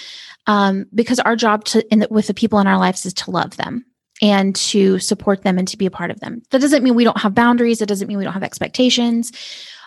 Um, 0.47 0.87
because 0.95 1.21
our 1.21 1.37
job 1.37 1.65
to 1.67 1.87
in 1.93 2.01
the, 2.01 2.09
with 2.11 2.27
the 2.27 2.35
people 2.35 2.59
in 2.59 2.67
our 2.67 2.79
lives 2.79 3.07
is 3.07 3.15
to 3.15 3.31
love 3.31 3.57
them. 3.57 3.85
and 4.23 4.55
to 4.55 4.99
support 5.01 5.43
them 5.43 5.59
and 5.59 5.67
to 5.69 5.77
be 5.77 5.87
a 5.87 5.91
part 5.91 6.11
of 6.11 6.21
them. 6.21 6.41
That 6.51 6.61
doesn't 6.61 6.85
mean 6.85 6.95
we 6.95 7.05
don't 7.05 7.19
have 7.19 7.35
boundaries. 7.35 7.83
It 7.83 7.89
doesn't 7.89 8.07
mean 8.07 8.17
we 8.17 8.25
don't 8.25 8.33
have 8.33 8.45
expectations. 8.45 9.33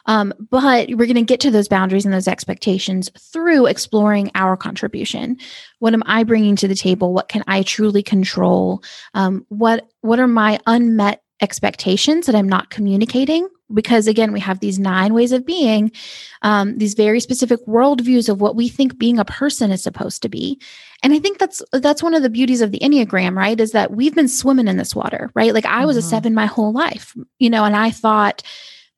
Um, 0.08 0.34
but 0.50 0.90
we're 0.90 1.06
going 1.06 1.16
to 1.16 1.22
get 1.22 1.40
to 1.42 1.52
those 1.52 1.68
boundaries 1.68 2.06
and 2.06 2.14
those 2.14 2.28
expectations 2.28 3.12
through 3.20 3.68
exploring 3.68 4.32
our 4.36 4.58
contribution. 4.58 5.38
What 5.80 5.94
am 5.94 6.04
I 6.06 6.24
bringing 6.24 6.56
to 6.58 6.68
the 6.68 6.76
table? 6.76 7.14
What 7.14 7.28
can 7.28 7.44
I 7.48 7.64
truly 7.64 8.02
control? 8.02 8.82
Um, 9.14 9.46
what 9.50 9.88
What 10.02 10.20
are 10.20 10.28
my 10.28 10.60
unmet 10.66 11.22
expectations 11.42 12.26
that 12.26 12.36
I'm 12.36 12.50
not 12.50 12.70
communicating? 12.70 13.48
Because 13.74 14.08
again, 14.08 14.32
we 14.32 14.40
have 14.40 14.62
these 14.62 14.80
nine 14.80 15.14
ways 15.14 15.34
of 15.34 15.46
being, 15.46 15.92
um, 16.42 16.78
these 16.78 16.94
very 16.94 17.20
specific 17.20 17.60
worldviews 17.68 18.30
of 18.30 18.40
what 18.40 18.56
we 18.56 18.70
think 18.70 18.98
being 18.98 19.20
a 19.20 19.26
person 19.26 19.72
is 19.72 19.84
supposed 19.84 20.22
to 20.22 20.30
be. 20.30 20.60
And 21.04 21.14
I 21.14 21.20
think 21.20 21.38
that's 21.38 21.62
that's 21.74 22.02
one 22.02 22.14
of 22.14 22.24
the 22.24 22.30
beauties 22.30 22.62
of 22.62 22.72
the 22.72 22.80
Enneagram, 22.80 23.36
right? 23.36 23.60
Is 23.60 23.74
that 23.74 23.92
we've 23.92 24.16
been 24.16 24.30
swimming 24.30 24.70
in 24.70 24.78
this 24.78 24.96
water, 24.96 25.32
right? 25.36 25.54
Like 25.54 25.66
I 25.66 25.86
was 25.86 25.98
mm-hmm. 25.98 26.08
a 26.08 26.10
seven 26.10 26.34
my 26.34 26.46
whole 26.46 26.72
life, 26.72 27.14
you 27.40 27.50
know, 27.50 27.66
and 27.66 27.76
I 27.76 27.92
thought 27.92 28.42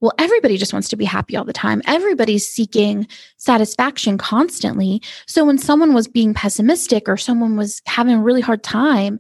well, 0.02 0.14
everybody 0.18 0.58
just 0.58 0.74
wants 0.74 0.90
to 0.90 0.96
be 0.96 1.06
happy 1.06 1.36
all 1.36 1.44
the 1.44 1.54
time. 1.54 1.82
Everybody's 1.86 2.48
seeking 2.48 3.08
satisfaction 3.38 4.18
constantly. 4.18 5.02
So 5.26 5.44
when 5.44 5.58
someone 5.58 5.94
was 5.94 6.08
being 6.08 6.34
pessimistic 6.34 7.10
or 7.10 7.18
someone 7.18 7.58
was 7.58 7.82
having 7.86 8.16
a 8.16 8.22
really 8.22 8.42
hard 8.42 8.64
time, 8.64 9.20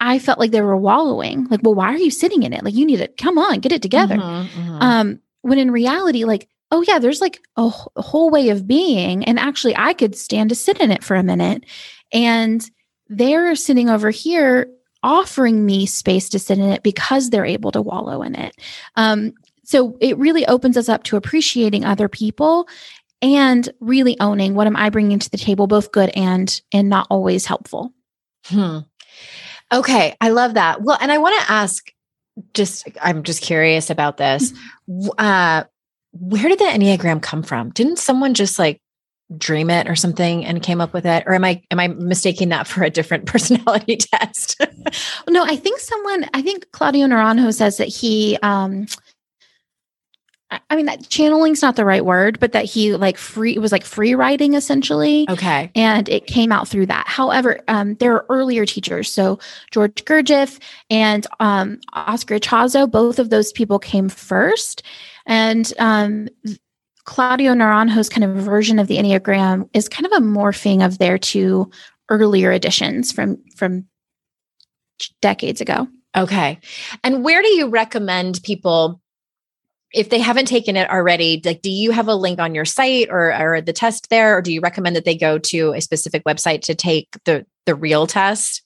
I 0.00 0.18
felt 0.18 0.38
like 0.38 0.50
they 0.50 0.62
were 0.62 0.76
wallowing. 0.76 1.46
Like, 1.48 1.60
well, 1.62 1.74
why 1.74 1.92
are 1.92 1.98
you 1.98 2.10
sitting 2.10 2.42
in 2.42 2.52
it? 2.52 2.64
Like, 2.64 2.74
you 2.74 2.86
need 2.86 2.96
to 2.96 3.08
come 3.08 3.38
on, 3.38 3.60
get 3.60 3.72
it 3.72 3.82
together. 3.82 4.16
Mm-hmm, 4.16 4.60
mm-hmm. 4.60 4.82
Um, 4.82 5.20
when 5.42 5.58
in 5.58 5.70
reality, 5.70 6.24
like, 6.24 6.48
oh 6.70 6.82
yeah, 6.86 6.98
there's 6.98 7.20
like 7.20 7.40
a, 7.56 7.70
a 7.96 8.02
whole 8.02 8.30
way 8.30 8.48
of 8.48 8.66
being, 8.66 9.24
and 9.24 9.38
actually, 9.38 9.76
I 9.76 9.92
could 9.92 10.16
stand 10.16 10.48
to 10.50 10.54
sit 10.54 10.80
in 10.80 10.90
it 10.90 11.04
for 11.04 11.16
a 11.16 11.22
minute, 11.22 11.64
and 12.12 12.68
they're 13.08 13.54
sitting 13.56 13.88
over 13.88 14.10
here 14.10 14.68
offering 15.02 15.64
me 15.64 15.86
space 15.86 16.28
to 16.28 16.38
sit 16.38 16.58
in 16.58 16.70
it 16.70 16.82
because 16.82 17.30
they're 17.30 17.44
able 17.46 17.72
to 17.72 17.82
wallow 17.82 18.22
in 18.22 18.34
it. 18.34 18.54
Um, 18.96 19.32
so 19.70 19.96
it 20.00 20.18
really 20.18 20.44
opens 20.46 20.76
us 20.76 20.88
up 20.88 21.04
to 21.04 21.16
appreciating 21.16 21.84
other 21.84 22.08
people 22.08 22.68
and 23.22 23.68
really 23.78 24.18
owning 24.18 24.54
what 24.54 24.66
am 24.66 24.74
I 24.74 24.90
bringing 24.90 25.20
to 25.20 25.30
the 25.30 25.36
table, 25.38 25.68
both 25.68 25.92
good 25.92 26.10
and 26.16 26.60
and 26.72 26.88
not 26.88 27.06
always 27.08 27.46
helpful. 27.46 27.92
Hmm. 28.46 28.78
Okay, 29.72 30.16
I 30.20 30.30
love 30.30 30.54
that. 30.54 30.82
Well, 30.82 30.98
and 31.00 31.12
I 31.12 31.18
want 31.18 31.40
to 31.40 31.52
ask, 31.52 31.92
just 32.52 32.88
I'm 33.00 33.22
just 33.22 33.42
curious 33.42 33.90
about 33.90 34.16
this. 34.16 34.52
Mm-hmm. 34.88 35.10
Uh, 35.18 35.64
where 36.12 36.48
did 36.48 36.58
the 36.58 36.64
enneagram 36.64 37.22
come 37.22 37.44
from? 37.44 37.70
Didn't 37.70 38.00
someone 38.00 38.34
just 38.34 38.58
like 38.58 38.82
dream 39.38 39.70
it 39.70 39.88
or 39.88 39.94
something 39.94 40.44
and 40.44 40.64
came 40.64 40.80
up 40.80 40.92
with 40.92 41.06
it 41.06 41.22
or 41.24 41.34
am 41.34 41.44
i 41.44 41.62
am 41.70 41.78
i 41.78 41.86
mistaking 41.86 42.48
that 42.48 42.66
for 42.66 42.82
a 42.82 42.90
different 42.90 43.26
personality 43.26 43.96
test 43.96 44.60
no 45.28 45.44
i 45.44 45.54
think 45.54 45.78
someone 45.78 46.28
i 46.34 46.42
think 46.42 46.68
claudio 46.72 47.06
naranjo 47.06 47.54
says 47.54 47.76
that 47.76 47.86
he 47.86 48.36
um 48.42 48.86
I 50.50 50.74
mean, 50.74 50.86
that 50.86 51.08
channeling's 51.08 51.62
not 51.62 51.76
the 51.76 51.84
right 51.84 52.04
word, 52.04 52.40
but 52.40 52.52
that 52.52 52.64
he 52.64 52.94
like 52.94 53.16
free, 53.16 53.54
it 53.54 53.60
was 53.60 53.70
like 53.70 53.84
free 53.84 54.14
writing 54.14 54.54
essentially. 54.54 55.26
Okay. 55.28 55.70
And 55.74 56.08
it 56.08 56.26
came 56.26 56.50
out 56.50 56.66
through 56.66 56.86
that. 56.86 57.06
However, 57.06 57.60
um, 57.68 57.94
there 57.96 58.14
are 58.14 58.26
earlier 58.28 58.66
teachers. 58.66 59.12
So 59.12 59.38
George 59.70 60.04
Gurdjieff 60.04 60.58
and 60.88 61.26
um, 61.38 61.78
Oscar 61.92 62.38
Ichazo, 62.38 62.90
both 62.90 63.18
of 63.18 63.30
those 63.30 63.52
people 63.52 63.78
came 63.78 64.08
first. 64.08 64.82
And 65.26 65.72
um, 65.78 66.28
Claudio 67.04 67.54
Naranjo's 67.54 68.08
kind 68.08 68.24
of 68.24 68.34
version 68.44 68.78
of 68.78 68.88
the 68.88 68.96
Enneagram 68.96 69.68
is 69.72 69.88
kind 69.88 70.06
of 70.06 70.12
a 70.12 70.24
morphing 70.24 70.84
of 70.84 70.98
their 70.98 71.18
two 71.18 71.70
earlier 72.08 72.50
editions 72.50 73.12
from, 73.12 73.38
from 73.54 73.86
decades 75.22 75.60
ago. 75.60 75.86
Okay. 76.16 76.58
And 77.04 77.22
where 77.22 77.40
do 77.40 77.48
you 77.48 77.68
recommend 77.68 78.42
people 78.42 79.00
if 79.92 80.08
they 80.08 80.20
haven't 80.20 80.46
taken 80.46 80.76
it 80.76 80.88
already, 80.88 81.40
like, 81.44 81.62
do 81.62 81.70
you 81.70 81.90
have 81.90 82.08
a 82.08 82.14
link 82.14 82.38
on 82.38 82.54
your 82.54 82.64
site 82.64 83.08
or, 83.10 83.34
or 83.34 83.60
the 83.60 83.72
test 83.72 84.08
there, 84.10 84.36
or 84.36 84.42
do 84.42 84.52
you 84.52 84.60
recommend 84.60 84.96
that 84.96 85.04
they 85.04 85.16
go 85.16 85.38
to 85.38 85.72
a 85.72 85.80
specific 85.80 86.24
website 86.24 86.62
to 86.62 86.74
take 86.74 87.08
the 87.24 87.44
the 87.66 87.74
real 87.74 88.06
test? 88.06 88.62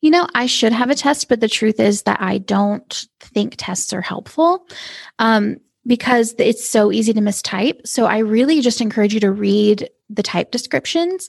You 0.00 0.10
know, 0.10 0.26
I 0.34 0.46
should 0.46 0.72
have 0.72 0.90
a 0.90 0.94
test, 0.94 1.28
but 1.28 1.40
the 1.40 1.48
truth 1.48 1.80
is 1.80 2.02
that 2.02 2.20
I 2.20 2.38
don't 2.38 3.06
think 3.20 3.54
tests 3.56 3.92
are 3.92 4.02
helpful 4.02 4.66
um, 5.18 5.56
because 5.86 6.34
it's 6.38 6.68
so 6.68 6.92
easy 6.92 7.12
to 7.12 7.20
mistype. 7.20 7.86
So 7.86 8.04
I 8.04 8.18
really 8.18 8.60
just 8.60 8.80
encourage 8.80 9.14
you 9.14 9.20
to 9.20 9.30
read 9.30 9.88
the 10.10 10.22
type 10.22 10.50
descriptions 10.50 11.28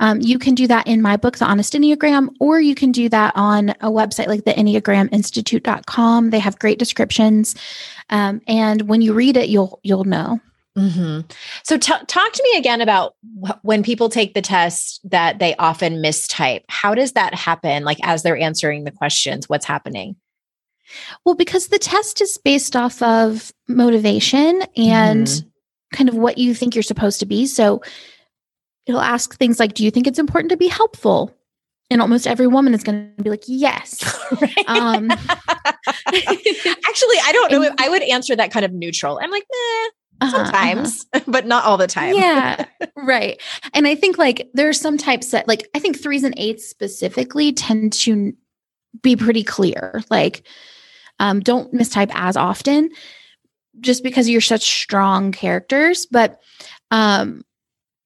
um, 0.00 0.20
you 0.20 0.38
can 0.38 0.54
do 0.54 0.66
that 0.66 0.86
in 0.86 1.02
my 1.02 1.16
book, 1.16 1.38
The 1.38 1.44
Honest 1.44 1.74
Enneagram, 1.74 2.28
or 2.40 2.60
you 2.60 2.74
can 2.74 2.92
do 2.92 3.08
that 3.08 3.32
on 3.36 3.70
a 3.70 3.90
website 3.90 4.26
like 4.26 4.44
the 4.44 4.52
EnneagramInstitute.com. 4.52 6.30
They 6.30 6.38
have 6.38 6.58
great 6.58 6.78
descriptions. 6.78 7.54
Um, 8.10 8.40
and 8.46 8.88
when 8.88 9.00
you 9.00 9.12
read 9.12 9.36
it, 9.36 9.48
you'll 9.48 9.80
you'll 9.82 10.04
know. 10.04 10.40
Mm-hmm. 10.76 11.20
So, 11.64 11.76
t- 11.76 11.92
talk 12.06 12.32
to 12.32 12.50
me 12.50 12.58
again 12.58 12.80
about 12.80 13.14
wh- 13.44 13.62
when 13.62 13.82
people 13.82 14.08
take 14.08 14.32
the 14.32 14.40
test 14.40 15.00
that 15.10 15.38
they 15.38 15.54
often 15.56 16.02
mistype. 16.02 16.62
How 16.68 16.94
does 16.94 17.12
that 17.12 17.34
happen? 17.34 17.84
Like 17.84 17.98
as 18.02 18.22
they're 18.22 18.38
answering 18.38 18.84
the 18.84 18.90
questions, 18.90 19.48
what's 19.48 19.66
happening? 19.66 20.16
Well, 21.24 21.34
because 21.34 21.68
the 21.68 21.78
test 21.78 22.20
is 22.20 22.38
based 22.38 22.74
off 22.74 23.02
of 23.02 23.52
motivation 23.68 24.62
and 24.76 25.26
mm-hmm. 25.26 25.48
kind 25.96 26.08
of 26.08 26.14
what 26.14 26.38
you 26.38 26.54
think 26.54 26.74
you're 26.74 26.82
supposed 26.82 27.20
to 27.20 27.26
be. 27.26 27.46
So, 27.46 27.82
it'll 28.86 29.00
ask 29.00 29.36
things 29.36 29.58
like, 29.60 29.74
Do 29.74 29.84
you 29.84 29.90
think 29.90 30.06
it's 30.06 30.18
important 30.18 30.50
to 30.50 30.56
be 30.56 30.68
helpful? 30.68 31.36
And 31.90 32.00
almost 32.00 32.26
every 32.26 32.46
woman 32.46 32.72
is 32.74 32.82
going 32.82 33.12
to 33.16 33.22
be 33.22 33.30
like, 33.30 33.44
Yes. 33.46 34.02
um, 34.66 35.10
Actually, 36.06 37.18
I 37.24 37.30
don't 37.32 37.52
know. 37.52 37.62
And, 37.62 37.80
I 37.80 37.88
would 37.88 38.02
answer 38.02 38.36
that 38.36 38.50
kind 38.50 38.64
of 38.64 38.72
neutral. 38.72 39.18
I'm 39.22 39.30
like, 39.30 39.42
eh, 39.42 39.88
uh-huh, 40.22 40.30
sometimes, 40.30 41.06
uh-huh. 41.12 41.24
but 41.30 41.46
not 41.46 41.64
all 41.64 41.76
the 41.76 41.86
time. 41.86 42.14
Yeah. 42.14 42.64
right. 42.96 43.40
And 43.74 43.86
I 43.86 43.94
think 43.94 44.18
like 44.18 44.48
there 44.54 44.68
are 44.68 44.74
some 44.74 44.98
types 44.98 45.30
that, 45.30 45.48
like, 45.48 45.68
I 45.74 45.78
think 45.78 46.00
threes 46.00 46.24
and 46.24 46.34
eights 46.36 46.66
specifically 46.66 47.52
tend 47.52 47.92
to 47.94 48.32
be 49.02 49.16
pretty 49.16 49.42
clear. 49.42 50.02
Like, 50.10 50.46
um, 51.18 51.40
don't 51.40 51.72
mistype 51.72 52.10
as 52.14 52.36
often 52.36 52.90
just 53.80 54.02
because 54.02 54.28
you're 54.28 54.40
such 54.40 54.62
strong 54.62 55.32
characters. 55.32 56.06
But 56.06 56.40
um, 56.90 57.42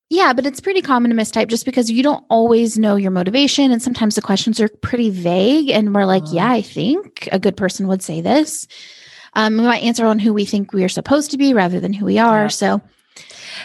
yeah, 0.08 0.32
but 0.32 0.46
it's 0.46 0.60
pretty 0.60 0.82
common 0.82 1.10
to 1.10 1.16
mistype 1.16 1.48
just 1.48 1.64
because 1.64 1.90
you 1.90 2.02
don't 2.02 2.24
always 2.30 2.78
know 2.78 2.96
your 2.96 3.10
motivation. 3.10 3.72
And 3.72 3.82
sometimes 3.82 4.14
the 4.14 4.22
questions 4.22 4.60
are 4.60 4.68
pretty 4.68 5.10
vague. 5.10 5.68
And 5.70 5.94
we're 5.94 6.04
like, 6.04 6.22
yeah, 6.30 6.50
I 6.50 6.62
think 6.62 7.28
a 7.32 7.40
good 7.40 7.56
person 7.56 7.88
would 7.88 8.02
say 8.02 8.20
this. 8.20 8.68
Um, 9.34 9.56
we 9.56 9.64
might 9.64 9.82
answer 9.82 10.06
on 10.06 10.18
who 10.18 10.32
we 10.32 10.44
think 10.44 10.72
we 10.72 10.84
are 10.84 10.88
supposed 10.88 11.30
to 11.32 11.36
be 11.36 11.52
rather 11.52 11.80
than 11.80 11.92
who 11.92 12.06
we 12.06 12.18
are. 12.18 12.42
Yeah. 12.42 12.48
So 12.48 12.80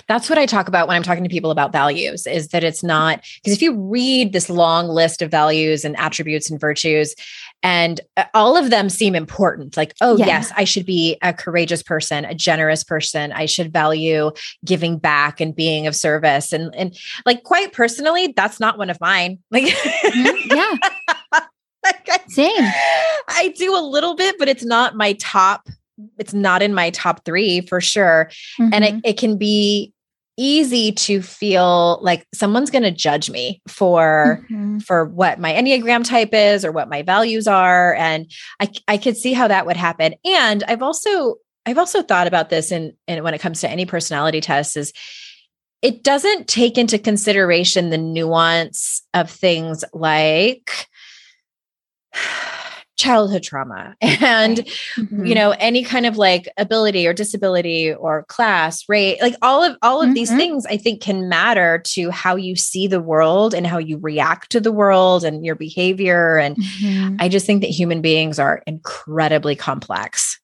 that's 0.08 0.30
what 0.30 0.40
I 0.40 0.46
talk 0.46 0.68
about 0.68 0.88
when 0.88 0.96
I'm 0.96 1.04
talking 1.04 1.24
to 1.24 1.30
people 1.30 1.52
about 1.52 1.72
values 1.72 2.26
is 2.26 2.50
that 2.50 2.64
it's 2.64 2.84
not 2.84 3.24
because 3.36 3.54
if 3.54 3.62
you 3.62 3.78
read 3.78 4.34
this 4.34 4.50
long 4.50 4.88
list 4.88 5.22
of 5.22 5.30
values 5.30 5.86
and 5.86 5.98
attributes 5.98 6.50
and 6.50 6.60
virtues, 6.60 7.16
and 7.64 8.02
uh, 8.18 8.26
all 8.34 8.58
of 8.58 8.70
them 8.70 8.90
seem 8.90 9.16
important 9.16 9.78
like 9.78 9.94
oh 10.02 10.18
yeah. 10.18 10.26
yes 10.26 10.52
i 10.56 10.64
should 10.64 10.86
be 10.86 11.18
a 11.22 11.34
courageous 11.34 11.84
person 11.84 12.26
a 12.26 12.36
generous 12.36 12.84
person 12.84 13.32
i 13.32 13.46
should 13.46 13.72
value 13.72 14.32
giving 14.66 14.98
back 14.98 15.40
and 15.40 15.56
being 15.56 15.88
of 15.88 15.96
service 15.96 16.54
and 16.54 16.74
and 16.76 16.98
like 17.26 17.44
quite 17.44 17.74
personally 17.74 18.34
that's 18.36 18.60
not 18.60 18.78
one 18.78 18.90
of 18.90 19.00
mine 19.00 19.40
like 19.52 19.66
mm-hmm. 19.66 20.56
yeah 20.56 21.40
like 21.84 22.08
I, 22.10 22.20
same 22.28 22.72
i 23.28 23.54
do 23.58 23.78
a 23.78 23.82
little 23.82 24.16
bit 24.16 24.36
but 24.38 24.50
it's 24.50 24.66
not 24.66 24.96
my 24.96 25.14
top 25.14 25.68
it's 26.18 26.34
not 26.34 26.62
in 26.62 26.74
my 26.74 26.90
top 26.90 27.26
three 27.26 27.62
for 27.62 27.82
sure 27.82 28.30
mm-hmm. 28.60 28.74
and 28.74 28.84
it, 28.84 28.94
mm-hmm. 28.94 29.00
it 29.04 29.18
can 29.18 29.38
be 29.38 29.94
easy 30.42 30.92
to 30.92 31.22
feel 31.22 32.00
like 32.02 32.26
someone's 32.34 32.72
going 32.72 32.82
to 32.82 32.90
judge 32.90 33.30
me 33.30 33.62
for 33.68 34.44
mm-hmm. 34.50 34.80
for 34.80 35.06
what 35.06 35.40
my 35.40 35.54
enneagram 35.54 36.04
type 36.04 36.34
is 36.34 36.66
or 36.66 36.72
what 36.72 36.90
my 36.90 37.04
values 37.04 37.48
are 37.48 37.94
and 37.94 38.32
i 38.60 38.68
i 38.88 38.98
could 38.98 39.16
see 39.16 39.34
how 39.34 39.48
that 39.48 39.68
would 39.68 39.78
happen 39.78 40.16
and 40.26 40.64
i've 40.68 40.82
also 40.82 41.36
i've 41.68 41.78
also 41.78 42.02
thought 42.02 42.26
about 42.26 42.50
this 42.50 42.72
and 42.72 42.94
and 43.08 43.24
when 43.24 43.36
it 43.36 43.42
comes 43.42 43.62
to 43.62 43.70
any 43.70 43.86
personality 43.86 44.42
tests 44.42 44.76
is 44.76 44.92
it 45.84 46.04
doesn't 46.04 46.48
take 46.48 46.76
into 46.76 46.98
consideration 46.98 47.92
the 47.92 47.98
nuance 48.00 49.04
of 49.14 49.30
things 49.30 49.84
like 49.94 50.88
childhood 53.02 53.42
trauma 53.42 53.96
and 54.02 54.58
mm-hmm. 54.96 55.26
you 55.26 55.34
know 55.34 55.56
any 55.58 55.84
kind 55.84 56.06
of 56.06 56.18
like 56.18 56.48
ability 56.58 57.08
or 57.08 57.14
disability 57.14 57.92
or 57.92 58.24
class 58.26 58.88
rate 58.88 59.20
like 59.24 59.34
all 59.42 59.64
of 59.64 59.76
all 59.82 60.02
of 60.02 60.06
mm-hmm. 60.06 60.14
these 60.14 60.30
things 60.30 60.68
i 60.68 60.78
think 60.78 61.02
can 61.02 61.28
matter 61.28 61.82
to 61.84 62.12
how 62.12 62.36
you 62.36 62.56
see 62.56 62.86
the 62.86 63.02
world 63.02 63.56
and 63.56 63.66
how 63.66 63.80
you 63.80 63.98
react 63.98 64.52
to 64.52 64.60
the 64.60 64.72
world 64.72 65.24
and 65.24 65.44
your 65.44 65.56
behavior 65.56 66.38
and 66.38 66.56
mm-hmm. 66.58 67.16
i 67.20 67.28
just 67.28 67.48
think 67.48 67.62
that 67.62 67.72
human 67.72 68.02
beings 68.02 68.38
are 68.38 68.62
incredibly 68.68 69.56
complex 69.56 70.40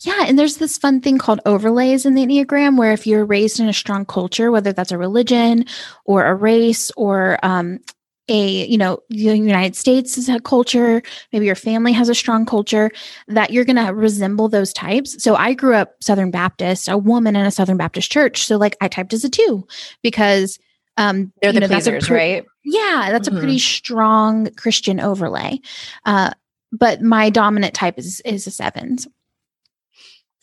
yeah. 0.00 0.24
And 0.26 0.38
there's 0.38 0.58
this 0.58 0.78
fun 0.78 1.00
thing 1.00 1.18
called 1.18 1.40
overlays 1.44 2.06
in 2.06 2.14
the 2.14 2.24
Enneagram, 2.24 2.78
where 2.78 2.92
if 2.92 3.04
you're 3.04 3.24
raised 3.24 3.58
in 3.58 3.68
a 3.68 3.72
strong 3.72 4.04
culture, 4.04 4.52
whether 4.52 4.72
that's 4.72 4.92
a 4.92 4.98
religion 4.98 5.64
or 6.04 6.24
a 6.24 6.36
race 6.36 6.92
or 6.96 7.38
um, 7.42 7.80
a 8.28 8.66
you 8.66 8.76
know 8.76 8.98
the 9.08 9.36
united 9.36 9.76
states 9.76 10.18
is 10.18 10.28
a 10.28 10.40
culture 10.40 11.02
maybe 11.32 11.46
your 11.46 11.54
family 11.54 11.92
has 11.92 12.08
a 12.08 12.14
strong 12.14 12.44
culture 12.44 12.90
that 13.28 13.52
you're 13.52 13.64
going 13.64 13.76
to 13.76 13.92
resemble 13.92 14.48
those 14.48 14.72
types. 14.72 15.22
So 15.22 15.36
i 15.36 15.52
grew 15.52 15.74
up 15.74 16.02
southern 16.02 16.30
baptist 16.30 16.88
a 16.88 16.98
woman 16.98 17.36
in 17.36 17.46
a 17.46 17.50
southern 17.50 17.76
baptist 17.76 18.10
church. 18.10 18.46
So 18.46 18.56
like 18.56 18.76
i 18.80 18.88
typed 18.88 19.12
as 19.12 19.24
a 19.24 19.28
two 19.28 19.66
because 20.02 20.58
um 20.96 21.32
they're 21.40 21.52
the 21.52 21.60
know, 21.60 21.68
pleasers 21.68 22.08
pre- 22.08 22.16
right? 22.16 22.44
yeah 22.64 23.08
that's 23.10 23.28
mm-hmm. 23.28 23.36
a 23.36 23.40
pretty 23.40 23.58
strong 23.58 24.50
christian 24.54 25.00
overlay. 25.00 25.60
Uh 26.04 26.30
but 26.72 27.02
my 27.02 27.30
dominant 27.30 27.74
type 27.74 27.98
is 27.98 28.20
is 28.24 28.46
a 28.46 28.50
sevens. 28.50 29.06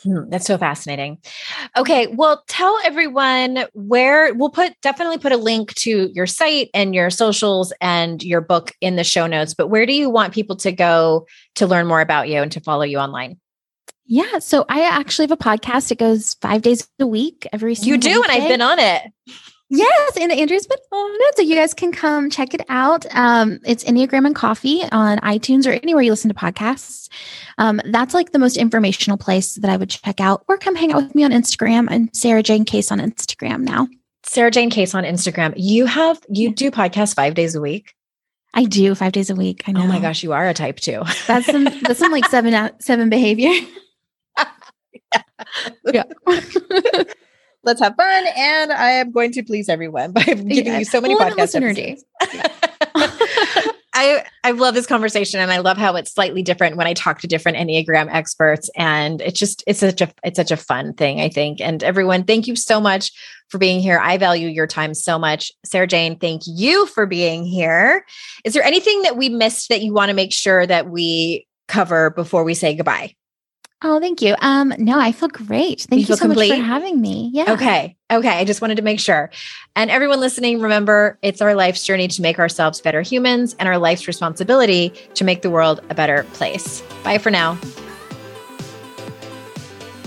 Hmm, 0.04 0.30
that's 0.30 0.46
so 0.46 0.58
fascinating. 0.58 1.20
Okay, 1.76 2.08
well, 2.08 2.44
tell 2.48 2.78
everyone 2.86 3.66
where 3.74 4.34
we'll 4.36 4.52
put 4.52 4.74
definitely 4.82 5.18
put 5.18 5.32
a 5.32 5.38
link 5.38 5.74
to 5.76 6.12
your 6.14 6.28
site 6.28 6.70
and 6.74 6.94
your 6.94 7.10
socials 7.10 7.74
and 7.82 8.22
your 8.22 8.42
book 8.42 8.74
in 8.80 8.96
the 8.96 9.04
show 9.04 9.26
notes. 9.26 9.56
But 9.56 9.70
where 9.70 9.88
do 9.88 9.94
you 9.94 10.10
want 10.10 10.34
people 10.34 10.56
to 10.58 10.72
go 10.72 11.26
to 11.56 11.66
learn 11.66 11.88
more 11.88 12.02
about 12.02 12.30
you 12.30 12.42
and 12.42 12.52
to 12.52 12.60
follow 12.60 12.84
you 12.84 13.00
online? 13.00 13.40
Yeah, 14.06 14.40
so 14.40 14.66
I 14.70 14.82
actually 14.82 15.24
have 15.24 15.32
a 15.32 15.38
podcast. 15.38 15.92
It 15.92 15.98
goes 15.98 16.36
five 16.36 16.62
days 16.62 16.88
a 17.00 17.08
week. 17.08 17.48
Every 17.52 17.74
you 17.74 17.98
do, 17.98 18.22
weekday. 18.22 18.34
and 18.34 18.44
I've 18.44 18.50
been 18.50 18.62
on 18.62 18.78
it. 18.78 19.04
Yes, 19.76 20.18
and 20.18 20.32
Andrea's 20.32 20.68
been 20.68 20.78
on 20.92 21.12
it, 21.16 21.36
so 21.36 21.42
you 21.42 21.56
guys 21.56 21.74
can 21.74 21.92
come 21.92 22.30
check 22.30 22.54
it 22.54 22.62
out. 22.70 23.08
Um, 23.16 23.60
it's 23.66 23.84
Enneagram 23.86 24.28
and 24.28 24.36
Coffee 24.36 24.84
on 24.92 25.18
iTunes 25.20 25.66
or 25.66 25.72
anywhere 25.72 26.04
you 26.04 26.12
listen 26.12 26.30
to 26.30 26.36
podcasts. 26.36 27.10
Um, 27.58 27.82
that's 27.86 28.14
like 28.14 28.34
the 28.34 28.38
most 28.38 28.56
informational 28.56 29.18
place 29.18 29.56
that 29.56 29.72
I 29.72 29.78
would 29.78 29.90
check 29.90 30.20
out, 30.20 30.46
or 30.48 30.60
come 30.60 30.76
hang 30.76 30.94
out 30.94 31.02
with 31.02 31.16
me 31.16 31.24
on 31.24 31.32
Instagram. 31.32 31.88
I'm 31.90 32.14
Sarah 32.14 32.44
Jane 32.44 32.66
Case 32.66 32.92
on 32.92 33.00
Instagram 33.00 33.62
now. 33.62 33.88
Sarah 34.22 34.52
Jane 34.52 34.70
Case 34.70 34.94
on 34.94 35.06
Instagram. 35.06 35.56
You 35.58 35.88
have 35.88 36.22
you 36.30 36.54
do 36.54 36.70
podcasts 36.70 37.16
five 37.16 37.34
days 37.34 37.56
a 37.56 37.62
week. 37.62 37.96
I 38.54 38.66
do 38.66 38.94
five 38.94 39.14
days 39.14 39.32
a 39.32 39.36
week. 39.36 39.64
I 39.66 39.72
know. 39.72 39.82
Oh 39.82 39.88
my 39.88 40.00
gosh, 40.00 40.22
you 40.22 40.34
are 40.34 40.48
a 40.48 40.54
type 40.54 40.82
two. 40.82 41.02
That's 41.26 41.48
some 41.48 41.64
that's 41.82 41.98
some 41.98 42.12
like 42.12 42.26
seven 42.26 42.70
seven 42.80 43.10
behavior. 43.10 43.54
yeah. 45.92 46.04
let's 47.64 47.82
have 47.82 47.96
fun. 47.96 48.26
And 48.36 48.72
I 48.72 48.92
am 48.92 49.12
going 49.12 49.32
to 49.34 49.44
please 49.44 49.70
everyone 49.70 50.12
by 50.14 50.24
giving 50.24 50.50
yeah. 50.50 50.80
you 50.80 50.86
so 50.86 51.02
many 51.02 51.16
well, 51.16 51.30
podcast 51.32 51.56
episodes. 51.56 52.06
I 53.96 54.26
I 54.44 54.52
love 54.52 54.74
this 54.74 54.88
conversation 54.88 55.40
and 55.40 55.52
I 55.52 55.60
love 55.60 55.78
how 55.78 55.96
it's 55.96 56.12
slightly 56.12 56.42
different 56.42 56.78
when 56.78 56.88
I 56.88 56.94
talk 56.94 57.20
to 57.22 57.28
different 57.28 57.58
Enneagram 57.60 58.12
experts 58.12 58.70
and 58.76 59.22
it's 59.22 59.40
just 59.40 59.64
it's 59.68 59.80
such 59.80 60.02
a 60.02 60.12
it's 60.24 60.36
such 60.36 60.50
a 60.50 60.58
fun 60.58 60.94
thing 60.94 61.22
I 61.22 61.30
think 61.30 61.62
and 61.62 61.84
everyone 61.84 62.24
thank 62.24 62.48
you 62.48 62.56
so 62.56 62.82
much 62.82 63.12
for 63.50 63.60
being 63.60 63.80
here 63.80 64.00
I 64.00 64.18
value 64.18 64.48
your 64.48 64.66
time 64.66 64.96
so 64.96 65.20
much 65.20 65.52
Sarah 65.64 65.86
Jane 65.86 66.18
thank 66.18 66.42
you 66.48 66.88
for 66.88 67.06
being 67.06 67.46
here 67.46 68.04
is 68.44 68.54
there 68.54 68.64
anything 68.64 69.04
that 69.04 69.16
we 69.16 69.30
missed 69.30 69.70
that 69.70 69.84
you 69.84 69.94
want 69.94 70.10
to 70.10 70.16
make 70.16 70.34
sure 70.34 70.66
that 70.66 70.90
we 70.90 71.46
cover 71.68 72.10
before 72.10 72.44
we 72.44 72.56
say 72.56 72.76
goodbye 72.76 73.14
Oh, 73.86 74.00
thank 74.00 74.22
you. 74.22 74.36
Um, 74.42 74.74
no, 74.78 74.98
I 74.98 75.12
feel 75.12 75.28
great. 75.28 75.82
Thank 75.82 76.02
you, 76.02 76.08
you 76.08 76.16
so 76.16 76.26
complete? 76.26 76.50
much 76.50 76.60
for 76.60 76.64
having 76.64 77.02
me. 77.02 77.30
Yeah. 77.34 77.52
Okay. 77.52 77.98
Okay. 78.12 78.30
I 78.30 78.46
just 78.46 78.62
wanted 78.62 78.76
to 78.76 78.82
make 78.82 79.00
sure. 79.00 79.30
And 79.76 79.92
everyone 79.92 80.22
listening, 80.22 80.62
remember 80.62 81.20
it's 81.22 81.42
our 81.42 81.54
life's 81.54 81.86
journey 81.86 82.08
to 82.08 82.22
make 82.22 82.40
ourselves 82.40 82.80
better 82.80 83.02
humans 83.02 83.56
and 83.60 83.68
our 83.68 83.78
life's 83.78 84.08
responsibility 84.08 84.94
to 85.16 85.24
make 85.26 85.42
the 85.42 85.50
world 85.50 85.82
a 85.90 85.96
better 85.96 86.24
place. 86.34 86.82
Bye 87.04 87.18
for 87.18 87.30
now. 87.30 87.58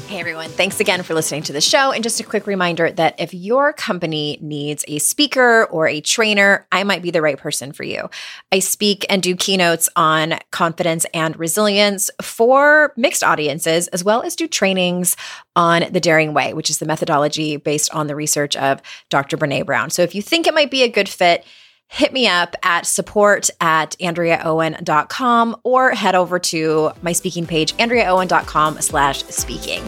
Hey 0.07 0.21
everyone, 0.21 0.51
thanks 0.51 0.79
again 0.79 1.03
for 1.03 1.15
listening 1.15 1.43
to 1.43 1.53
the 1.53 1.61
show. 1.61 1.91
And 1.91 2.05
just 2.05 2.21
a 2.21 2.25
quick 2.25 2.47
reminder 2.47 2.93
that 2.93 3.17
if 3.19 3.35
your 3.35 3.73
company 3.73 4.39
needs 4.41 4.85
a 4.87 5.01
speaker 5.01 5.65
or 5.65 5.89
a 5.89 6.01
trainer, 6.01 6.65
I 6.71 6.85
might 6.85 7.03
be 7.03 7.11
the 7.11 7.21
right 7.21 7.37
person 7.37 7.73
for 7.73 7.83
you. 7.83 8.09
I 8.53 8.61
speak 8.61 9.05
and 9.11 9.21
do 9.21 9.35
keynotes 9.35 9.89
on 9.97 10.39
confidence 10.53 11.07
and 11.13 11.37
resilience 11.37 12.09
for 12.23 12.93
mixed 12.97 13.25
audiences, 13.25 13.89
as 13.89 14.05
well 14.05 14.23
as 14.23 14.37
do 14.37 14.47
trainings 14.47 15.17
on 15.57 15.87
the 15.91 15.99
Daring 15.99 16.33
Way, 16.33 16.55
which 16.55 16.71
is 16.71 16.79
the 16.79 16.87
methodology 16.87 17.57
based 17.57 17.93
on 17.93 18.07
the 18.07 18.15
research 18.15 18.55
of 18.55 18.81
Dr. 19.11 19.37
Brene 19.37 19.67
Brown. 19.67 19.91
So 19.91 20.03
if 20.03 20.15
you 20.15 20.23
think 20.23 20.47
it 20.47 20.55
might 20.55 20.71
be 20.71 20.85
a 20.85 20.89
good 20.89 21.09
fit, 21.09 21.45
hit 21.89 22.13
me 22.13 22.27
up 22.27 22.55
at 22.63 22.87
support 22.87 23.51
at 23.61 23.97
andreaowen.com 24.01 25.57
or 25.63 25.91
head 25.91 26.15
over 26.15 26.39
to 26.39 26.91
my 27.03 27.13
speaking 27.13 27.47
page, 27.47 27.73
andreaowen.com 27.75 28.81
slash 28.81 29.25
speaking. 29.25 29.83